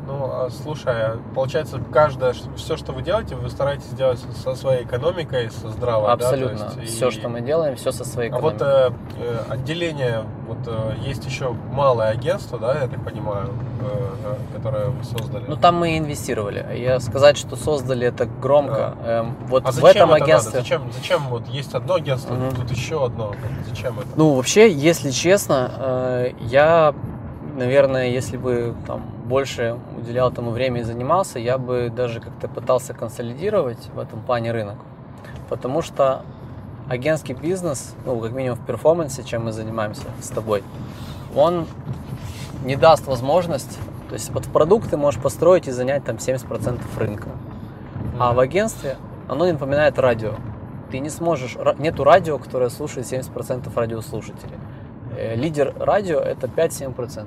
ну, 0.07 0.29
а, 0.31 0.49
слушай, 0.49 0.93
а 0.93 1.19
получается, 1.35 1.79
каждое, 1.91 2.33
все, 2.55 2.77
что 2.77 2.93
вы 2.93 3.01
делаете, 3.01 3.35
вы 3.35 3.49
стараетесь 3.49 3.89
делать 3.89 4.19
со 4.41 4.55
своей 4.55 4.85
экономикой, 4.85 5.51
со 5.51 5.69
здравой, 5.69 6.11
Абсолютно. 6.11 6.71
Да? 6.73 6.81
Есть, 6.81 6.95
все, 6.95 7.09
и... 7.09 7.11
что 7.11 7.27
мы 7.27 7.41
делаем, 7.41 7.75
все 7.75 7.91
со 7.91 8.05
своей 8.05 8.29
экономикой. 8.29 8.65
А 8.65 8.89
вот 8.89 8.95
э, 9.17 9.37
отделение, 9.49 10.23
вот 10.47 10.59
э, 10.65 10.93
есть 11.05 11.25
еще 11.25 11.51
малое 11.51 12.07
агентство, 12.07 12.57
да, 12.57 12.79
я 12.79 12.87
так 12.87 13.03
понимаю, 13.03 13.49
э, 13.81 14.35
которое 14.55 14.85
вы 14.85 15.03
создали. 15.03 15.43
Ну, 15.45 15.57
там 15.57 15.75
мы 15.75 15.97
инвестировали. 15.97 16.65
Я 16.77 16.99
сказать, 17.01 17.37
что 17.37 17.57
создали, 17.57 18.07
это 18.07 18.25
громко. 18.25 18.95
Да. 19.03 19.19
Эм, 19.19 19.35
вот 19.47 19.67
а 19.67 19.71
в 19.71 19.83
этом 19.83 20.13
это 20.13 20.23
агентстве... 20.23 20.51
Надо? 20.51 20.63
Зачем, 20.63 20.91
зачем 20.93 21.27
вот 21.27 21.47
есть 21.47 21.73
одно 21.75 21.95
агентство, 21.95 22.33
угу. 22.33 22.55
тут 22.55 22.71
еще 22.71 23.05
одно? 23.05 23.35
Зачем 23.67 23.99
это? 23.99 24.07
Ну, 24.15 24.35
вообще, 24.35 24.71
если 24.71 25.11
честно, 25.11 25.71
э, 25.77 26.31
я 26.39 26.95
наверное, 27.57 28.09
если 28.09 28.37
бы 28.37 28.75
там 28.85 29.16
больше 29.27 29.77
уделял 29.97 30.31
этому 30.31 30.51
время 30.51 30.81
и 30.81 30.83
занимался, 30.83 31.39
я 31.39 31.57
бы 31.57 31.91
даже 31.93 32.19
как-то 32.19 32.47
пытался 32.47 32.93
консолидировать 32.93 33.89
в 33.93 33.99
этом 33.99 34.21
плане 34.21 34.51
рынок. 34.51 34.77
Потому 35.49 35.81
что 35.81 36.23
агентский 36.89 37.33
бизнес, 37.33 37.95
ну, 38.05 38.19
как 38.19 38.31
минимум 38.31 38.57
в 38.57 38.65
перформансе, 38.65 39.23
чем 39.23 39.45
мы 39.45 39.51
занимаемся 39.51 40.05
с 40.21 40.29
тобой, 40.29 40.63
он 41.35 41.67
не 42.63 42.75
даст 42.75 43.05
возможность, 43.05 43.77
то 44.07 44.13
есть 44.13 44.29
вот 44.31 44.45
в 44.45 44.51
продукт 44.51 44.89
ты 44.89 44.97
можешь 44.97 45.21
построить 45.21 45.67
и 45.67 45.71
занять 45.71 46.05
там 46.05 46.15
70% 46.15 46.79
рынка. 46.97 47.29
А 48.19 48.33
в 48.33 48.39
агентстве 48.39 48.97
оно 49.27 49.45
напоминает 49.45 49.99
радио. 49.99 50.33
Ты 50.89 50.99
не 50.99 51.09
сможешь, 51.09 51.57
нету 51.77 52.03
радио, 52.03 52.37
которое 52.37 52.69
слушает 52.69 53.05
70% 53.05 53.69
радиослушателей. 53.75 54.57
Э, 55.17 55.35
лидер 55.35 55.73
радио 55.77 56.19
это 56.19 56.47
5-7%. 56.47 57.25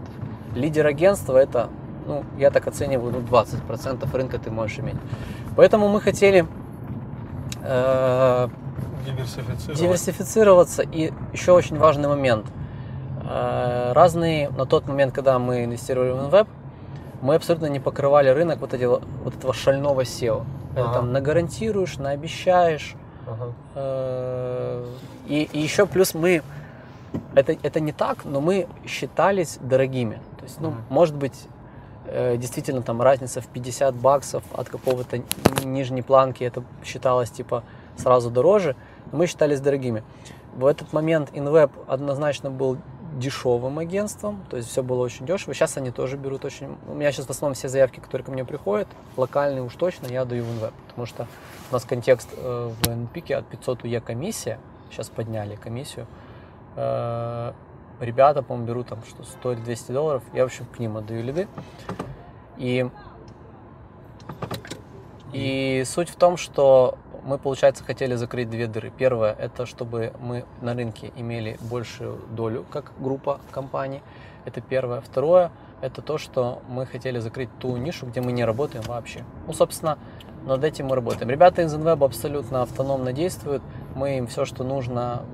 Лидер 0.55 0.87
агентства 0.87 1.37
это, 1.37 1.69
ну, 2.07 2.25
я 2.39 2.51
так 2.51 2.67
оцениваю, 2.67 3.13
ну, 3.13 3.21
20% 3.21 4.17
рынка 4.17 4.39
ты 4.39 4.51
можешь 4.51 4.79
иметь. 4.79 4.97
Поэтому 5.57 5.89
мы 5.89 6.01
хотели 6.01 6.47
э, 7.63 8.49
диверсифицироваться. 9.07 9.75
диверсифицироваться. 9.75 10.83
И 10.83 11.13
еще 11.33 11.53
очень 11.53 11.79
важный 11.79 12.09
момент. 12.09 12.47
Э, 13.25 13.93
разные, 13.93 14.51
на 14.51 14.67
тот 14.67 14.87
момент, 14.89 15.15
когда 15.15 15.39
мы 15.39 15.65
инвестировали 15.65 16.13
в 16.13 16.17
InWeb, 16.17 16.47
мы 17.23 17.35
абсолютно 17.35 17.67
не 17.67 17.81
покрывали 17.81 18.31
рынок 18.31 18.61
вот, 18.61 18.75
этого, 18.75 19.03
вот 19.25 19.37
этого 19.37 19.53
шального 19.53 20.03
SEO. 20.03 20.45
Это 20.73 20.85
ага. 20.85 20.95
там 20.95 21.13
нагарантируешь, 21.13 21.99
наобещаешь. 21.99 22.95
Ага. 23.27 23.53
Э, 23.75 24.87
и, 25.29 25.49
и 25.53 25.59
еще 25.59 25.87
плюс 25.87 26.15
мы 26.15 26.43
это, 27.35 27.57
это 27.63 27.81
не 27.81 27.93
так, 27.93 28.25
но 28.25 28.41
мы 28.41 28.67
считались 28.87 29.59
дорогими. 29.61 30.21
То 30.39 30.45
есть, 30.45 30.61
ну, 30.61 30.71
mm-hmm. 30.71 30.83
может 30.89 31.17
быть, 31.17 31.47
действительно 32.39 32.83
там 32.83 33.01
разница 33.03 33.41
в 33.41 33.47
50 33.47 33.95
баксов 33.95 34.43
от 34.53 34.69
какого-то 34.69 35.23
нижней 35.65 36.03
планки, 36.03 36.45
это 36.45 36.63
считалось 36.85 37.31
типа 37.31 37.63
сразу 37.97 38.31
дороже, 38.31 38.77
мы 39.13 39.27
считались 39.27 39.61
дорогими. 39.61 40.03
В 40.55 40.67
этот 40.67 40.93
момент 40.93 41.31
InWeb 41.33 41.71
однозначно 41.87 42.51
был 42.51 42.79
дешевым 43.19 43.79
агентством, 43.79 44.45
то 44.49 44.57
есть 44.57 44.69
все 44.69 44.83
было 44.83 45.03
очень 45.03 45.27
дешево. 45.27 45.53
Сейчас 45.53 45.77
они 45.77 45.91
тоже 45.91 46.17
берут 46.17 46.45
очень... 46.45 46.77
У 46.89 46.95
меня 46.95 47.11
сейчас 47.13 47.27
в 47.27 47.31
основном 47.31 47.55
все 47.55 47.69
заявки, 47.69 48.01
которые 48.01 48.25
ко 48.25 48.31
мне 48.31 48.45
приходят, 48.45 48.89
локальные 49.17 49.63
уж 49.63 49.75
точно, 49.75 50.07
я 50.07 50.25
даю 50.25 50.45
в 50.45 50.49
InWeb, 50.49 50.73
потому 50.89 51.07
что 51.07 51.27
у 51.71 51.75
нас 51.75 51.85
контекст 51.85 52.29
э, 52.37 52.71
в 52.83 52.89
NPIK 52.89 53.35
от 53.35 53.47
500 53.47 53.85
УЕ 53.85 54.01
комиссия, 54.01 54.59
сейчас 54.91 55.09
подняли 55.09 55.57
комиссию, 55.57 56.07
Э, 56.77 57.53
ребята, 58.01 58.43
по-моему, 58.43 58.67
берут 58.67 58.89
там, 58.89 58.99
что 59.09 59.23
стоит 59.23 59.63
200 59.63 59.93
долларов. 59.93 60.23
Я, 60.33 60.43
в 60.43 60.47
общем, 60.47 60.67
к 60.67 60.79
ним 60.79 60.97
отдаю 60.97 61.23
лиды. 61.23 61.49
И, 62.57 62.89
и 65.33 65.83
суть 65.87 66.11
в 66.11 66.17
том, 66.17 66.37
что 66.37 66.99
мы, 67.25 67.39
получается, 67.39 67.85
хотели 67.85 68.15
закрыть 68.15 68.51
две 68.51 68.67
дыры. 68.67 68.93
Первое, 68.97 69.33
это 69.33 69.67
чтобы 69.67 70.13
мы 70.21 70.45
на 70.61 70.75
рынке 70.75 71.13
имели 71.17 71.59
большую 71.61 72.19
долю, 72.31 72.65
как 72.71 72.93
группа 72.99 73.41
компаний. 73.51 74.03
Это 74.45 74.61
первое. 74.61 75.01
Второе, 75.01 75.51
это 75.81 76.03
то, 76.03 76.19
что 76.19 76.63
мы 76.69 76.87
хотели 76.87 77.19
закрыть 77.19 77.51
ту 77.59 77.77
нишу, 77.77 78.07
где 78.07 78.21
мы 78.21 78.33
не 78.33 78.45
работаем 78.45 78.85
вообще. 78.87 79.25
Ну, 79.47 79.53
собственно, 79.53 79.99
над 80.45 80.65
этим 80.65 80.87
мы 80.87 80.97
работаем. 80.97 81.31
Ребята 81.31 81.63
из 81.63 81.75
InWeb 81.75 82.05
абсолютно 82.05 82.63
автономно 82.63 83.13
действуют. 83.13 83.63
Мы 83.95 84.19
им 84.19 84.27
все, 84.27 84.45
что 84.45 84.65
нужно, 84.65 85.25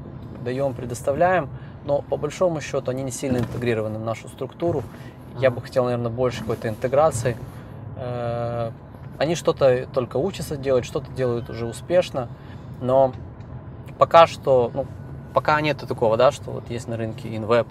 даем, 0.44 0.74
предоставляем, 0.74 1.48
но 1.86 2.02
по 2.02 2.16
большому 2.16 2.60
счету 2.60 2.90
они 2.90 3.02
не 3.02 3.12
сильно 3.12 3.38
интегрированы 3.38 3.98
в 3.98 4.04
нашу 4.04 4.28
структуру. 4.28 4.82
Я 5.38 5.50
бы 5.50 5.62
хотел, 5.62 5.84
наверное, 5.84 6.10
больше 6.10 6.40
какой-то 6.40 6.68
интеграции. 6.68 7.36
Э, 7.96 8.72
они 9.18 9.34
что-то 9.34 9.86
только 9.92 10.16
учатся 10.18 10.56
делать, 10.56 10.84
что-то 10.84 11.10
делают 11.12 11.48
уже 11.48 11.66
успешно, 11.66 12.28
но 12.80 13.12
пока 13.98 14.26
что, 14.26 14.70
ну, 14.74 14.86
пока 15.32 15.60
нет 15.60 15.78
такого, 15.78 16.16
да, 16.16 16.32
что 16.32 16.50
вот 16.50 16.68
есть 16.68 16.88
на 16.88 16.96
рынке 16.96 17.28
InWeb, 17.28 17.66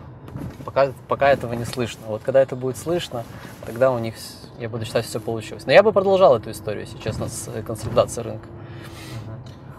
пока, 0.63 0.87
пока 1.07 1.29
этого 1.29 1.53
не 1.53 1.65
слышно. 1.65 2.01
Вот 2.07 2.21
когда 2.23 2.41
это 2.41 2.55
будет 2.55 2.77
слышно, 2.77 3.23
тогда 3.65 3.91
у 3.91 3.99
них, 3.99 4.15
я 4.59 4.69
буду 4.69 4.85
считать, 4.85 5.05
все 5.05 5.19
получилось. 5.19 5.65
Но 5.65 5.71
я 5.71 5.83
бы 5.83 5.91
продолжал 5.91 6.35
эту 6.35 6.51
историю, 6.51 6.85
если 6.85 6.97
честно, 6.97 7.27
с 7.27 7.49
консолидацией 7.65 8.25
рынка. 8.25 8.47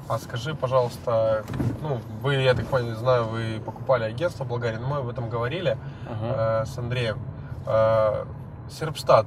А 0.09 0.19
скажи, 0.19 0.55
пожалуйста, 0.55 1.45
ну, 1.83 2.01
вы, 2.23 2.35
я 2.37 2.55
так 2.55 2.67
понял, 2.67 2.95
знаю, 2.95 3.25
вы 3.25 3.61
покупали 3.65 4.05
агентство 4.05 4.45
но 4.45 4.87
мы 4.87 4.97
об 4.99 5.09
этом 5.09 5.29
говорили 5.29 5.77
uh-huh. 6.09 6.63
э, 6.63 6.67
с 6.67 6.79
Андреем. 6.79 7.19
Э, 7.67 8.25
Серпстат, 8.71 9.27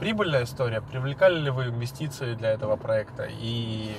прибыльная 0.00 0.44
история? 0.44 0.80
Привлекали 0.80 1.38
ли 1.38 1.50
вы 1.50 1.66
инвестиции 1.66 2.34
для 2.34 2.50
этого 2.50 2.74
проекта? 2.76 3.28
И 3.28 3.96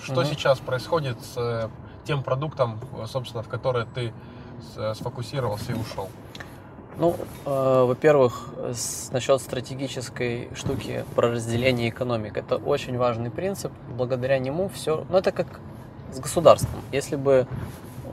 что 0.00 0.22
uh-huh. 0.22 0.26
сейчас 0.26 0.60
происходит 0.60 1.20
с 1.20 1.36
э, 1.36 1.68
тем 2.04 2.22
продуктом, 2.22 2.78
собственно, 3.06 3.42
в 3.42 3.48
который 3.48 3.86
ты 3.86 4.12
сфокусировался 4.94 5.72
и 5.72 5.74
ушел? 5.74 6.08
Ну, 6.96 7.16
э, 7.44 7.84
во-первых, 7.86 8.50
насчет 9.10 9.40
стратегической 9.40 10.48
штуки 10.54 11.04
про 11.16 11.32
разделение 11.32 11.88
экономик. 11.88 12.36
Это 12.36 12.56
очень 12.56 12.96
важный 12.96 13.30
принцип. 13.30 13.72
Благодаря 13.96 14.38
нему 14.38 14.68
все... 14.72 15.04
Ну, 15.08 15.18
это 15.18 15.32
как 15.32 15.60
с 16.12 16.20
государством. 16.20 16.80
Если 16.92 17.16
бы 17.16 17.48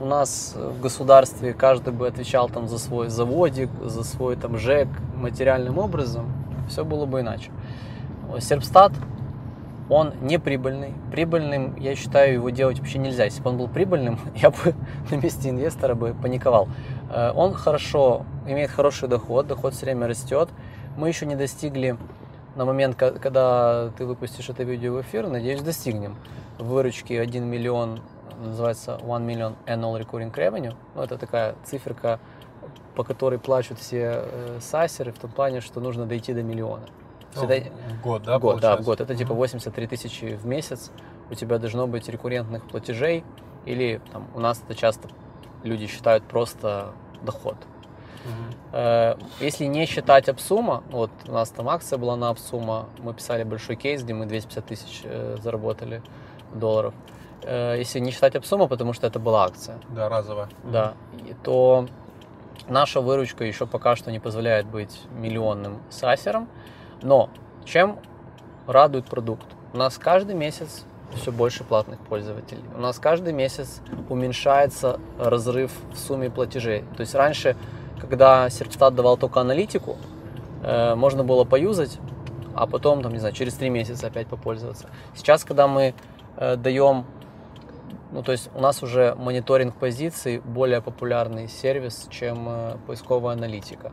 у 0.00 0.04
нас 0.04 0.54
в 0.56 0.80
государстве 0.80 1.54
каждый 1.54 1.92
бы 1.92 2.08
отвечал 2.08 2.48
там 2.48 2.66
за 2.66 2.78
свой 2.78 3.08
заводик, 3.08 3.70
за 3.84 4.02
свой 4.02 4.34
там 4.34 4.58
ЖЭК 4.58 4.88
материальным 5.14 5.78
образом, 5.78 6.32
все 6.68 6.84
было 6.84 7.06
бы 7.06 7.20
иначе. 7.20 7.52
Серпстат 8.40 8.92
Он 9.88 10.14
не 10.22 10.38
прибыльный. 10.38 10.94
Прибыльным, 11.12 11.76
я 11.76 11.94
считаю, 11.94 12.34
его 12.34 12.50
делать 12.50 12.78
вообще 12.78 12.98
нельзя. 12.98 13.24
Если 13.24 13.42
бы 13.42 13.50
он 13.50 13.58
был 13.58 13.68
прибыльным, 13.68 14.18
я 14.34 14.50
бы 14.50 14.74
на 15.10 15.16
месте 15.16 15.50
инвестора 15.50 15.94
бы 15.94 16.14
паниковал. 16.20 16.66
Э, 17.12 17.32
он 17.34 17.54
хорошо, 17.54 18.24
имеет 18.46 18.70
хороший 18.70 19.08
доход, 19.08 19.46
доход 19.46 19.74
все 19.74 19.86
время 19.86 20.06
растет. 20.06 20.48
Мы 20.96 21.08
еще 21.08 21.26
не 21.26 21.36
достигли 21.36 21.96
на 22.56 22.64
момент, 22.64 22.96
когда 22.96 23.90
ты 23.96 24.04
выпустишь 24.04 24.48
это 24.48 24.62
видео 24.62 24.94
в 24.94 25.00
эфир, 25.02 25.28
надеюсь, 25.28 25.62
достигнем 25.62 26.16
выручки 26.58 27.12
1 27.12 27.44
миллион, 27.44 28.00
называется 28.44 28.96
1 28.96 29.22
миллион 29.22 29.56
annual 29.66 30.00
recurring 30.00 30.32
revenue. 30.34 30.74
Ну, 30.94 31.02
это 31.02 31.18
такая 31.18 31.54
циферка, 31.64 32.18
по 32.94 33.04
которой 33.04 33.38
плачут 33.38 33.78
все 33.78 34.24
э, 34.24 34.58
сасеры 34.60 35.12
в 35.12 35.18
том 35.18 35.30
плане, 35.30 35.60
что 35.60 35.80
нужно 35.80 36.06
дойти 36.06 36.32
до 36.34 36.42
миллиона. 36.42 36.86
Ну, 37.34 37.44
это... 37.44 37.70
В 37.88 38.02
год, 38.02 38.22
да? 38.24 38.38
В 38.38 38.40
год, 38.42 38.60
да, 38.60 38.76
в 38.76 38.82
год. 38.82 39.00
Это 39.00 39.14
типа 39.14 39.34
83 39.34 39.86
тысячи 39.86 40.36
в 40.36 40.46
месяц. 40.46 40.90
У 41.30 41.34
тебя 41.34 41.58
должно 41.58 41.86
быть 41.86 42.08
рекуррентных 42.08 42.64
платежей. 42.68 43.24
Или 43.64 44.00
там, 44.12 44.28
у 44.34 44.40
нас 44.40 44.60
это 44.62 44.74
часто 44.74 45.08
люди 45.62 45.86
считают 45.86 46.24
просто 46.24 46.92
доход. 47.22 47.56
Угу. 48.24 49.18
Если 49.40 49.64
не 49.64 49.84
считать 49.86 50.28
Апсума, 50.28 50.82
вот 50.90 51.10
у 51.26 51.32
нас 51.32 51.50
там 51.50 51.68
акция 51.68 51.98
была 51.98 52.16
на 52.16 52.30
Апсума, 52.30 52.86
мы 52.98 53.14
писали 53.14 53.42
большой 53.42 53.76
кейс, 53.76 54.02
где 54.02 54.14
мы 54.14 54.26
250 54.26 54.64
тысяч 54.64 55.00
э, 55.04 55.36
заработали 55.42 56.02
долларов. 56.54 56.94
Э, 57.42 57.74
если 57.76 57.98
не 57.98 58.12
считать 58.12 58.34
Апсума, 58.36 58.68
потому 58.68 58.92
что 58.92 59.06
это 59.06 59.18
была 59.18 59.44
акция. 59.44 59.78
Да, 59.90 60.08
разовая. 60.08 60.48
Да, 60.64 60.94
то 61.42 61.86
наша 62.68 63.00
выручка 63.00 63.44
еще 63.44 63.66
пока 63.66 63.96
что 63.96 64.10
не 64.10 64.20
позволяет 64.20 64.66
быть 64.66 65.02
миллионным 65.12 65.82
сасером. 65.90 66.48
Но 67.02 67.28
чем 67.64 67.98
радует 68.66 69.06
продукт? 69.06 69.46
У 69.72 69.76
нас 69.76 69.98
каждый 69.98 70.34
месяц 70.34 70.84
все 71.16 71.32
больше 71.32 71.64
платных 71.64 72.00
пользователей. 72.00 72.62
У 72.76 72.80
нас 72.80 72.98
каждый 72.98 73.32
месяц 73.32 73.80
уменьшается 74.08 75.00
разрыв 75.18 75.72
в 75.92 75.98
сумме 75.98 76.30
платежей. 76.30 76.84
То 76.96 77.00
есть 77.00 77.14
раньше, 77.14 77.56
когда 78.00 78.48
Серпстат 78.50 78.94
давал 78.94 79.16
только 79.16 79.40
аналитику, 79.40 79.96
э, 80.62 80.94
можно 80.94 81.24
было 81.24 81.44
поюзать, 81.44 81.98
а 82.54 82.66
потом, 82.66 83.02
там, 83.02 83.12
не 83.12 83.18
знаю, 83.18 83.34
через 83.34 83.54
три 83.54 83.70
месяца 83.70 84.06
опять 84.06 84.26
попользоваться. 84.26 84.88
Сейчас, 85.14 85.44
когда 85.44 85.68
мы 85.68 85.94
э, 86.36 86.56
даем, 86.56 87.04
ну, 88.10 88.22
то 88.22 88.32
есть 88.32 88.50
у 88.54 88.60
нас 88.60 88.82
уже 88.82 89.14
мониторинг 89.14 89.76
позиций 89.76 90.40
более 90.44 90.82
популярный 90.82 91.48
сервис, 91.48 92.06
чем 92.10 92.46
э, 92.48 92.76
поисковая 92.86 93.34
аналитика 93.34 93.92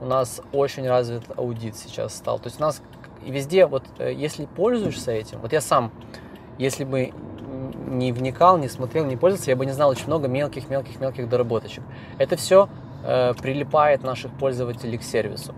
у 0.00 0.04
нас 0.04 0.40
очень 0.52 0.88
развит 0.88 1.22
аудит 1.36 1.76
сейчас 1.76 2.14
стал. 2.14 2.38
То 2.38 2.48
есть 2.48 2.60
у 2.60 2.62
нас 2.62 2.82
везде, 3.24 3.66
вот 3.66 3.84
э, 3.98 4.12
если 4.12 4.46
пользуешься 4.46 5.12
этим, 5.12 5.40
вот 5.40 5.52
я 5.52 5.60
сам, 5.60 5.92
если 6.58 6.84
бы 6.84 7.12
не 7.86 8.12
вникал, 8.12 8.58
не 8.58 8.68
смотрел, 8.68 9.04
не 9.04 9.16
пользовался, 9.16 9.50
я 9.50 9.56
бы 9.56 9.66
не 9.66 9.72
знал 9.72 9.90
очень 9.90 10.06
много 10.06 10.28
мелких-мелких-мелких 10.28 11.28
доработочек. 11.28 11.84
Это 12.18 12.36
все 12.36 12.68
э, 13.04 13.34
прилипает 13.34 14.02
наших 14.02 14.32
пользователей 14.32 14.98
к 14.98 15.02
сервису. 15.02 15.54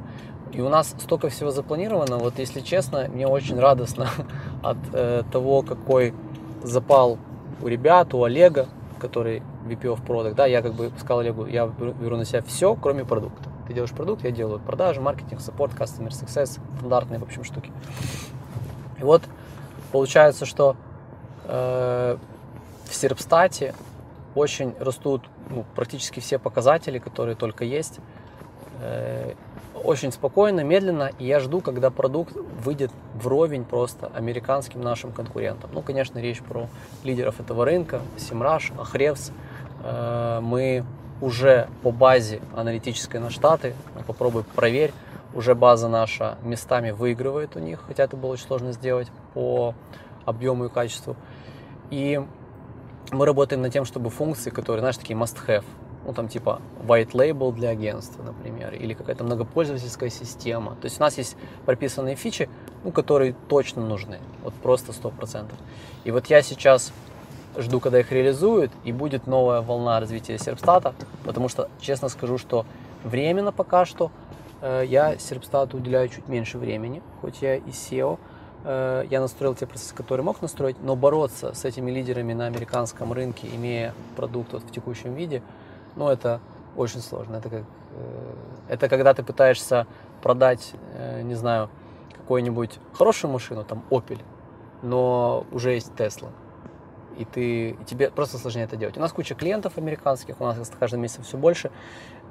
И 0.53 0.61
у 0.61 0.68
нас 0.68 0.94
столько 0.99 1.28
всего 1.28 1.51
запланировано, 1.51 2.18
вот 2.18 2.38
если 2.38 2.61
честно, 2.61 3.09
мне 3.09 3.26
очень 3.26 3.59
радостно 3.59 4.09
от 4.62 4.78
э, 4.92 5.22
того, 5.30 5.62
какой 5.62 6.14
запал 6.62 7.18
у 7.62 7.68
ребят, 7.68 8.14
у 8.14 8.24
Олега, 8.24 8.66
который 8.99 9.42
VP 9.66 9.82
of 9.82 10.05
Product, 10.05 10.34
да, 10.34 10.46
я 10.46 10.62
как 10.62 10.74
бы 10.74 10.90
сказал 10.99 11.20
Олегу, 11.20 11.46
я 11.46 11.66
беру 11.66 12.16
на 12.16 12.24
себя 12.24 12.42
все, 12.42 12.74
кроме 12.74 13.05
продукта. 13.05 13.49
Ты 13.66 13.74
делаешь 13.74 13.92
продукт, 13.92 14.24
я 14.24 14.30
делаю 14.30 14.61
продажи, 14.61 15.01
маркетинг, 15.01 15.40
саппорт, 15.40 15.74
customer 15.74 16.09
success, 16.09 16.59
стандартные, 16.78 17.20
в 17.20 17.22
общем, 17.22 17.44
штуки. 17.44 17.70
И 18.99 19.03
вот 19.03 19.22
получается, 19.92 20.46
что 20.46 20.76
в 21.49 22.18
Серпстате 22.90 23.74
очень 24.34 24.74
растут 24.78 25.22
ну, 25.51 25.64
практически 25.74 26.20
все 26.20 26.38
показатели, 26.38 26.99
которые 26.99 27.36
только 27.36 27.64
есть. 27.64 27.99
Э, 28.80 29.32
очень 29.74 30.12
спокойно, 30.12 30.61
медленно, 30.61 31.11
и 31.18 31.24
я 31.24 31.40
жду, 31.40 31.61
когда 31.61 31.90
продукт 31.90 32.34
выйдет 32.64 32.90
вровень 33.14 33.64
просто 33.64 34.11
американским 34.14 34.80
нашим 34.80 35.12
конкурентам. 35.12 35.70
Ну, 35.72 35.82
конечно, 35.82 36.18
речь 36.18 36.42
про 36.42 36.68
лидеров 37.05 37.40
этого 37.40 37.64
рынка, 37.64 38.01
Simrush, 38.16 38.72
Ahrefs. 38.76 39.32
Э, 39.84 40.40
мы 40.42 40.84
уже 41.20 41.68
по 41.82 41.90
базе 41.90 42.40
аналитической 42.55 43.18
на 43.18 43.30
штаты, 43.30 43.74
ну, 43.94 44.03
попробуй 44.07 44.44
проверь, 44.44 44.92
уже 45.34 45.55
база 45.55 45.88
наша 45.88 46.38
местами 46.42 46.90
выигрывает 46.90 47.57
у 47.57 47.59
них, 47.59 47.80
хотя 47.86 48.05
это 48.05 48.16
было 48.16 48.32
очень 48.32 48.46
сложно 48.46 48.72
сделать 48.72 49.09
по 49.34 49.74
объему 50.29 50.66
и 50.66 50.68
качеству. 50.68 51.16
И 51.91 52.20
мы 53.11 53.26
работаем 53.26 53.62
над 53.62 53.72
тем, 53.72 53.85
чтобы 53.85 54.11
функции, 54.11 54.51
которые, 54.51 54.81
знаешь, 54.81 54.97
такие 54.97 55.18
must-have, 55.18 55.64
ну, 56.05 56.12
там 56.12 56.29
типа 56.29 56.61
white 56.87 57.12
label 57.12 57.53
для 57.53 57.70
агентства, 57.70 58.22
например, 58.22 58.74
или 58.74 58.95
какая-то 58.95 59.24
многопользовательская 59.24 60.11
система. 60.11 60.76
То 60.76 60.85
есть 60.87 60.99
у 60.99 61.03
нас 61.03 61.18
есть 61.18 61.37
прописанные 61.66 62.16
фичи, 62.16 62.49
ну, 62.85 62.93
которые 62.93 63.35
точно 63.49 63.87
нужны, 63.87 64.18
вот 64.43 64.55
просто 64.55 64.93
100%. 64.93 65.47
И 66.05 66.11
вот 66.11 66.26
я 66.26 66.43
сейчас 66.43 66.93
жду, 67.57 67.81
когда 67.81 68.01
их 68.01 68.12
реализуют, 68.12 68.72
и 68.85 68.93
будет 68.93 69.26
новая 69.26 69.61
волна 69.61 70.01
развития 70.01 70.39
Серпстата, 70.39 70.95
потому 71.24 71.49
что, 71.49 71.68
честно 71.81 72.09
скажу, 72.09 72.39
что 72.39 72.66
временно 73.05 73.53
пока 73.53 73.85
что 73.85 74.11
э, 74.61 74.85
я 74.87 75.18
Серпстату 75.18 75.79
уделяю 75.79 76.09
чуть 76.09 76.29
меньше 76.29 76.59
времени, 76.59 77.03
хоть 77.20 77.43
я 77.43 77.57
и 77.57 77.70
SEO, 77.70 78.18
э, 78.65 79.05
я 79.11 79.21
настроил 79.21 79.55
те 79.55 79.67
процессы, 79.67 79.95
которые 79.95 80.25
мог 80.25 80.43
настроить, 80.43 80.77
но 80.83 80.97
бороться 80.97 81.55
с 81.55 81.65
этими 81.65 81.91
лидерами 81.91 82.33
на 82.33 82.47
американском 82.47 83.13
рынке, 83.13 83.49
имея 83.55 83.95
продукт 84.17 84.53
вот 84.53 84.63
в 84.63 84.71
текущем 84.71 85.15
виде, 85.15 85.43
ну, 85.97 86.09
это 86.09 86.41
очень 86.77 87.01
сложно. 87.01 87.37
Это, 87.37 87.51
как, 87.51 87.63
э, 87.63 88.35
это 88.69 88.89
когда 88.89 89.15
ты 89.15 89.23
пытаешься 89.23 89.87
продать, 90.23 90.73
э, 90.95 91.23
не 91.23 91.35
знаю, 91.35 91.71
какую-нибудь 92.17 92.79
хорошую 92.93 93.33
машину, 93.33 93.65
там, 93.65 93.83
Opel, 93.91 94.21
но 94.83 95.47
уже 95.53 95.73
есть 95.73 95.93
Tesla 95.97 96.31
и 97.19 97.25
ты, 97.25 97.77
тебе 97.85 98.11
просто 98.11 98.39
сложнее 98.39 98.65
это 98.65 98.77
делать. 98.77 98.97
У 98.97 99.01
нас 99.01 99.13
куча 99.13 99.35
клиентов 99.35 99.77
американских, 99.77 100.41
у 100.41 100.45
нас 100.45 100.57
с 100.57 100.71
каждым 100.71 101.01
месяцем 101.01 101.25
все 101.25 101.37
больше, 101.37 101.71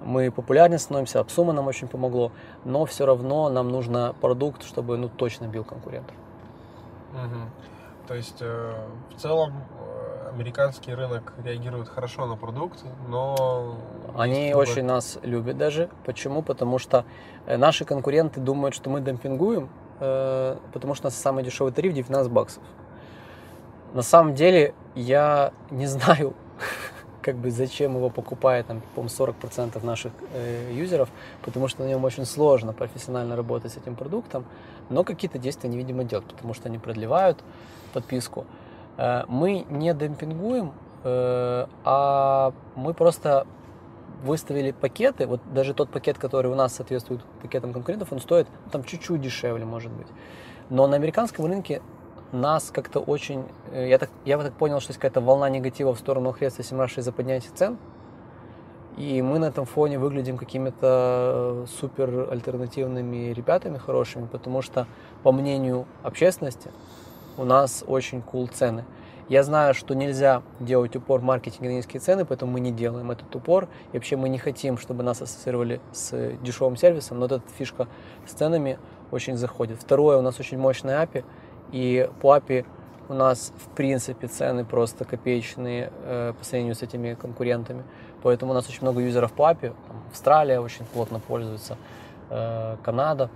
мы 0.04 0.32
популярнее 0.32 0.80
становимся, 0.80 1.20
Апсума 1.20 1.54
нам 1.54 1.68
очень 1.68 1.88
помогло, 1.88 2.32
но 2.66 2.86
все 2.86 3.06
равно 3.06 3.50
нам 3.50 3.70
нужно 3.70 4.16
продукт, 4.22 4.64
чтобы 4.64 4.98
ну, 4.98 5.10
точно 5.10 5.46
бил 5.46 5.64
конкурентов. 5.64 6.16
Угу. 7.14 8.08
То 8.08 8.14
есть 8.14 8.38
э, 8.40 8.74
в 9.16 9.20
целом 9.20 9.52
э, 9.80 10.30
американский 10.30 10.94
рынок 10.94 11.34
реагирует 11.44 11.90
хорошо 11.90 12.26
на 12.26 12.38
продукт, 12.38 12.80
но... 13.10 13.76
Они 14.16 14.48
много... 14.48 14.62
очень 14.62 14.86
нас 14.86 15.20
любят 15.24 15.58
даже. 15.58 15.90
Почему? 16.06 16.42
Потому 16.42 16.80
что 16.80 17.04
э, 17.46 17.58
наши 17.58 17.84
конкуренты 17.84 18.40
думают, 18.40 18.76
что 18.76 18.90
мы 18.90 19.02
демпингуем, 19.02 19.70
потому 20.00 20.94
что 20.94 21.08
у 21.08 21.10
нас 21.10 21.16
самый 21.16 21.44
дешевый 21.44 21.74
тариф 21.74 21.92
19 21.92 22.32
баксов. 22.32 22.62
На 23.94 24.04
самом 24.04 24.36
деле 24.36 24.76
я 24.96 25.52
не 25.72 25.86
знаю, 25.88 26.34
как 27.28 27.36
бы 27.36 27.52
зачем 27.52 27.98
его 27.98 28.10
покупает, 28.10 28.68
там, 28.68 28.82
по 28.96 29.02
40% 29.02 29.86
наших 29.86 30.14
э, 30.34 30.72
юзеров, 30.74 31.10
потому 31.42 31.68
что 31.68 31.84
на 31.84 31.90
нем 31.90 32.06
очень 32.06 32.26
сложно 32.26 32.72
профессионально 32.72 33.36
работать 33.36 33.74
с 33.74 33.78
этим 33.78 33.96
продуктом, 33.96 34.46
но 34.90 35.04
какие-то 35.04 35.38
действия 35.38 35.68
они, 35.68 35.78
видимо, 35.78 36.06
делают, 36.06 36.32
потому 36.32 36.54
что 36.54 36.70
они 36.70 36.78
продлевают 36.78 37.44
подписку. 37.92 38.46
Э, 38.96 39.26
мы 39.28 39.66
не 39.70 39.94
демпингуем, 39.94 40.72
э, 41.04 41.68
а 41.84 42.54
мы 42.76 42.94
просто 42.94 43.46
выставили 44.24 44.72
пакеты, 44.72 45.28
вот 45.28 45.42
даже 45.54 45.74
тот 45.74 45.90
пакет, 45.90 46.18
который 46.18 46.50
у 46.50 46.56
нас 46.56 46.76
соответствует 46.76 47.22
пакетам 47.42 47.74
конкурентов, 47.74 48.14
он 48.14 48.22
стоит 48.22 48.48
ну, 48.66 48.72
там 48.72 48.86
чуть-чуть 48.86 49.20
дешевле, 49.20 49.66
может 49.66 49.92
быть. 49.92 50.08
Но 50.70 50.88
на 50.88 50.96
американском 50.96 51.46
рынке 51.46 51.82
нас 52.32 52.72
как-то 52.72 53.00
очень... 53.00 53.46
Э, 53.72 53.88
я 53.88 53.98
так, 53.98 54.10
я 54.26 54.38
так 54.38 54.54
понял, 54.54 54.80
что 54.80 54.92
есть 54.92 55.00
какая-то 55.00 55.22
волна 55.22 55.50
негатива 55.50 55.94
в 55.94 56.00
сторону 56.00 56.32
Хреста 56.32 56.64
Семраши 56.64 57.02
из-за 57.02 57.12
поднятия 57.12 57.50
цен. 57.54 57.78
И 58.98 59.22
мы 59.22 59.38
на 59.38 59.46
этом 59.46 59.66
фоне 59.66 60.00
выглядим 60.00 60.38
какими-то 60.38 61.64
э, 61.64 61.66
супер 61.80 62.28
альтернативными 62.32 63.32
ребятами 63.32 63.78
хорошими, 63.78 64.26
потому 64.26 64.62
что, 64.62 64.88
по 65.24 65.32
мнению 65.32 65.86
общественности, 66.04 66.72
у 67.38 67.44
нас 67.44 67.84
очень 67.88 68.20
cool 68.20 68.50
цены. 68.52 68.86
Я 69.30 69.44
знаю, 69.44 69.74
что 69.74 69.94
нельзя 69.94 70.42
делать 70.62 70.96
упор 70.96 71.20
в 71.20 71.24
маркетинге 71.24 71.70
на 71.70 71.74
низкие 71.74 72.00
цены, 72.00 72.24
поэтому 72.24 72.54
мы 72.54 72.62
не 72.62 72.72
делаем 72.72 73.12
этот 73.12 73.36
упор. 73.36 73.68
И 73.92 73.98
вообще 73.98 74.16
мы 74.16 74.30
не 74.30 74.38
хотим, 74.38 74.78
чтобы 74.78 75.04
нас 75.04 75.22
ассоциировали 75.22 75.82
с 75.92 76.38
дешевым 76.42 76.78
сервисом, 76.78 77.20
но 77.20 77.28
вот 77.28 77.34
эта 77.34 77.44
фишка 77.58 77.88
с 78.26 78.32
ценами 78.32 78.80
очень 79.12 79.36
заходит. 79.36 79.80
Второе, 79.82 80.18
у 80.18 80.22
нас 80.22 80.40
очень 80.40 80.58
мощная 80.58 81.04
API, 81.04 81.26
и 81.72 82.10
по 82.22 82.36
API 82.38 82.66
у 83.10 83.14
нас, 83.14 83.54
в 83.58 83.70
принципе, 83.76 84.28
цены 84.28 84.66
просто 84.66 85.06
копеечные 85.06 85.92
э, 86.04 86.34
по 86.38 86.44
сравнению 86.44 86.76
с 86.76 86.82
этими 86.82 87.14
конкурентами. 87.14 87.84
Поэтому 88.24 88.52
у 88.52 88.54
нас 88.54 88.68
очень 88.68 88.82
много 88.82 89.02
юзеров 89.02 89.32
по 89.32 89.50
API. 89.52 89.74
Там, 89.88 90.04
Австралия 90.12 90.60
очень 90.60 90.86
плотно 90.86 91.20
пользуется, 91.20 91.78
э, 92.30 92.78
Канада 92.84 93.30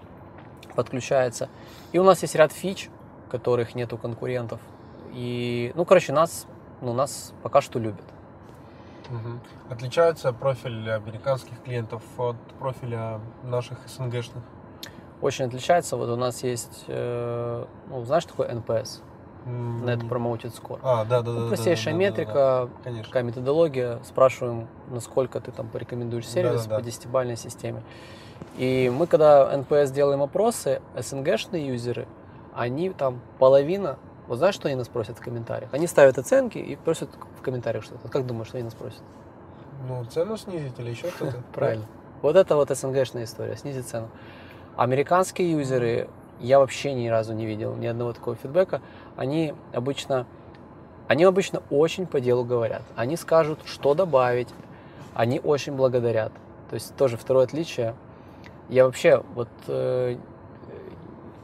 подключается. 0.75 1.49
И 1.91 1.99
у 1.99 2.03
нас 2.03 2.21
есть 2.21 2.35
ряд 2.35 2.51
фич, 2.51 2.89
которых 3.29 3.75
нету 3.75 3.97
конкурентов. 3.97 4.59
И, 5.13 5.71
ну, 5.75 5.85
короче, 5.85 6.13
нас, 6.13 6.47
ну, 6.81 6.93
нас 6.93 7.33
пока 7.43 7.61
что 7.61 7.79
любят. 7.79 8.05
Мгм. 9.09 9.41
Отличается 9.69 10.31
профиль 10.31 10.89
американских 10.89 11.61
клиентов 11.63 12.01
от 12.17 12.37
профиля 12.59 13.19
наших 13.43 13.77
СНГшных? 13.87 14.43
Очень 15.21 15.45
отличается. 15.45 15.97
Вот 15.97 16.09
у 16.09 16.15
нас 16.15 16.43
есть, 16.43 16.85
э, 16.87 17.65
ну, 17.89 18.03
знаешь, 18.05 18.25
такой 18.25 18.47
NPS, 18.47 19.01
М, 19.45 19.83
Net 19.85 20.07
Promoted 20.07 20.53
Score. 20.59 20.79
А, 20.83 21.03
да, 21.05 21.21
да, 21.21 21.31
да. 21.31 21.31
Ну, 21.31 21.41
да, 21.41 21.47
простейшая 21.49 21.93
да, 21.93 21.99
да, 21.99 22.05
да, 22.05 22.09
метрика, 22.09 22.33
да. 22.33 22.69
Конечно. 22.83 23.05
такая 23.05 23.23
методология. 23.23 23.99
Спрашиваем, 24.03 24.67
насколько 24.89 25.39
ты 25.39 25.51
там 25.51 25.67
порекомендуешь 25.67 26.27
сервис 26.27 26.63
Да-да-да. 26.63 26.79
по 26.79 26.81
десятибалльной 26.85 27.37
системе. 27.37 27.81
И 28.57 28.91
мы, 28.93 29.07
когда 29.07 29.53
NPS 29.55 29.91
делаем 29.93 30.21
опросы, 30.21 30.81
СНГшные 30.97 31.67
юзеры, 31.67 32.07
они 32.53 32.89
там 32.89 33.21
половина, 33.39 33.97
вот 34.27 34.37
знаешь, 34.37 34.55
что 34.55 34.67
они 34.67 34.75
нас 34.75 34.87
просят 34.87 35.17
в 35.17 35.21
комментариях? 35.21 35.73
Они 35.73 35.87
ставят 35.87 36.17
оценки 36.17 36.57
и 36.57 36.75
просят 36.75 37.09
в 37.39 37.41
комментариях 37.41 37.83
что-то. 37.83 38.07
Как 38.09 38.25
думаешь, 38.25 38.47
что 38.47 38.57
они 38.57 38.65
нас 38.65 38.73
просят? 38.73 39.01
Ну, 39.87 40.03
цену 40.05 40.37
снизить 40.37 40.77
или 40.79 40.89
еще 40.91 41.09
что-то? 41.15 41.41
Правильно. 41.53 41.85
Вот 42.21 42.35
это 42.35 42.55
вот 42.55 42.69
СНГшная 42.69 43.23
история, 43.23 43.55
снизить 43.55 43.87
цену. 43.87 44.09
Американские 44.81 45.51
юзеры, 45.51 46.09
я 46.39 46.57
вообще 46.57 46.93
ни 46.93 47.07
разу 47.07 47.35
не 47.35 47.45
видел 47.45 47.75
ни 47.75 47.85
одного 47.85 48.13
такого 48.13 48.35
фидбэка. 48.35 48.81
Они 49.15 49.53
обычно, 49.73 50.25
они 51.07 51.23
обычно 51.23 51.61
очень 51.69 52.07
по 52.07 52.19
делу 52.19 52.43
говорят. 52.43 52.81
Они 52.95 53.15
скажут, 53.15 53.59
что 53.65 53.93
добавить. 53.93 54.47
Они 55.13 55.39
очень 55.39 55.73
благодарят. 55.73 56.31
То 56.71 56.73
есть 56.73 56.95
тоже 56.95 57.15
второе 57.15 57.43
отличие. 57.43 57.93
Я 58.69 58.85
вообще 58.85 59.23
вот 59.35 59.49
э, 59.67 60.17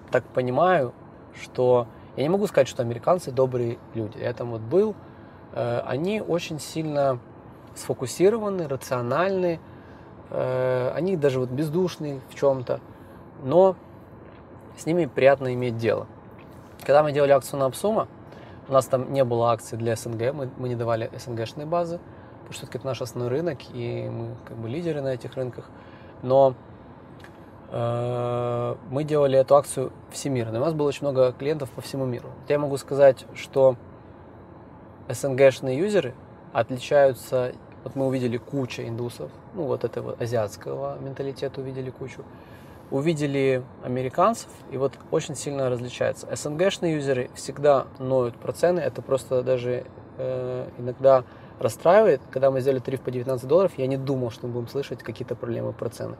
так 0.09 0.23
понимаю, 0.23 0.91
что 1.39 1.85
я 2.15 2.23
не 2.23 2.29
могу 2.29 2.47
сказать, 2.47 2.67
что 2.67 2.81
американцы 2.81 3.29
добрые 3.29 3.77
люди. 3.93 4.17
Я 4.17 4.33
там 4.33 4.49
вот 4.49 4.61
был. 4.61 4.95
Э, 5.53 5.83
они 5.85 6.21
очень 6.21 6.59
сильно 6.59 7.19
сфокусированы, 7.75 8.67
рациональны. 8.67 9.59
Э, 10.31 10.91
они 10.95 11.17
даже 11.17 11.39
вот 11.39 11.49
бездушные 11.49 12.19
в 12.31 12.33
чем-то. 12.33 12.81
Но 13.43 13.75
с 14.77 14.85
ними 14.85 15.05
приятно 15.05 15.53
иметь 15.53 15.77
дело. 15.77 16.07
Когда 16.81 17.03
мы 17.03 17.11
делали 17.11 17.31
акцию 17.31 17.59
на 17.59 17.65
Апсума, 17.65 18.07
у 18.69 18.73
нас 18.73 18.85
там 18.85 19.11
не 19.13 19.23
было 19.23 19.51
акций 19.51 19.77
для 19.77 19.95
СНГ, 19.95 20.33
мы, 20.33 20.49
мы 20.57 20.69
не 20.69 20.75
давали 20.75 21.09
СНГшные 21.17 21.65
базы, 21.65 21.99
потому 22.39 22.53
что 22.53 22.65
это 22.65 22.85
наш 22.85 23.01
основной 23.01 23.29
рынок, 23.29 23.59
и 23.73 24.09
мы 24.09 24.35
как 24.45 24.57
бы 24.57 24.69
лидеры 24.69 25.01
на 25.01 25.09
этих 25.09 25.35
рынках. 25.35 25.65
Но 26.21 26.53
э, 27.71 28.75
мы 28.89 29.03
делали 29.03 29.39
эту 29.39 29.55
акцию 29.55 29.91
всемирно. 30.11 30.59
У 30.59 30.63
нас 30.63 30.73
было 30.73 30.87
очень 30.87 31.01
много 31.01 31.31
клиентов 31.31 31.69
по 31.71 31.81
всему 31.81 32.05
миру. 32.05 32.29
Я 32.47 32.59
могу 32.59 32.77
сказать, 32.77 33.25
что 33.35 33.75
СНГшные 35.09 35.77
юзеры 35.77 36.13
отличаются. 36.53 37.53
Вот 37.83 37.95
мы 37.95 38.07
увидели 38.07 38.37
кучу 38.37 38.81
индусов, 38.81 39.31
ну 39.53 39.63
вот 39.63 39.85
этого 39.85 40.15
азиатского 40.19 40.97
менталитета 40.99 41.61
увидели 41.61 41.89
кучу. 41.89 42.23
Увидели 42.89 43.63
американцев, 43.83 44.49
и 44.71 44.77
вот 44.77 44.93
очень 45.11 45.35
сильно 45.35 45.69
различается. 45.69 46.27
СНГшные 46.33 46.95
юзеры 46.95 47.29
всегда 47.35 47.87
ноют 47.99 48.37
про 48.37 48.53
цены, 48.53 48.79
это 48.79 49.01
просто 49.01 49.43
даже 49.43 49.83
э, 50.17 50.69
иногда 50.77 51.23
расстраивает. 51.59 52.21
Когда 52.31 52.51
мы 52.51 52.61
сделали 52.61 52.79
тариф 52.79 53.01
по 53.01 53.11
19 53.11 53.47
долларов, 53.47 53.73
я 53.77 53.87
не 53.87 53.97
думал, 53.97 54.31
что 54.31 54.47
мы 54.47 54.53
будем 54.53 54.67
слышать 54.67 55.03
какие-то 55.03 55.35
проблемы 55.35 55.73
про 55.73 55.89
цены. 55.89 56.15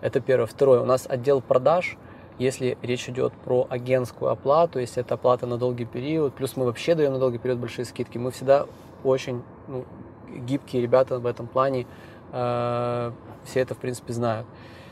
Это 0.00 0.20
первое. 0.20 0.46
Второе, 0.46 0.80
у 0.80 0.84
нас 0.84 1.06
отдел 1.08 1.40
продаж, 1.40 1.96
если 2.38 2.78
речь 2.82 3.08
идет 3.08 3.32
про 3.32 3.66
агентскую 3.68 4.30
оплату, 4.30 4.78
если 4.78 5.02
это 5.02 5.14
оплата 5.14 5.46
на 5.46 5.58
долгий 5.58 5.84
период, 5.84 6.34
плюс 6.34 6.56
мы 6.56 6.64
вообще 6.64 6.94
даем 6.94 7.12
на 7.12 7.18
долгий 7.18 7.38
период 7.38 7.58
большие 7.58 7.84
скидки, 7.84 8.18
мы 8.18 8.30
всегда 8.30 8.66
очень 9.04 9.42
ну, 9.68 9.84
гибкие 10.28 10.82
ребята 10.82 11.18
в 11.18 11.26
этом 11.26 11.46
плане, 11.46 11.86
э, 12.32 13.12
все 13.44 13.60
это 13.60 13.74
в 13.74 13.78
принципе 13.78 14.12
знают. 14.12 14.46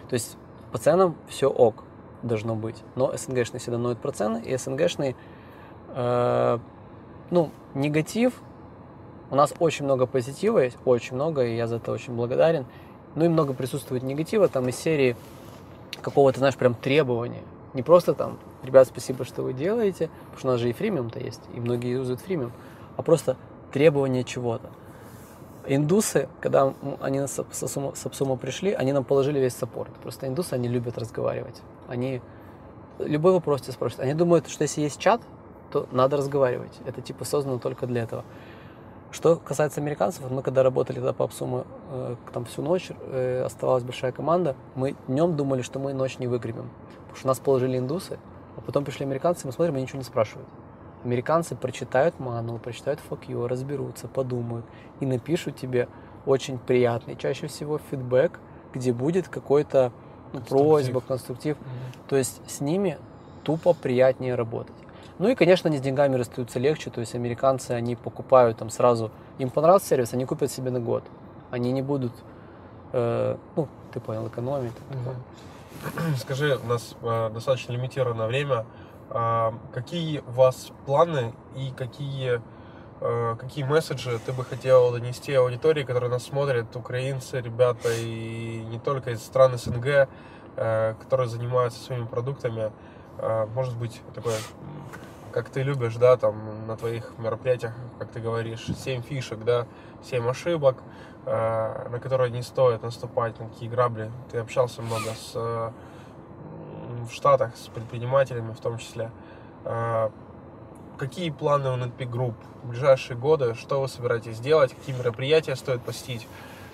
То 0.08 0.14
есть 0.14 0.36
по 0.72 0.78
ценам 0.78 1.16
все 1.28 1.48
ок 1.48 1.84
должно 2.22 2.54
быть, 2.54 2.76
но 2.96 3.12
СНГшные 3.16 3.60
всегда 3.60 3.78
ноют 3.78 3.98
про 3.98 4.12
цены, 4.12 4.42
и 4.44 4.56
СНГшные, 4.56 5.16
э, 5.94 6.58
ну, 7.30 7.50
негатив, 7.74 8.34
у 9.30 9.36
нас 9.36 9.54
очень 9.58 9.84
много 9.84 10.06
позитива 10.06 10.58
есть, 10.58 10.76
очень 10.84 11.14
много, 11.14 11.44
и 11.44 11.56
я 11.56 11.66
за 11.66 11.76
это 11.76 11.92
очень 11.92 12.14
благодарен, 12.14 12.66
ну 13.14 13.24
и 13.24 13.28
много 13.28 13.54
присутствует 13.54 14.02
негатива, 14.02 14.48
там 14.48 14.68
из 14.68 14.76
серии 14.76 15.16
какого-то, 16.02 16.38
знаешь, 16.38 16.56
прям 16.56 16.74
требования. 16.74 17.42
Не 17.74 17.82
просто 17.82 18.14
там, 18.14 18.38
ребят, 18.62 18.88
спасибо, 18.88 19.24
что 19.24 19.42
вы 19.42 19.52
делаете, 19.52 20.10
потому 20.24 20.38
что 20.38 20.48
у 20.48 20.50
нас 20.52 20.60
же 20.60 20.70
и 20.70 20.72
фримиум-то 20.72 21.20
есть, 21.20 21.42
и 21.54 21.60
многие 21.60 21.92
юзают 21.92 22.20
фримиум, 22.20 22.52
а 22.96 23.02
просто 23.02 23.36
требование 23.72 24.24
чего-то. 24.24 24.70
Индусы, 25.66 26.28
когда 26.40 26.72
они 27.00 27.26
с 27.26 27.38
Апсума, 27.38 27.94
с 27.94 28.06
Апсума 28.06 28.36
пришли, 28.36 28.72
они 28.72 28.92
нам 28.92 29.04
положили 29.04 29.38
весь 29.38 29.54
саппорт. 29.54 29.92
Просто 30.02 30.26
индусы, 30.26 30.54
они 30.54 30.68
любят 30.68 30.96
разговаривать. 30.96 31.60
Они 31.88 32.22
любой 32.98 33.32
вопрос 33.32 33.62
тебе 33.62 33.72
спросят. 33.72 34.00
Они 34.00 34.14
думают, 34.14 34.48
что 34.48 34.62
если 34.62 34.80
есть 34.80 34.98
чат, 34.98 35.20
то 35.70 35.86
надо 35.92 36.16
разговаривать. 36.16 36.72
Это 36.86 37.00
типа 37.00 37.24
создано 37.24 37.58
только 37.58 37.86
для 37.86 38.02
этого. 38.02 38.24
Что 39.12 39.36
касается 39.36 39.80
американцев, 39.80 40.30
мы 40.30 40.42
когда 40.42 40.62
работали 40.62 40.96
тогда 40.96 41.12
по 41.12 41.24
Апсуму, 41.24 41.66
э, 41.90 42.16
там 42.32 42.44
всю 42.44 42.62
ночь 42.62 42.90
э, 42.90 43.42
оставалась 43.44 43.82
большая 43.82 44.12
команда, 44.12 44.54
мы 44.76 44.94
днем 45.08 45.36
думали, 45.36 45.62
что 45.62 45.80
мы 45.80 45.92
ночь 45.92 46.18
не 46.18 46.28
выгребем. 46.28 46.70
Потому 47.00 47.16
что 47.16 47.26
нас 47.26 47.38
положили 47.40 47.76
индусы, 47.76 48.18
а 48.56 48.60
потом 48.60 48.84
пришли 48.84 49.04
американцы, 49.04 49.46
мы 49.46 49.52
смотрим, 49.52 49.74
они 49.74 49.82
ничего 49.82 49.98
не 49.98 50.04
спрашивают. 50.04 50.48
Американцы 51.04 51.56
прочитают 51.56 52.18
манул, 52.20 52.58
прочитают 52.58 53.00
fuck 53.08 53.26
you, 53.26 53.46
разберутся, 53.46 54.06
подумают 54.08 54.66
и 55.00 55.06
напишут 55.06 55.56
тебе 55.56 55.88
очень 56.26 56.58
приятный, 56.58 57.16
чаще 57.16 57.46
всего 57.46 57.78
фидбэк, 57.90 58.38
где 58.74 58.92
будет 58.92 59.28
какой-то 59.28 59.92
Конструктив. 60.32 60.48
просьба, 60.48 61.00
конструктив. 61.00 61.56
То 62.08 62.16
есть 62.16 62.40
с 62.48 62.60
ними 62.60 62.98
тупо 63.42 63.72
приятнее 63.72 64.34
работать. 64.34 64.76
Ну 65.18 65.28
и, 65.28 65.34
конечно, 65.34 65.68
они 65.68 65.78
с 65.78 65.80
деньгами 65.80 66.16
расстаются 66.16 66.58
легче, 66.58 66.90
то 66.90 67.00
есть 67.00 67.14
американцы, 67.14 67.72
они 67.72 67.96
покупают 67.96 68.58
там 68.58 68.70
сразу, 68.70 69.10
им 69.38 69.50
понравился 69.50 69.88
сервис, 69.88 70.14
они 70.14 70.24
купят 70.24 70.50
себе 70.50 70.70
на 70.70 70.80
год. 70.80 71.04
Они 71.50 71.72
не 71.72 71.82
будут, 71.82 72.12
э, 72.92 73.36
ну, 73.56 73.68
ты 73.92 74.00
понял, 74.00 74.28
экономить. 74.28 74.72
Мгм. 74.90 76.14
Скажи, 76.16 76.58
у 76.62 76.66
нас 76.66 76.94
э, 77.02 77.30
достаточно 77.34 77.72
лимитированное 77.72 78.26
время. 78.26 78.64
А, 79.12 79.52
какие 79.72 80.20
у 80.20 80.30
вас 80.30 80.70
планы 80.86 81.34
и 81.56 81.72
какие, 81.76 82.40
э, 83.00 83.36
какие 83.40 83.64
месседжи 83.64 84.20
ты 84.24 84.32
бы 84.32 84.44
хотел 84.44 84.92
донести 84.92 85.34
аудитории, 85.34 85.82
которые 85.82 86.10
нас 86.10 86.24
смотрят, 86.24 86.76
украинцы, 86.76 87.40
ребята 87.40 87.92
и 87.92 88.64
не 88.70 88.78
только 88.78 89.10
из 89.10 89.20
стран 89.22 89.58
СНГ, 89.58 90.08
э, 90.56 90.94
которые 91.00 91.28
занимаются 91.28 91.82
своими 91.82 92.06
продуктами? 92.06 92.70
Э, 93.18 93.46
может 93.52 93.76
быть, 93.76 94.00
такое, 94.14 94.36
как 95.32 95.50
ты 95.50 95.62
любишь, 95.62 95.96
да, 95.96 96.16
там 96.16 96.68
на 96.68 96.76
твоих 96.76 97.12
мероприятиях, 97.18 97.74
как 97.98 98.12
ты 98.12 98.20
говоришь, 98.20 98.64
7 98.64 99.02
фишек, 99.02 99.40
да, 99.40 99.66
7 100.04 100.30
ошибок, 100.30 100.76
э, 101.26 101.88
на 101.90 101.98
которые 101.98 102.30
не 102.30 102.42
стоит 102.42 102.84
наступать, 102.84 103.40
на 103.40 103.48
какие 103.48 103.68
грабли. 103.68 104.12
Ты 104.30 104.38
общался 104.38 104.82
много 104.82 105.10
с, 105.16 105.72
в 107.04 107.12
Штатах 107.12 107.56
с 107.56 107.68
предпринимателями 107.68 108.52
в 108.52 108.60
том 108.60 108.78
числе. 108.78 109.10
Э, 109.64 110.10
Какие 110.98 111.30
планы 111.30 111.70
у 111.70 111.76
NetPeak 111.78 112.10
Group 112.10 112.34
в 112.62 112.68
ближайшие 112.68 113.16
годы? 113.16 113.54
Что 113.54 113.80
вы 113.80 113.88
собираетесь 113.88 114.38
делать? 114.38 114.74
Какие 114.74 114.94
мероприятия 114.94 115.56
стоит 115.56 115.80
посетить 115.80 116.28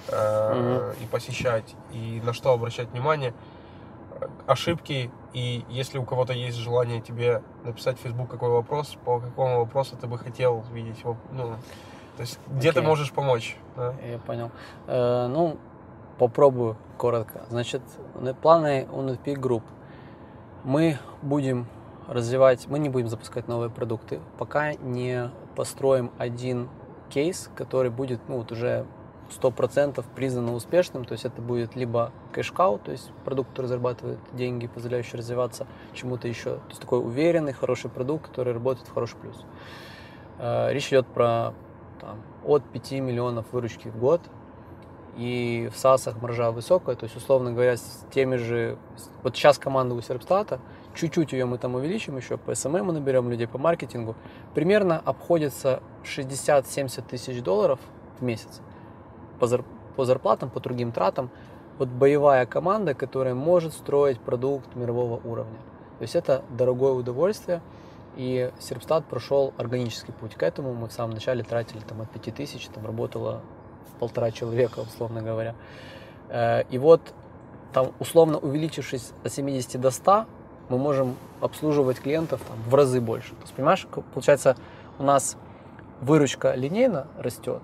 э, 0.08 0.94
и 1.00 1.06
посещать? 1.06 1.76
И 1.92 2.20
на 2.24 2.32
что 2.32 2.52
обращать 2.52 2.88
внимание? 2.88 3.32
Ошибки 4.46 5.10
и 5.32 5.64
если 5.68 5.98
у 5.98 6.04
кого-то 6.04 6.32
есть 6.32 6.56
желание 6.56 7.00
тебе 7.00 7.42
написать 7.64 7.98
в 7.98 8.02
Facebook 8.02 8.28
какой 8.30 8.48
вопрос, 8.48 8.96
по 9.04 9.20
какому 9.20 9.58
вопросу 9.58 9.96
ты 9.96 10.06
бы 10.06 10.18
хотел 10.18 10.64
видеть, 10.72 11.04
ну, 11.32 11.54
то 12.16 12.20
есть 12.22 12.38
где 12.48 12.72
ты 12.72 12.78
Окей. 12.80 12.88
можешь 12.88 13.12
помочь? 13.12 13.56
да? 13.76 13.94
Я 14.04 14.18
понял. 14.18 14.50
Э, 14.86 15.26
ну, 15.28 15.58
попробую 16.18 16.76
коротко. 16.96 17.42
Значит, 17.50 17.82
на- 18.14 18.34
планы 18.34 18.88
у 18.90 19.02
NetPeak 19.02 19.36
Group. 19.36 19.62
Мы 20.66 20.98
будем 21.22 21.66
развивать, 22.08 22.66
мы 22.66 22.80
не 22.80 22.88
будем 22.88 23.06
запускать 23.06 23.46
новые 23.46 23.70
продукты, 23.70 24.18
пока 24.36 24.74
не 24.74 25.30
построим 25.54 26.10
один 26.18 26.68
кейс, 27.08 27.48
который 27.54 27.88
будет 27.88 28.18
ну, 28.26 28.38
вот 28.38 28.50
уже 28.50 28.84
100% 29.30 30.04
признан 30.16 30.48
успешным, 30.48 31.04
то 31.04 31.12
есть 31.12 31.24
это 31.24 31.40
будет 31.40 31.76
либо 31.76 32.10
cash 32.32 32.56
cow, 32.56 32.80
то 32.80 32.90
есть 32.90 33.12
продукт, 33.24 33.50
который 33.50 33.66
зарабатывает 33.66 34.18
деньги, 34.32 34.66
позволяющий 34.66 35.16
развиваться 35.16 35.68
чему-то 35.94 36.26
еще, 36.26 36.56
то 36.56 36.70
есть 36.70 36.80
такой 36.80 36.98
уверенный, 36.98 37.52
хороший 37.52 37.88
продукт, 37.88 38.26
который 38.26 38.52
работает 38.52 38.88
в 38.88 38.92
хороший 38.92 39.18
плюс. 39.18 39.44
Э, 40.40 40.72
Речь 40.72 40.88
идет 40.88 41.06
про 41.06 41.54
там, 42.00 42.20
от 42.44 42.64
5 42.64 42.90
миллионов 43.02 43.46
выручки 43.52 43.86
в 43.86 43.96
год, 44.00 44.20
и 45.16 45.70
в 45.72 45.78
SaaS 45.78 46.02
ах 46.02 46.20
маржа 46.20 46.50
высокая, 46.50 46.94
то 46.94 47.04
есть, 47.04 47.16
условно 47.16 47.52
говоря, 47.52 47.76
с 47.76 48.06
теми 48.12 48.36
же... 48.36 48.76
Вот 49.22 49.34
сейчас 49.34 49.58
команда 49.58 49.94
у 49.94 50.00
Serpstat 50.00 50.54
а 50.54 50.60
чуть-чуть 50.94 51.32
ее 51.32 51.44
мы 51.44 51.58
там 51.58 51.74
увеличим 51.74 52.16
еще, 52.16 52.36
по 52.36 52.54
SMM 52.54 52.84
мы 52.84 52.92
наберем 52.92 53.30
людей, 53.30 53.46
по 53.46 53.58
маркетингу, 53.58 54.16
примерно 54.54 54.98
обходится 55.04 55.82
60-70 56.04 57.04
тысяч 57.08 57.42
долларов 57.42 57.78
в 58.18 58.22
месяц 58.22 58.60
по, 59.38 59.46
зар, 59.46 59.64
по 59.94 60.04
зарплатам, 60.04 60.50
по 60.50 60.60
другим 60.60 60.92
тратам. 60.92 61.30
Вот 61.78 61.88
боевая 61.88 62.46
команда, 62.46 62.94
которая 62.94 63.34
может 63.34 63.74
строить 63.74 64.18
продукт 64.18 64.74
мирового 64.74 65.20
уровня. 65.24 65.58
То 65.98 66.02
есть 66.02 66.16
это 66.16 66.42
дорогое 66.50 66.92
удовольствие, 66.92 67.60
и 68.16 68.50
Серпстат 68.58 69.04
прошел 69.04 69.52
органический 69.58 70.14
путь 70.14 70.34
к 70.34 70.42
этому. 70.42 70.72
Мы 70.72 70.88
в 70.88 70.92
самом 70.92 71.12
начале 71.12 71.42
тратили 71.42 71.80
там 71.80 72.00
от 72.00 72.10
5 72.10 72.34
тысяч, 72.34 72.66
там 72.68 72.86
работало 72.86 73.42
полтора 73.98 74.30
человека, 74.30 74.80
условно 74.80 75.22
говоря. 75.22 75.54
Э, 76.28 76.62
и 76.70 76.78
вот 76.78 77.00
там, 77.72 77.92
условно 77.98 78.38
увеличившись 78.38 79.12
от 79.24 79.32
70 79.32 79.80
до 79.80 79.90
100, 79.90 80.26
мы 80.68 80.78
можем 80.78 81.16
обслуживать 81.40 82.00
клиентов 82.00 82.40
там, 82.46 82.56
в 82.68 82.74
разы 82.74 83.00
больше. 83.00 83.30
То 83.30 83.42
есть, 83.42 83.54
понимаешь, 83.54 83.86
получается, 84.14 84.56
у 84.98 85.02
нас 85.02 85.36
выручка 86.00 86.54
линейно 86.54 87.06
растет, 87.18 87.62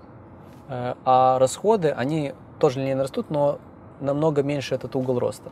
э, 0.69 0.95
а 1.05 1.39
расходы, 1.39 1.89
они 1.89 2.33
тоже 2.59 2.79
линейно 2.79 3.03
растут, 3.03 3.29
но 3.29 3.59
намного 3.99 4.43
меньше 4.43 4.75
этот 4.75 4.95
угол 4.95 5.19
роста. 5.19 5.51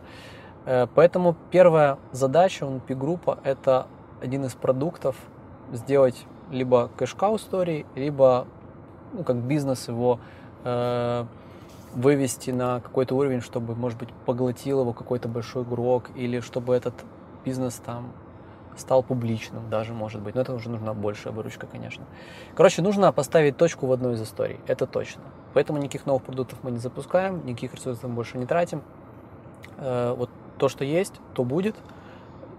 Э, 0.66 0.88
поэтому 0.94 1.36
первая 1.50 1.98
задача 2.12 2.66
NP 2.66 2.96
группа 2.96 3.40
это 3.44 3.88
один 4.22 4.46
из 4.46 4.54
продуктов 4.54 5.16
сделать 5.72 6.26
либо 6.52 6.90
кэшкау 6.98 7.38
истории, 7.38 7.86
либо 7.96 8.48
ну, 9.14 9.24
как 9.24 9.38
бизнес 9.38 9.88
его 9.88 10.20
э, 10.64 11.26
вывести 11.94 12.52
на 12.52 12.80
какой-то 12.80 13.16
уровень, 13.16 13.42
чтобы, 13.42 13.76
может 13.76 14.00
быть, 14.00 14.10
поглотил 14.26 14.82
его 14.82 14.94
какой-то 14.94 15.28
большой 15.28 15.64
игрок, 15.64 16.10
или 16.16 16.40
чтобы 16.40 16.76
этот 16.76 16.94
бизнес 17.44 17.76
там 17.86 18.14
стал 18.78 19.04
публичным 19.04 19.70
даже, 19.70 19.94
может 19.94 20.22
быть. 20.22 20.36
Но 20.36 20.42
это 20.42 20.54
уже 20.54 20.70
нужна 20.70 20.94
большая 20.94 21.34
выручка, 21.34 21.68
конечно. 21.68 22.06
Короче, 22.56 22.82
нужно 22.82 23.12
поставить 23.12 23.58
точку 23.58 23.88
в 23.88 23.92
одной 23.92 24.14
из 24.14 24.22
историй, 24.22 24.60
это 24.68 24.86
точно. 24.86 25.22
Поэтому 25.54 25.80
никаких 25.80 26.06
новых 26.06 26.24
продуктов 26.24 26.60
мы 26.64 26.72
не 26.72 26.78
запускаем, 26.78 27.46
никаких 27.46 27.74
ресурсов 27.74 28.04
мы 28.04 28.16
больше 28.16 28.38
не 28.38 28.46
тратим. 28.46 28.82
Э, 29.78 30.14
вот 30.18 30.30
то, 30.58 30.70
что 30.70 30.86
есть, 30.86 31.14
то 31.34 31.44
будет. 31.44 31.76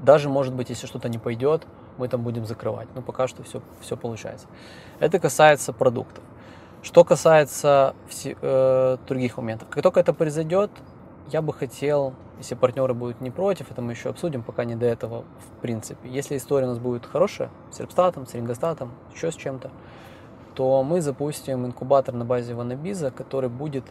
Даже, 0.00 0.28
может 0.28 0.54
быть, 0.54 0.68
если 0.70 0.86
что-то 0.86 1.08
не 1.08 1.18
пойдет, 1.18 1.66
мы 1.96 2.08
там 2.08 2.22
будем 2.22 2.44
закрывать. 2.44 2.88
Но 2.94 3.02
пока 3.02 3.28
что 3.28 3.42
все, 3.42 3.62
все 3.80 3.96
получается. 3.96 4.46
Это 4.98 5.18
касается 5.18 5.72
продуктов. 5.72 6.24
Что 6.82 7.04
касается 7.04 7.94
все, 8.08 8.36
э, 8.40 8.96
других 9.06 9.36
моментов. 9.36 9.68
Как 9.68 9.84
только 9.84 10.00
это 10.00 10.12
произойдет, 10.12 10.70
я 11.30 11.40
бы 11.40 11.52
хотел, 11.52 12.12
если 12.38 12.56
партнеры 12.56 12.92
будут 12.92 13.20
не 13.20 13.30
против, 13.30 13.70
это 13.70 13.80
мы 13.80 13.92
еще 13.92 14.10
обсудим, 14.10 14.42
пока 14.42 14.64
не 14.64 14.74
до 14.74 14.86
этого 14.86 15.24
в 15.38 15.60
принципе. 15.60 16.08
Если 16.08 16.36
история 16.36 16.66
у 16.66 16.70
нас 16.70 16.78
будет 16.78 17.06
хорошая, 17.06 17.50
с 17.70 17.76
Серпстатом, 17.76 18.26
с 18.26 18.34
Рингостатом, 18.34 18.90
еще 19.14 19.30
с 19.30 19.36
чем-то, 19.36 19.70
то 20.54 20.82
мы 20.82 21.00
запустим 21.00 21.64
инкубатор 21.64 22.14
на 22.14 22.24
базе 22.24 22.54
Ванабиза, 22.54 23.12
который 23.12 23.48
будет, 23.48 23.84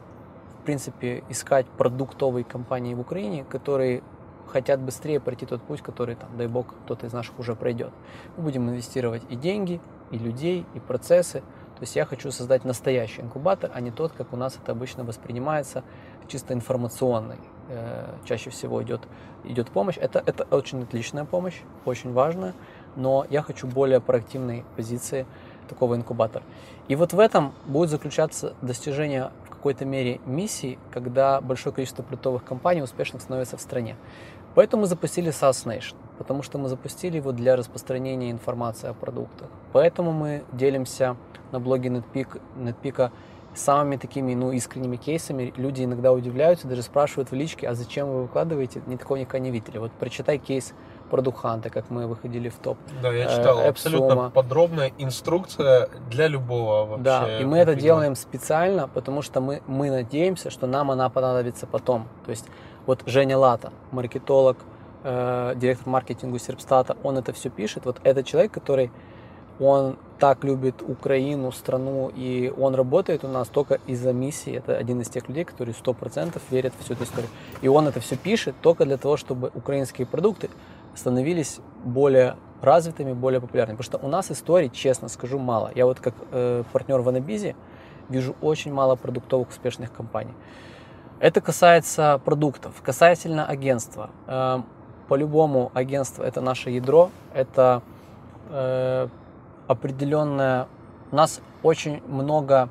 в 0.59 0.65
принципе, 0.65 1.23
искать 1.29 1.65
продуктовые 1.65 2.43
компании 2.43 2.93
в 2.93 2.99
Украине, 2.99 3.45
которые 3.45 4.03
хотят 4.47 4.81
быстрее 4.81 5.21
пройти 5.21 5.45
тот 5.45 5.61
путь, 5.61 5.81
который, 5.81 6.15
там, 6.15 6.29
дай 6.37 6.47
бог, 6.47 6.67
кто-то 6.83 7.05
из 7.05 7.13
наших 7.13 7.39
уже 7.39 7.55
пройдет. 7.55 7.91
Мы 8.35 8.43
будем 8.43 8.69
инвестировать 8.69 9.23
и 9.29 9.37
деньги, 9.37 9.79
и 10.11 10.17
людей, 10.17 10.65
и 10.73 10.79
процессы, 10.81 11.41
то 11.81 11.85
есть 11.85 11.95
я 11.95 12.05
хочу 12.05 12.29
создать 12.29 12.63
настоящий 12.63 13.23
инкубатор, 13.23 13.71
а 13.73 13.81
не 13.81 13.89
тот, 13.89 14.11
как 14.11 14.33
у 14.33 14.37
нас 14.37 14.55
это 14.55 14.71
обычно 14.71 15.03
воспринимается, 15.03 15.83
чисто 16.27 16.53
информационный. 16.53 17.39
Э, 17.69 18.05
чаще 18.23 18.51
всего 18.51 18.83
идет, 18.83 19.01
идет 19.45 19.71
помощь. 19.71 19.97
Это, 19.97 20.21
это 20.23 20.43
очень 20.51 20.83
отличная 20.83 21.25
помощь, 21.25 21.59
очень 21.85 22.13
важная, 22.13 22.53
но 22.95 23.25
я 23.31 23.41
хочу 23.41 23.65
более 23.65 23.99
проактивной 23.99 24.63
позиции 24.75 25.25
такого 25.67 25.95
инкубатора. 25.95 26.43
И 26.87 26.95
вот 26.95 27.13
в 27.13 27.19
этом 27.19 27.51
будет 27.65 27.89
заключаться 27.89 28.53
достижение 28.61 29.31
в 29.45 29.49
какой-то 29.49 29.83
мере 29.83 30.21
миссии, 30.27 30.77
когда 30.91 31.41
большое 31.41 31.73
количество 31.73 32.03
продуктовых 32.03 32.43
компаний 32.43 32.83
успешных 32.83 33.23
становится 33.23 33.57
в 33.57 33.61
стране. 33.61 33.95
Поэтому 34.53 34.81
мы 34.81 34.87
запустили 34.87 35.31
SaaS 35.31 35.65
Nation, 35.65 35.95
потому 36.21 36.43
что 36.43 36.59
мы 36.59 36.69
запустили 36.69 37.17
его 37.17 37.31
для 37.31 37.55
распространения 37.55 38.29
информации 38.29 38.87
о 38.87 38.93
продуктах. 38.93 39.47
Поэтому 39.73 40.11
мы 40.11 40.43
делимся 40.51 41.15
на 41.51 41.59
блоге 41.59 41.89
NetPeak, 41.89 42.39
NetPeak 42.57 43.09
самыми 43.55 43.97
такими, 43.97 44.35
ну, 44.35 44.51
искренними 44.51 44.97
кейсами. 44.97 45.51
Люди 45.57 45.83
иногда 45.83 46.13
удивляются, 46.13 46.67
даже 46.67 46.83
спрашивают 46.83 47.31
в 47.31 47.33
личке, 47.33 47.67
а 47.67 47.73
зачем 47.73 48.07
вы 48.07 48.21
выкладываете? 48.21 48.83
Ни 48.85 48.97
такого 48.97 49.17
никогда 49.17 49.39
не 49.39 49.49
видели. 49.49 49.79
Вот 49.79 49.91
прочитай 49.93 50.37
кейс 50.37 50.75
про 51.09 51.23
Духанта, 51.23 51.71
как 51.71 51.89
мы 51.89 52.05
выходили 52.05 52.49
в 52.49 52.57
топ. 52.59 52.77
Да, 53.01 53.11
я 53.11 53.25
читал. 53.25 53.61
Э, 53.61 53.69
абсолютно 53.69 54.29
подробная 54.29 54.91
инструкция 54.99 55.89
для 56.11 56.27
любого 56.27 56.85
вообще. 56.85 57.03
Да, 57.03 57.39
и 57.39 57.45
мы 57.45 57.57
это 57.57 57.73
делаем 57.73 58.15
специально, 58.15 58.87
потому 58.87 59.23
что 59.23 59.41
мы, 59.41 59.63
мы 59.65 59.89
надеемся, 59.89 60.51
что 60.51 60.67
нам 60.67 60.91
она 60.91 61.09
понадобится 61.09 61.65
потом. 61.65 62.07
То 62.25 62.29
есть 62.29 62.45
вот 62.85 63.01
Женя 63.07 63.39
Лата, 63.39 63.73
маркетолог, 63.91 64.57
э, 65.03 65.53
директор 65.55 65.87
маркетинга 65.87 66.39
Серпстата, 66.39 66.97
он 67.03 67.17
это 67.17 67.33
все 67.33 67.49
пишет. 67.49 67.85
Вот 67.85 67.99
это 68.03 68.23
человек, 68.23 68.51
который 68.51 68.91
он 69.59 69.97
так 70.17 70.43
любит 70.43 70.81
Украину, 70.81 71.51
страну, 71.51 72.11
и 72.15 72.51
он 72.57 72.73
работает 72.73 73.23
у 73.23 73.27
нас 73.27 73.47
только 73.47 73.79
из-за 73.85 74.11
миссии. 74.11 74.53
Это 74.53 74.75
один 74.75 75.01
из 75.01 75.09
тех 75.09 75.27
людей, 75.29 75.45
которые 75.45 75.75
сто 75.75 75.93
процентов 75.93 76.41
верят 76.49 76.73
в 76.79 76.83
всю 76.83 76.93
эту 76.93 77.03
историю. 77.03 77.29
И 77.61 77.67
он 77.67 77.87
это 77.87 77.99
все 77.99 78.15
пишет 78.15 78.55
только 78.61 78.85
для 78.85 78.97
того, 78.97 79.17
чтобы 79.17 79.51
украинские 79.53 80.07
продукты 80.07 80.49
становились 80.95 81.59
более 81.83 82.37
развитыми, 82.61 83.13
более 83.13 83.39
популярными. 83.39 83.77
Потому 83.77 83.99
что 83.99 84.07
у 84.07 84.09
нас 84.09 84.31
историй, 84.31 84.69
честно 84.69 85.09
скажу, 85.09 85.37
мало. 85.37 85.71
Я 85.75 85.85
вот 85.85 85.99
как 85.99 86.15
э, 86.31 86.63
партнер 86.71 87.01
в 87.01 87.09
Анабизе 87.09 87.55
вижу 88.09 88.35
очень 88.41 88.73
мало 88.73 88.95
продуктовых 88.95 89.49
успешных 89.49 89.93
компаний. 89.93 90.33
Это 91.19 91.39
касается 91.39 92.19
продуктов. 92.25 92.81
Касательно 92.81 93.45
агентства. 93.45 94.09
По-любому 95.11 95.73
агентство 95.73 96.23
это 96.23 96.39
наше 96.39 96.69
ядро, 96.69 97.11
это 97.33 97.81
э, 98.49 99.09
определенная... 99.67 100.69
У 101.11 101.15
нас 101.17 101.41
очень 101.63 102.01
много 102.07 102.69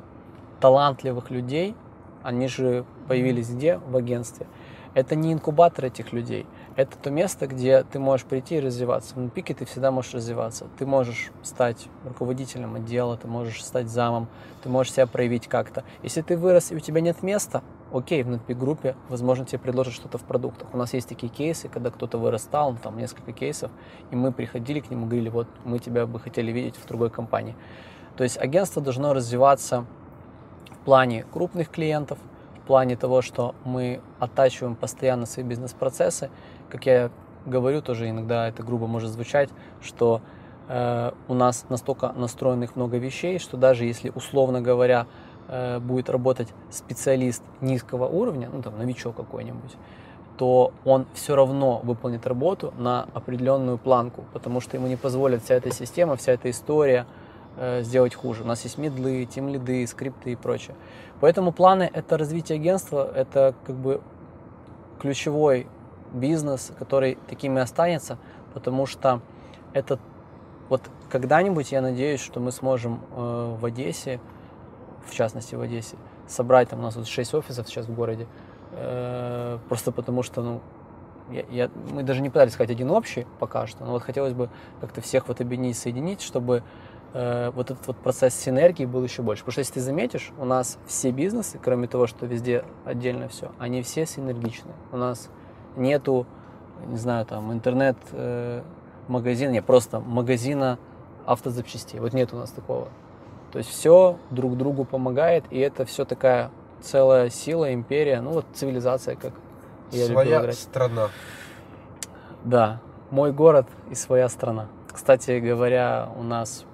талантливых 0.59 1.30
людей, 1.30 1.74
они 2.22 2.49
же 2.49 2.86
появились 3.09 3.51
где? 3.51 3.76
В 3.76 3.95
агентстве. 3.95 4.47
Это 4.95 5.16
не 5.16 5.34
инкубатор 5.34 5.84
этих 5.84 6.14
людей, 6.14 6.47
это 6.76 6.97
то 6.97 7.11
место, 7.11 7.47
где 7.47 7.82
ты 7.82 7.99
можешь 7.99 8.24
прийти 8.24 8.57
и 8.57 8.61
развиваться. 8.61 9.20
На 9.20 9.28
пике 9.28 9.53
ты 9.53 9.66
всегда 9.66 9.91
можешь 9.91 10.14
развиваться. 10.14 10.66
Ты 10.78 10.86
можешь 10.86 11.32
стать 11.43 11.88
руководителем 12.07 12.74
отдела, 12.74 13.18
ты 13.18 13.28
можешь 13.28 13.62
стать 13.62 13.91
замом, 13.91 14.28
ты 14.62 14.70
можешь 14.70 14.95
себя 14.95 15.06
проявить 15.06 15.47
как-то. 15.47 15.85
Если 16.02 16.23
ты 16.23 16.39
вырос 16.39 16.73
и 16.73 16.74
у 16.74 16.81
тебя 16.81 17.02
нет 17.02 17.23
места, 17.23 17.62
окей, 17.92 18.22
в 18.22 18.28
NetPeak 18.28 18.54
группе, 18.54 18.96
возможно, 19.08 19.44
тебе 19.44 19.58
предложат 19.58 19.94
что-то 19.94 20.18
в 20.18 20.22
продуктах. 20.22 20.68
У 20.72 20.76
нас 20.76 20.94
есть 20.94 21.08
такие 21.08 21.32
кейсы, 21.32 21.68
когда 21.68 21.90
кто-то 21.90 22.18
вырастал, 22.18 22.72
ну, 22.72 22.78
там 22.82 22.96
несколько 22.96 23.32
кейсов, 23.32 23.70
и 24.10 24.16
мы 24.16 24.32
приходили 24.32 24.80
к 24.80 24.90
нему 24.90 25.06
говорили, 25.06 25.28
вот 25.28 25.48
мы 25.64 25.78
тебя 25.78 26.06
бы 26.06 26.20
хотели 26.20 26.52
видеть 26.52 26.76
в 26.76 26.86
другой 26.86 27.10
компании. 27.10 27.54
То 28.16 28.24
есть 28.24 28.38
агентство 28.38 28.82
должно 28.82 29.14
развиваться 29.14 29.86
в 30.70 30.84
плане 30.84 31.24
крупных 31.32 31.70
клиентов, 31.70 32.18
в 32.62 32.66
плане 32.66 32.96
того, 32.96 33.22
что 33.22 33.54
мы 33.64 34.00
оттачиваем 34.18 34.76
постоянно 34.76 35.26
свои 35.26 35.44
бизнес-процессы. 35.44 36.30
Как 36.68 36.86
я 36.86 37.10
говорю, 37.46 37.82
тоже 37.82 38.08
иногда 38.08 38.48
это 38.48 38.62
грубо 38.62 38.86
может 38.86 39.10
звучать, 39.10 39.48
что 39.80 40.20
э, 40.68 41.12
у 41.28 41.34
нас 41.34 41.66
настолько 41.68 42.12
настроенных 42.12 42.76
много 42.76 42.98
вещей, 42.98 43.38
что 43.38 43.56
даже 43.56 43.84
если, 43.84 44.10
условно 44.14 44.60
говоря, 44.60 45.06
Э, 45.52 45.81
будет 45.81 46.09
работать 46.09 46.47
специалист 46.70 47.43
низкого 47.60 48.06
уровня, 48.06 48.48
ну 48.52 48.62
там 48.62 48.78
новичок 48.78 49.16
какой-нибудь, 49.16 49.74
то 50.36 50.72
он 50.85 51.06
все 51.12 51.35
равно 51.35 51.81
выполнит 51.82 52.24
работу 52.24 52.72
на 52.78 53.09
определенную 53.14 53.77
планку, 53.77 54.24
потому 54.32 54.60
что 54.60 54.77
ему 54.77 54.86
не 54.86 54.94
позволит 54.94 55.43
вся 55.43 55.56
эта 55.56 55.72
система, 55.72 56.14
вся 56.14 56.31
эта 56.32 56.51
история 56.51 57.05
э, 57.56 57.82
сделать 57.82 58.14
хуже. 58.14 58.44
У 58.44 58.47
нас 58.47 58.62
есть 58.62 58.78
медлы, 58.78 59.24
тимлиды, 59.24 59.85
скрипты 59.89 60.31
и 60.31 60.36
прочее. 60.36 60.77
Поэтому 61.18 61.51
планы— 61.51 61.90
это 61.93 62.16
развитие 62.16 62.55
агентства, 62.55 63.10
это 63.12 63.56
как 63.66 63.74
бы 63.74 64.02
ключевой 65.01 65.66
бизнес, 66.12 66.70
который 66.78 67.18
таким 67.27 67.59
и 67.59 67.60
останется, 67.60 68.18
потому 68.55 68.86
что 68.86 69.20
это 69.72 69.98
вот 70.68 70.82
когда-нибудь 71.10 71.72
я 71.72 71.81
надеюсь, 71.81 72.20
что 72.20 72.39
мы 72.39 72.52
сможем 72.52 73.01
э, 73.10 73.56
в 73.59 73.64
Одессе 73.64 74.20
в 75.06 75.14
частности 75.14 75.55
в 75.55 75.60
Одессе, 75.60 75.97
собрать, 76.27 76.68
там 76.68 76.81
у 76.81 76.82
нас 76.82 76.97
вот 76.97 77.06
6 77.06 77.35
офисов 77.35 77.68
сейчас 77.68 77.86
в 77.86 77.94
городе, 77.94 78.27
э, 78.72 79.59
просто 79.68 79.93
потому 79.93 80.22
что, 80.22 80.43
ну, 80.43 80.60
я, 81.31 81.44
я, 81.51 81.70
мы 81.93 82.02
даже 82.02 82.22
не 82.22 82.28
пытались 82.28 82.55
сказать 82.55 82.70
один 82.70 82.90
общий 82.90 83.27
пока 83.39 83.66
что, 83.66 83.85
но 83.85 83.93
вот 83.93 84.02
хотелось 84.02 84.32
бы 84.32 84.51
как-то 84.81 85.01
всех 85.01 85.28
вот 85.28 85.40
объединить, 85.40 85.78
соединить, 85.78 86.22
чтобы 86.22 86.64
э, 87.12 87.51
вот 87.51 87.70
этот 87.70 87.86
вот 87.86 87.97
процесс 87.98 88.35
синергии 88.35 88.85
был 88.85 89.05
еще 89.05 89.22
больше. 89.22 89.43
Потому 89.43 89.52
что 89.52 89.60
если 89.60 89.74
ты 89.74 89.81
заметишь, 89.81 90.32
у 90.39 90.44
нас 90.44 90.78
все 90.86 91.12
бизнесы, 91.12 91.60
кроме 91.62 91.86
того, 91.86 92.06
что 92.06 92.27
везде 92.27 92.64
отдельно 92.85 93.28
все, 93.28 93.52
они 93.59 93.82
все 93.82 94.06
синергичны. 94.06 94.72
У 94.90 94.97
нас 94.97 95.28
нету 95.77 96.27
не 96.86 96.97
знаю, 96.97 97.27
там 97.27 97.52
интернет-магазин, 97.52 99.52
не, 99.52 99.62
просто 99.62 100.01
магазина 100.01 100.78
автозапчастей. 101.27 102.01
Вот 102.01 102.12
нет 102.12 102.32
у 102.32 102.36
нас 102.36 102.51
такого. 102.51 102.89
То 103.52 103.59
есть 103.59 103.70
все 103.70 104.18
друг 104.31 104.56
другу 104.56 104.85
помогает, 104.85 105.44
и 105.51 105.59
это 105.59 105.85
все 105.85 106.05
такая 106.05 106.51
целая 106.81 107.31
сила, 107.31 107.72
империя, 107.72 108.20
ну 108.20 108.31
вот 108.31 108.47
цивилизация, 108.55 109.16
как 109.16 109.32
я 109.93 110.06
Своя 110.06 110.52
страна. 110.52 111.09
Да, 112.44 112.81
мой 113.10 113.32
город 113.32 113.66
и 113.90 113.94
своя 113.94 114.28
страна. 114.28 114.68
Кстати 114.93 115.39
говоря, 115.40 116.09
у 116.16 116.22
нас 116.22 116.64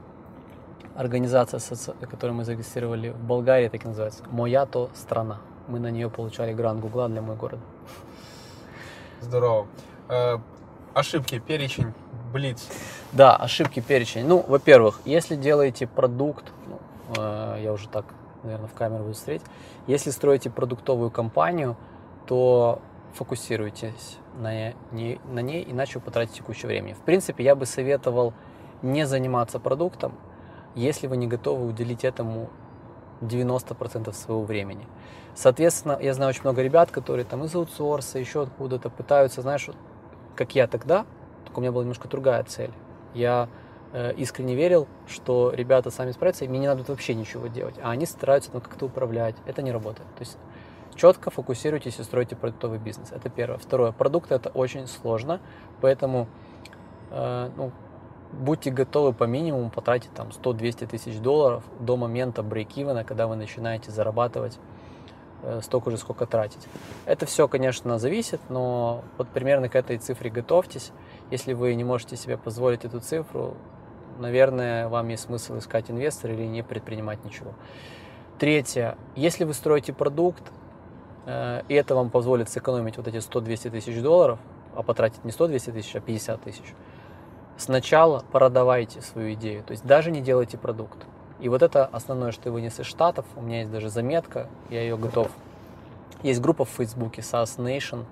организация, 0.95 1.61
которую 2.11 2.37
мы 2.37 2.45
зарегистрировали 2.45 3.11
в 3.11 3.25
Болгарии, 3.25 3.69
так 3.69 3.85
и 3.85 3.89
называется, 3.89 4.23
«Моя 4.31 4.67
то 4.67 4.91
страна». 4.95 5.39
Мы 5.69 5.81
на 5.81 5.91
нее 5.91 6.09
получали 6.09 6.53
грант 6.53 6.81
Гугла 6.81 7.09
для 7.09 7.23
мой 7.23 7.37
город. 7.37 7.59
Здорово. 9.21 9.67
Э, 10.09 10.39
ошибки, 10.95 11.39
перечень, 11.41 11.93
блиц. 12.33 12.69
Да, 13.17 13.35
ошибки, 13.35 13.81
перечень. 13.81 14.27
Ну, 14.27 14.45
во-первых, 14.47 15.01
если 15.07 15.37
делаете 15.37 15.87
продукт, 15.87 16.45
ну, 16.67 16.79
э, 17.17 17.61
я 17.63 17.73
уже 17.73 17.89
так, 17.89 18.05
наверное, 18.43 18.69
в 18.69 18.75
камеру 18.75 19.05
буду 19.05 19.15
смотреть, 19.15 19.41
если 19.87 20.11
строите 20.11 20.51
продуктовую 20.51 21.11
компанию, 21.11 21.77
то 22.27 22.83
фокусируйтесь 23.15 24.19
на 24.39 24.75
ней, 24.93 25.19
на 25.33 25.39
ней, 25.39 25.67
иначе 25.67 25.99
вы 25.99 26.05
потратите 26.05 26.43
кучу 26.43 26.67
времени. 26.67 26.93
В 26.93 26.99
принципе, 26.99 27.43
я 27.43 27.55
бы 27.55 27.65
советовал 27.65 28.35
не 28.83 29.07
заниматься 29.07 29.59
продуктом, 29.59 30.13
если 30.75 31.07
вы 31.07 31.17
не 31.17 31.27
готовы 31.27 31.67
уделить 31.67 32.05
этому 32.05 32.51
90% 33.23 34.13
своего 34.13 34.43
времени. 34.43 34.87
Соответственно, 35.35 35.99
я 36.03 36.13
знаю 36.13 36.29
очень 36.29 36.43
много 36.43 36.61
ребят, 36.61 36.91
которые 36.91 37.25
там 37.25 37.45
из 37.45 37.55
аутсорса, 37.55 38.19
еще 38.19 38.43
откуда-то 38.43 38.91
пытаются, 38.91 39.41
знаешь, 39.41 39.71
как 40.35 40.55
я 40.55 40.67
тогда, 40.67 41.07
только 41.47 41.61
у 41.61 41.63
меня 41.63 41.73
была 41.73 41.83
немножко 41.83 42.09
другая 42.09 42.45
цель. 42.45 42.73
Я 43.17 43.49
э, 43.93 44.13
искренне 44.15 44.55
верил, 44.55 44.87
что 45.09 45.51
ребята 45.53 45.91
сами 45.91 46.13
справятся, 46.13 46.45
и 46.45 46.49
мне 46.49 46.59
не 46.59 46.67
надо 46.67 46.85
вообще 46.87 47.15
ничего 47.15 47.47
делать, 47.47 47.77
а 47.83 47.91
они 47.91 48.05
стараются 48.07 48.51
ну, 48.53 48.61
как-то 48.61 48.87
управлять. 48.87 49.35
Это 49.47 49.63
не 49.63 49.73
работает. 49.73 50.07
То 50.17 50.21
есть 50.21 50.37
четко 50.95 51.31
фокусируйтесь 51.31 51.99
и 51.99 52.03
стройте 52.03 52.37
продуктовый 52.37 52.79
бизнес. 52.79 53.11
Это 53.13 53.31
первое. 53.31 53.59
Второе. 53.59 53.93
Продукты 53.93 54.35
это 54.35 54.51
очень 54.51 54.87
сложно, 54.87 55.41
поэтому 55.81 56.29
э, 57.11 57.51
ну, 57.57 57.73
будьте 58.33 58.71
готовы 58.71 59.13
по 59.13 59.25
минимуму 59.25 59.71
потратить 59.71 60.13
там 60.13 60.29
100-200 60.29 60.87
тысяч 60.87 61.19
долларов 61.19 61.65
до 61.81 61.97
момента 61.97 62.43
брейкивена, 62.43 63.05
когда 63.05 63.27
вы 63.27 63.37
начинаете 63.37 63.91
зарабатывать 63.91 64.59
э, 65.43 65.61
столько 65.63 65.91
же, 65.91 65.97
сколько 65.97 66.27
тратить. 66.27 66.69
Это 67.07 67.25
все, 67.25 67.49
конечно, 67.49 67.99
зависит, 67.99 68.41
но 68.51 69.05
вот 69.17 69.29
примерно 69.29 69.69
к 69.71 69.75
этой 69.75 69.97
цифре 69.99 70.31
готовьтесь. 70.31 70.93
Если 71.31 71.53
вы 71.53 71.75
не 71.75 71.85
можете 71.85 72.17
себе 72.17 72.37
позволить 72.37 72.85
эту 72.85 73.01
цифру, 73.01 73.57
наверное, 74.19 74.89
вам 74.89 75.09
есть 75.09 75.25
смысл 75.25 75.59
искать 75.59 75.91
инвестора 75.91 76.35
или 76.35 76.45
не 76.45 76.63
предпринимать 76.63 77.25
ничего. 77.25 77.53
Третье. 78.39 78.97
Если 79.15 79.45
вы 79.45 79.55
строите 79.55 79.93
продукт, 79.93 80.43
э, 81.27 81.63
и 81.69 81.75
это 81.75 81.95
вам 81.95 82.11
позволит 82.11 82.49
сэкономить 82.49 82.97
вот 82.97 83.09
эти 83.09 83.17
100-200 83.17 83.71
тысяч 83.71 84.01
долларов, 84.01 84.39
а 84.75 84.83
потратить 84.83 85.25
не 85.25 85.31
100-200 85.31 85.73
тысяч, 85.73 85.97
а 85.97 86.01
50 86.01 86.43
тысяч, 86.43 86.75
сначала 87.57 88.23
продавайте 88.31 89.01
свою 89.01 89.33
идею, 89.35 89.63
то 89.65 89.73
есть 89.73 89.85
даже 89.85 90.11
не 90.11 90.21
делайте 90.21 90.59
продукт. 90.59 91.07
И 91.41 91.49
вот 91.49 91.63
это 91.63 91.85
основное, 91.85 92.33
что 92.33 92.49
я 92.49 92.53
вынес 92.53 92.81
из 92.81 92.87
Штатов. 92.87 93.27
У 93.37 93.43
меня 93.43 93.61
есть 93.61 93.71
даже 93.71 93.91
заметка, 93.91 94.49
я 94.71 94.81
ее 94.81 94.97
готов. 94.97 95.31
Есть 96.23 96.41
группа 96.41 96.65
в 96.65 96.71
Фейсбуке 96.71 97.21
SAS 97.21 97.59
Nation. 97.59 98.05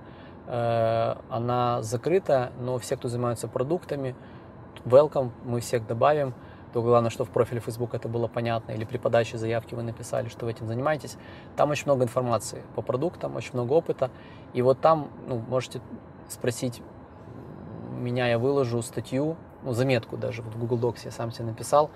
Э, 0.46 1.16
она 1.30 1.82
закрыта, 1.82 2.52
но 2.60 2.78
все, 2.78 2.96
кто 2.96 3.08
занимаются 3.08 3.48
продуктами, 3.48 4.14
welcome, 4.84 5.30
мы 5.44 5.60
всех 5.60 5.86
добавим. 5.86 6.34
То 6.72 6.82
главное, 6.82 7.10
что 7.10 7.24
в 7.24 7.30
профиле 7.30 7.60
Facebook 7.60 7.94
это 7.94 8.08
было 8.08 8.26
понятно, 8.26 8.72
или 8.72 8.84
при 8.84 8.98
подаче 8.98 9.38
заявки 9.38 9.76
вы 9.76 9.82
написали, 9.84 10.28
что 10.28 10.44
вы 10.44 10.50
этим 10.50 10.66
занимаетесь. 10.66 11.16
Там 11.54 11.70
очень 11.70 11.84
много 11.86 12.02
информации 12.02 12.62
по 12.74 12.82
продуктам, 12.82 13.36
очень 13.36 13.52
много 13.52 13.74
опыта. 13.74 14.10
И 14.54 14.62
вот 14.62 14.80
там 14.80 15.08
ну, 15.28 15.40
можете 15.48 15.80
спросить 16.28 16.82
меня 17.94 18.28
я 18.28 18.38
выложу 18.38 18.82
статью, 18.82 19.36
ну, 19.62 19.72
заметку 19.72 20.16
даже, 20.16 20.42
вот 20.42 20.54
в 20.54 20.58
Google 20.58 20.90
Docs 20.90 21.02
я 21.04 21.10
сам 21.10 21.32
себе 21.32 21.46
написал, 21.46 21.90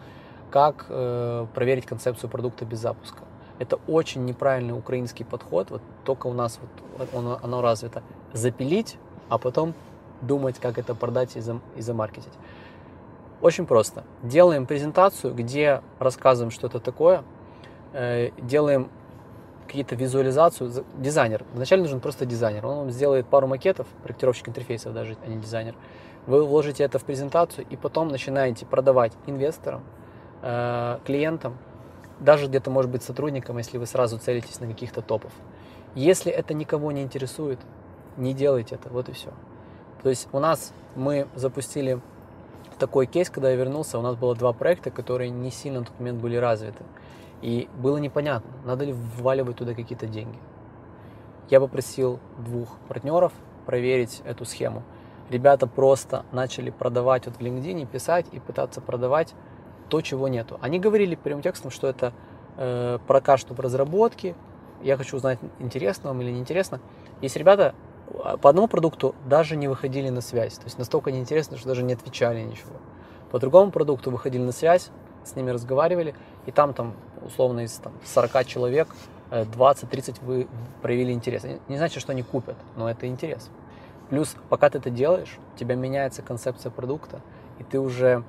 как 0.51 0.87
э, 0.89 1.47
проверить 1.55 1.87
концепцию 1.87 2.31
продукта 2.31 2.65
без 2.65 2.79
запуска. 2.79 3.25
Это 3.59 3.79
очень 3.89 4.25
неправильный 4.25 4.77
украинский 4.77 5.25
подход, 5.25 5.71
вот 5.71 5.83
только 6.05 6.29
у 6.29 6.33
нас 6.33 6.59
вот 6.97 7.09
оно, 7.15 7.39
оно 7.43 7.61
развито. 7.61 8.03
Запилить, 8.33 8.97
а 9.29 9.39
потом 9.39 9.75
думать, 10.21 10.59
как 10.59 10.79
это 10.79 10.95
продать 10.95 11.37
и, 11.37 11.41
за, 11.41 11.61
и 11.77 11.81
замаркетить. 11.81 12.33
Очень 13.41 13.67
просто. 13.67 14.05
Делаем 14.23 14.67
презентацию, 14.67 15.33
где 15.33 15.83
рассказываем, 15.99 16.51
что 16.51 16.67
это 16.67 16.81
такое, 16.81 17.23
э, 17.93 18.31
делаем 18.39 18.91
какие-то 19.67 19.95
визуализацию. 19.95 20.73
Дизайнер. 20.97 21.45
Вначале 21.55 21.83
нужен 21.83 22.01
просто 22.01 22.27
дизайнер. 22.27 22.67
Он 22.67 22.79
вам 22.79 22.91
сделает 22.91 23.27
пару 23.27 23.47
макетов, 23.47 23.87
проектировщик 24.03 24.49
интерфейсов 24.49 24.93
даже, 24.93 25.17
а 25.25 25.29
не 25.29 25.37
дизайнер. 25.37 25.75
Вы 26.27 26.45
вложите 26.45 26.83
это 26.83 26.99
в 26.99 27.05
презентацию 27.05 27.67
и 27.71 27.77
потом 27.77 28.09
начинаете 28.09 28.67
продавать 28.67 29.13
инвесторам, 29.27 29.83
э, 30.43 30.99
клиентам, 31.07 31.57
даже 32.19 32.49
где-то, 32.49 32.71
может 32.71 32.91
быть, 32.91 33.03
сотрудникам, 33.03 33.59
если 33.59 33.79
вы 33.79 33.87
сразу 33.87 34.19
целитесь 34.19 34.59
на 34.59 34.67
каких-то 34.67 35.01
топов. 35.01 35.33
Если 35.95 36.33
это 36.33 36.55
никого 36.55 36.91
не 36.93 37.03
интересует, 37.03 37.61
не 38.19 38.35
делайте 38.35 38.75
это, 38.75 38.91
вот 38.91 39.09
и 39.09 39.13
все. 39.13 39.31
То 40.03 40.11
есть 40.11 40.29
у 40.33 40.39
нас 40.39 40.73
мы 40.95 41.27
запустили 41.35 42.01
такой 42.79 43.07
кейс, 43.07 43.31
когда 43.31 43.51
я 43.51 43.57
вернулся, 43.57 43.99
у 43.99 44.03
нас 44.03 44.17
было 44.17 44.35
два 44.35 44.53
проекта, 44.53 44.91
которые 44.91 45.31
не 45.31 45.51
сильно 45.51 45.81
на 45.81 45.87
тот 45.87 45.99
момент 45.99 46.21
были 46.21 46.37
развиты. 46.37 46.85
И 47.41 47.69
было 47.77 47.99
непонятно, 47.99 48.51
надо 48.65 48.85
ли 48.85 48.93
вваливать 48.93 49.57
туда 49.57 49.75
какие-то 49.75 50.07
деньги. 50.07 50.39
Я 51.51 51.61
попросил 51.61 52.21
двух 52.39 52.77
партнеров 52.89 53.33
проверить 53.65 54.23
эту 54.25 54.45
схему. 54.45 54.83
Ребята 55.31 55.67
просто 55.67 56.25
начали 56.33 56.71
продавать 56.71 57.27
вот 57.27 57.37
в 57.37 57.41
LinkedIn, 57.41 57.87
писать 57.87 58.27
и 58.33 58.41
пытаться 58.41 58.81
продавать 58.81 59.35
то, 59.89 60.01
чего 60.01 60.29
нету. 60.29 60.59
Они 60.61 60.79
говорили 60.79 61.15
прямым 61.15 61.43
текстом, 61.43 61.71
что 61.71 61.87
это 61.87 62.13
э, 62.57 62.99
прокат 63.07 63.41
в 63.49 63.61
разработке, 63.61 64.35
я 64.83 64.97
хочу 64.97 65.17
узнать, 65.17 65.39
интересно 65.59 66.11
вам 66.11 66.21
или 66.23 66.31
неинтересно. 66.31 66.81
Есть 67.21 67.37
ребята 67.37 67.75
по 68.41 68.51
одному 68.51 68.69
продукту 68.69 69.15
даже 69.27 69.57
не 69.57 69.69
выходили 69.69 70.09
на 70.09 70.21
связь, 70.21 70.55
то 70.55 70.65
есть 70.65 70.79
настолько 70.79 71.13
неинтересно, 71.13 71.57
что 71.57 71.69
даже 71.69 71.83
не 71.83 71.93
отвечали 71.93 72.41
ничего. 72.41 72.77
По 73.31 73.39
другому 73.39 73.71
продукту 73.71 74.11
выходили 74.11 74.43
на 74.43 74.53
связь, 74.53 74.91
с 75.25 75.37
ними 75.37 75.51
разговаривали, 75.51 76.15
и 76.47 76.51
там, 76.51 76.73
там 76.73 76.95
условно, 77.23 77.61
из 77.61 77.73
там, 77.75 77.93
40 78.05 78.47
человек 78.47 78.89
20-30 79.31 80.11
э, 80.11 80.25
вы 80.25 80.49
проявили 80.81 81.13
интерес. 81.13 81.45
Не 81.69 81.77
значит, 81.77 82.01
что 82.01 82.13
они 82.13 82.23
купят, 82.23 82.57
но 82.77 82.91
это 82.91 83.07
интерес. 83.07 83.51
Плюс, 84.09 84.35
пока 84.49 84.71
ты 84.71 84.79
это 84.79 84.89
делаешь, 84.89 85.39
у 85.55 85.59
тебя 85.59 85.75
меняется 85.75 86.23
концепция 86.23 86.71
продукта, 86.71 87.21
и 87.59 87.65
ты 87.65 87.79
уже 87.79 88.25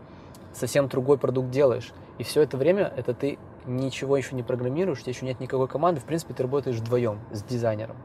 совсем 0.54 0.90
другой 0.90 1.18
продукт 1.18 1.50
делаешь. 1.52 1.94
И 2.18 2.24
все 2.24 2.42
это 2.42 2.58
время 2.58 2.92
это 2.98 3.14
ты 3.14 3.40
ничего 3.66 4.18
еще 4.18 4.36
не 4.36 4.44
программируешь, 4.44 5.00
у 5.00 5.02
тебя 5.04 5.14
еще 5.14 5.26
нет 5.26 5.40
никакой 5.40 5.68
команды, 5.68 6.02
в 6.02 6.04
принципе, 6.04 6.34
ты 6.34 6.44
работаешь 6.44 6.78
вдвоем 6.78 7.20
с 7.32 7.44
дизайнером. 7.44 7.96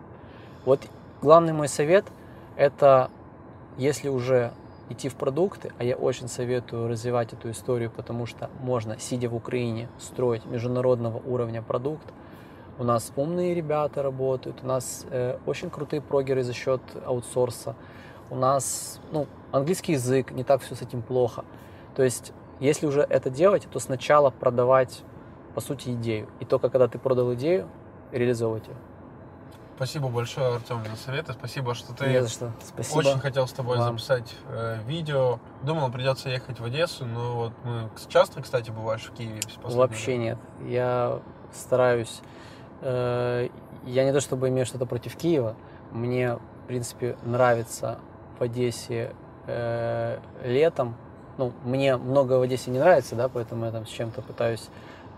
Вот 0.64 0.80
главный 1.24 1.54
мой 1.54 1.68
совет– 1.68 2.04
это 2.56 3.10
если 3.78 4.10
уже 4.10 4.52
идти 4.90 5.08
в 5.08 5.14
продукты, 5.14 5.72
а 5.78 5.84
я 5.84 5.96
очень 5.96 6.28
советую 6.28 6.86
развивать 6.86 7.32
эту 7.32 7.50
историю, 7.50 7.90
потому 7.90 8.26
что 8.26 8.50
можно, 8.60 8.98
сидя 8.98 9.30
в 9.30 9.34
Украине, 9.34 9.88
строить 9.98 10.44
международного 10.44 11.16
уровня 11.26 11.62
продукт. 11.62 12.06
У 12.78 12.84
нас 12.84 13.10
умные 13.16 13.54
ребята 13.54 14.02
работают, 14.02 14.58
у 14.62 14.66
нас 14.66 15.06
э, 15.10 15.38
очень 15.46 15.70
крутые 15.70 16.02
прогеры 16.02 16.42
за 16.42 16.52
счет 16.52 16.82
аутсорса. 17.06 17.74
У 18.28 18.34
нас 18.34 19.00
ну, 19.10 19.26
английский 19.50 19.92
язык, 19.92 20.30
не 20.30 20.44
так 20.44 20.60
все 20.60 20.74
с 20.74 20.82
этим 20.82 21.00
плохо. 21.00 21.46
То 21.96 22.02
есть, 22.02 22.34
если 22.60 22.86
уже 22.86 23.00
это 23.00 23.30
делать, 23.30 23.66
то 23.72 23.78
сначала 23.78 24.28
продавать, 24.28 25.02
по 25.54 25.62
сути, 25.62 25.88
идею. 25.94 26.28
И 26.40 26.44
только 26.44 26.68
когда 26.68 26.86
ты 26.86 26.98
продал 26.98 27.32
идею, 27.32 27.66
реализовывать 28.12 28.66
ее. 28.66 28.76
Спасибо 29.76 30.08
большое, 30.08 30.54
Артем, 30.54 30.84
за 30.88 30.96
советы. 30.96 31.32
Спасибо, 31.32 31.74
что 31.74 31.92
ты 31.94 32.06
Не 32.06 32.26
что. 32.28 32.52
Спасибо. 32.64 32.98
очень 32.98 33.18
хотел 33.18 33.48
с 33.48 33.52
тобой 33.52 33.78
вам. 33.78 33.98
записать 33.98 34.34
э, 34.48 34.78
видео. 34.86 35.40
Думал, 35.62 35.90
придется 35.90 36.28
ехать 36.28 36.60
в 36.60 36.64
Одессу, 36.64 37.04
но 37.04 37.34
вот 37.34 37.52
мы 37.64 37.90
часто, 38.08 38.40
кстати, 38.40 38.70
бываешь 38.70 39.02
в 39.02 39.12
Киеве? 39.12 39.40
Вообще 39.64 40.16
нет. 40.16 40.38
Я 40.64 41.20
стараюсь. 41.52 42.20
Э, 42.82 43.48
я 43.84 44.04
не 44.04 44.12
то 44.12 44.20
чтобы 44.20 44.48
имею 44.48 44.64
что-то 44.64 44.86
против 44.86 45.16
Киева. 45.16 45.56
Мне, 45.90 46.36
в 46.36 46.66
принципе, 46.68 47.16
нравится 47.24 47.98
в 48.38 48.42
Одессе 48.42 49.12
э, 49.48 50.20
летом. 50.44 50.94
Ну, 51.36 51.52
мне 51.64 51.96
много 51.96 52.34
в 52.34 52.42
Одессе 52.42 52.70
не 52.70 52.78
нравится, 52.78 53.16
да, 53.16 53.28
поэтому 53.28 53.64
я 53.64 53.72
там 53.72 53.86
с 53.86 53.90
чем-то 53.90 54.22
пытаюсь 54.22 54.68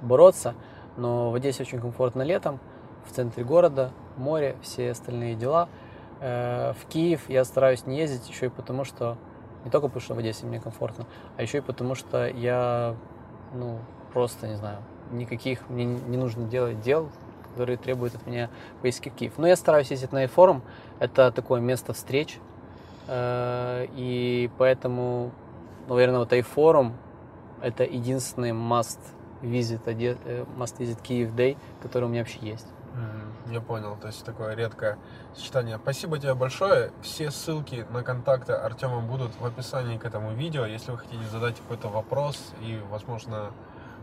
бороться. 0.01 0.55
Но 0.97 1.31
в 1.31 1.35
Одессе 1.35 1.63
очень 1.63 1.79
комфортно 1.79 2.23
летом 2.23 2.59
в 3.07 3.13
центре 3.15 3.45
города, 3.45 3.93
море, 4.19 4.57
все 4.63 4.91
остальные 4.91 5.35
дела. 5.35 5.69
Э, 6.21 6.73
в 6.73 6.87
Киев 6.87 7.29
я 7.29 7.45
стараюсь 7.45 7.87
не 7.87 7.99
ездить 7.99 8.29
еще 8.29 8.47
и 8.47 8.49
потому, 8.49 8.85
что 8.85 9.17
не 9.65 9.71
только 9.71 9.89
потому, 9.89 10.01
что 10.01 10.15
в 10.15 10.19
Одессе 10.19 10.47
мне 10.47 10.61
комфортно, 10.61 11.07
а 11.37 11.43
еще 11.43 11.59
и 11.59 11.61
потому, 11.61 11.95
что 11.95 12.27
я, 12.27 12.95
ну, 13.53 13.79
просто, 14.13 14.47
не 14.47 14.57
знаю, 14.57 14.79
никаких, 15.11 15.69
мне 15.69 15.85
не 15.85 16.17
нужно 16.17 16.47
делать 16.47 16.81
дел, 16.81 17.11
которые 17.51 17.77
требуют 17.77 18.15
от 18.15 18.27
меня 18.27 18.51
поездки 18.81 19.09
в 19.09 19.15
Киев. 19.15 19.35
Но 19.39 19.47
я 19.47 19.57
стараюсь 19.57 19.91
ездить 19.91 20.13
на 20.13 20.25
iForum, 20.25 20.63
это 20.99 21.33
такое 21.33 21.61
место 21.61 21.93
встреч, 21.93 22.39
э, 23.09 23.87
и 23.97 24.51
поэтому, 24.59 25.33
наверное, 25.89 26.21
вот 26.21 26.33
iForum 26.33 26.93
это 27.61 27.85
единственный 27.85 28.51
must 28.51 29.01
visit, 29.43 29.81
э, 29.87 30.45
must 30.57 30.79
visit 30.79 31.03
Киев 31.03 31.35
Day, 31.35 31.57
который 31.83 32.05
у 32.05 32.09
меня 32.09 32.21
вообще 32.21 32.39
есть. 32.41 32.67
Я 33.51 33.61
понял, 33.61 33.97
то 34.01 34.09
есть 34.09 34.25
такое 34.25 34.55
редкое 34.55 34.99
сочетание. 35.35 35.79
Спасибо 35.81 36.19
тебе 36.19 36.35
большое. 36.35 36.91
Все 37.03 37.31
ссылки 37.31 37.87
на 37.91 38.03
контакты 38.03 38.53
Артема 38.53 39.01
будут 39.01 39.39
в 39.39 39.45
описании 39.45 39.99
к 39.99 40.05
этому 40.05 40.33
видео. 40.33 40.67
Если 40.67 40.91
вы 40.91 40.99
хотите 40.99 41.25
задать 41.31 41.57
какой-то 41.57 41.89
вопрос 41.89 42.53
и, 42.61 42.81
возможно, 42.91 43.53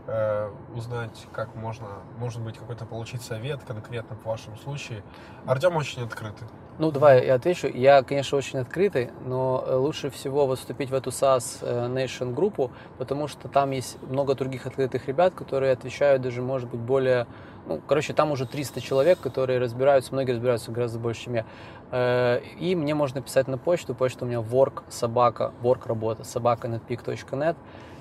э, 0.06 0.50
узнать, 0.74 1.26
как 1.32 1.54
можно, 1.54 1.86
может 2.18 2.40
быть, 2.40 2.58
какой-то 2.58 2.84
получить 2.86 3.22
совет 3.22 3.62
конкретно 3.64 4.16
в 4.16 4.24
вашем 4.24 4.56
случае. 4.56 5.02
Артем 5.46 5.76
очень 5.76 6.02
открытый. 6.02 6.48
Ну, 6.78 6.90
давай 6.90 7.24
я 7.26 7.34
отвечу. 7.34 7.68
Я, 7.68 8.02
конечно, 8.02 8.36
очень 8.36 8.58
открытый, 8.58 9.10
но 9.24 9.62
э, 9.66 9.74
лучше 9.76 10.10
всего 10.10 10.46
вот 10.46 10.58
вступить 10.58 10.90
в 10.90 10.94
эту 10.94 11.10
SaaS 11.10 11.58
э, 11.62 11.86
Nation 11.86 12.34
группу, 12.34 12.72
потому 12.98 13.28
что 13.28 13.48
там 13.48 13.70
есть 13.70 14.02
много 14.02 14.34
других 14.34 14.66
открытых 14.66 15.06
ребят, 15.06 15.34
которые 15.34 15.72
отвечают 15.72 16.22
даже, 16.22 16.42
может 16.42 16.68
быть, 16.68 16.80
более... 16.80 17.26
Ну, 17.66 17.80
короче, 17.86 18.12
там 18.12 18.30
уже 18.30 18.46
300 18.46 18.80
человек, 18.80 19.20
которые 19.20 19.58
разбираются, 19.58 20.12
многие 20.12 20.32
разбираются 20.32 20.70
гораздо 20.70 20.98
больше, 20.98 21.24
чем 21.24 21.34
я. 21.34 21.44
Э, 21.90 22.40
и 22.58 22.74
мне 22.74 22.94
можно 22.94 23.22
писать 23.22 23.48
на 23.48 23.58
почту. 23.58 23.94
Почта 23.94 24.24
у 24.24 24.28
меня 24.28 24.40
work 24.40 24.82
собака, 24.88 25.52
work 25.62 25.86
работа, 25.86 26.24
собака 26.24 26.68
netpeak.net. 26.68 27.56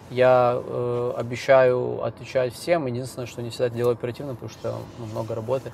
Я 0.09 0.61
э, 0.61 1.13
обещаю 1.17 2.03
отвечать 2.03 2.53
всем. 2.53 2.85
Единственное, 2.87 3.25
что 3.25 3.41
не 3.41 3.49
всегда 3.49 3.69
делаю 3.69 3.93
оперативно, 3.93 4.33
потому 4.33 4.51
что 4.51 4.75
ну, 4.99 5.05
много 5.05 5.33
работы. 5.33 5.71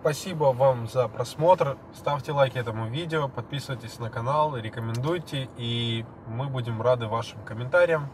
Спасибо 0.00 0.44
вам 0.52 0.88
за 0.88 1.08
просмотр. 1.08 1.76
Ставьте 1.94 2.32
лайки 2.32 2.56
этому 2.56 2.88
видео, 2.88 3.28
подписывайтесь 3.28 3.98
на 3.98 4.10
канал, 4.10 4.56
рекомендуйте. 4.56 5.48
И 5.56 6.04
мы 6.28 6.46
будем 6.46 6.80
рады 6.80 7.06
вашим 7.06 7.40
комментариям 7.44 8.08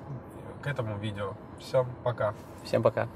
к 0.63 0.67
этому 0.67 0.99
видео. 0.99 1.35
Всем 1.61 1.87
пока. 2.03 2.35
Всем 2.65 2.83
пока. 2.83 3.07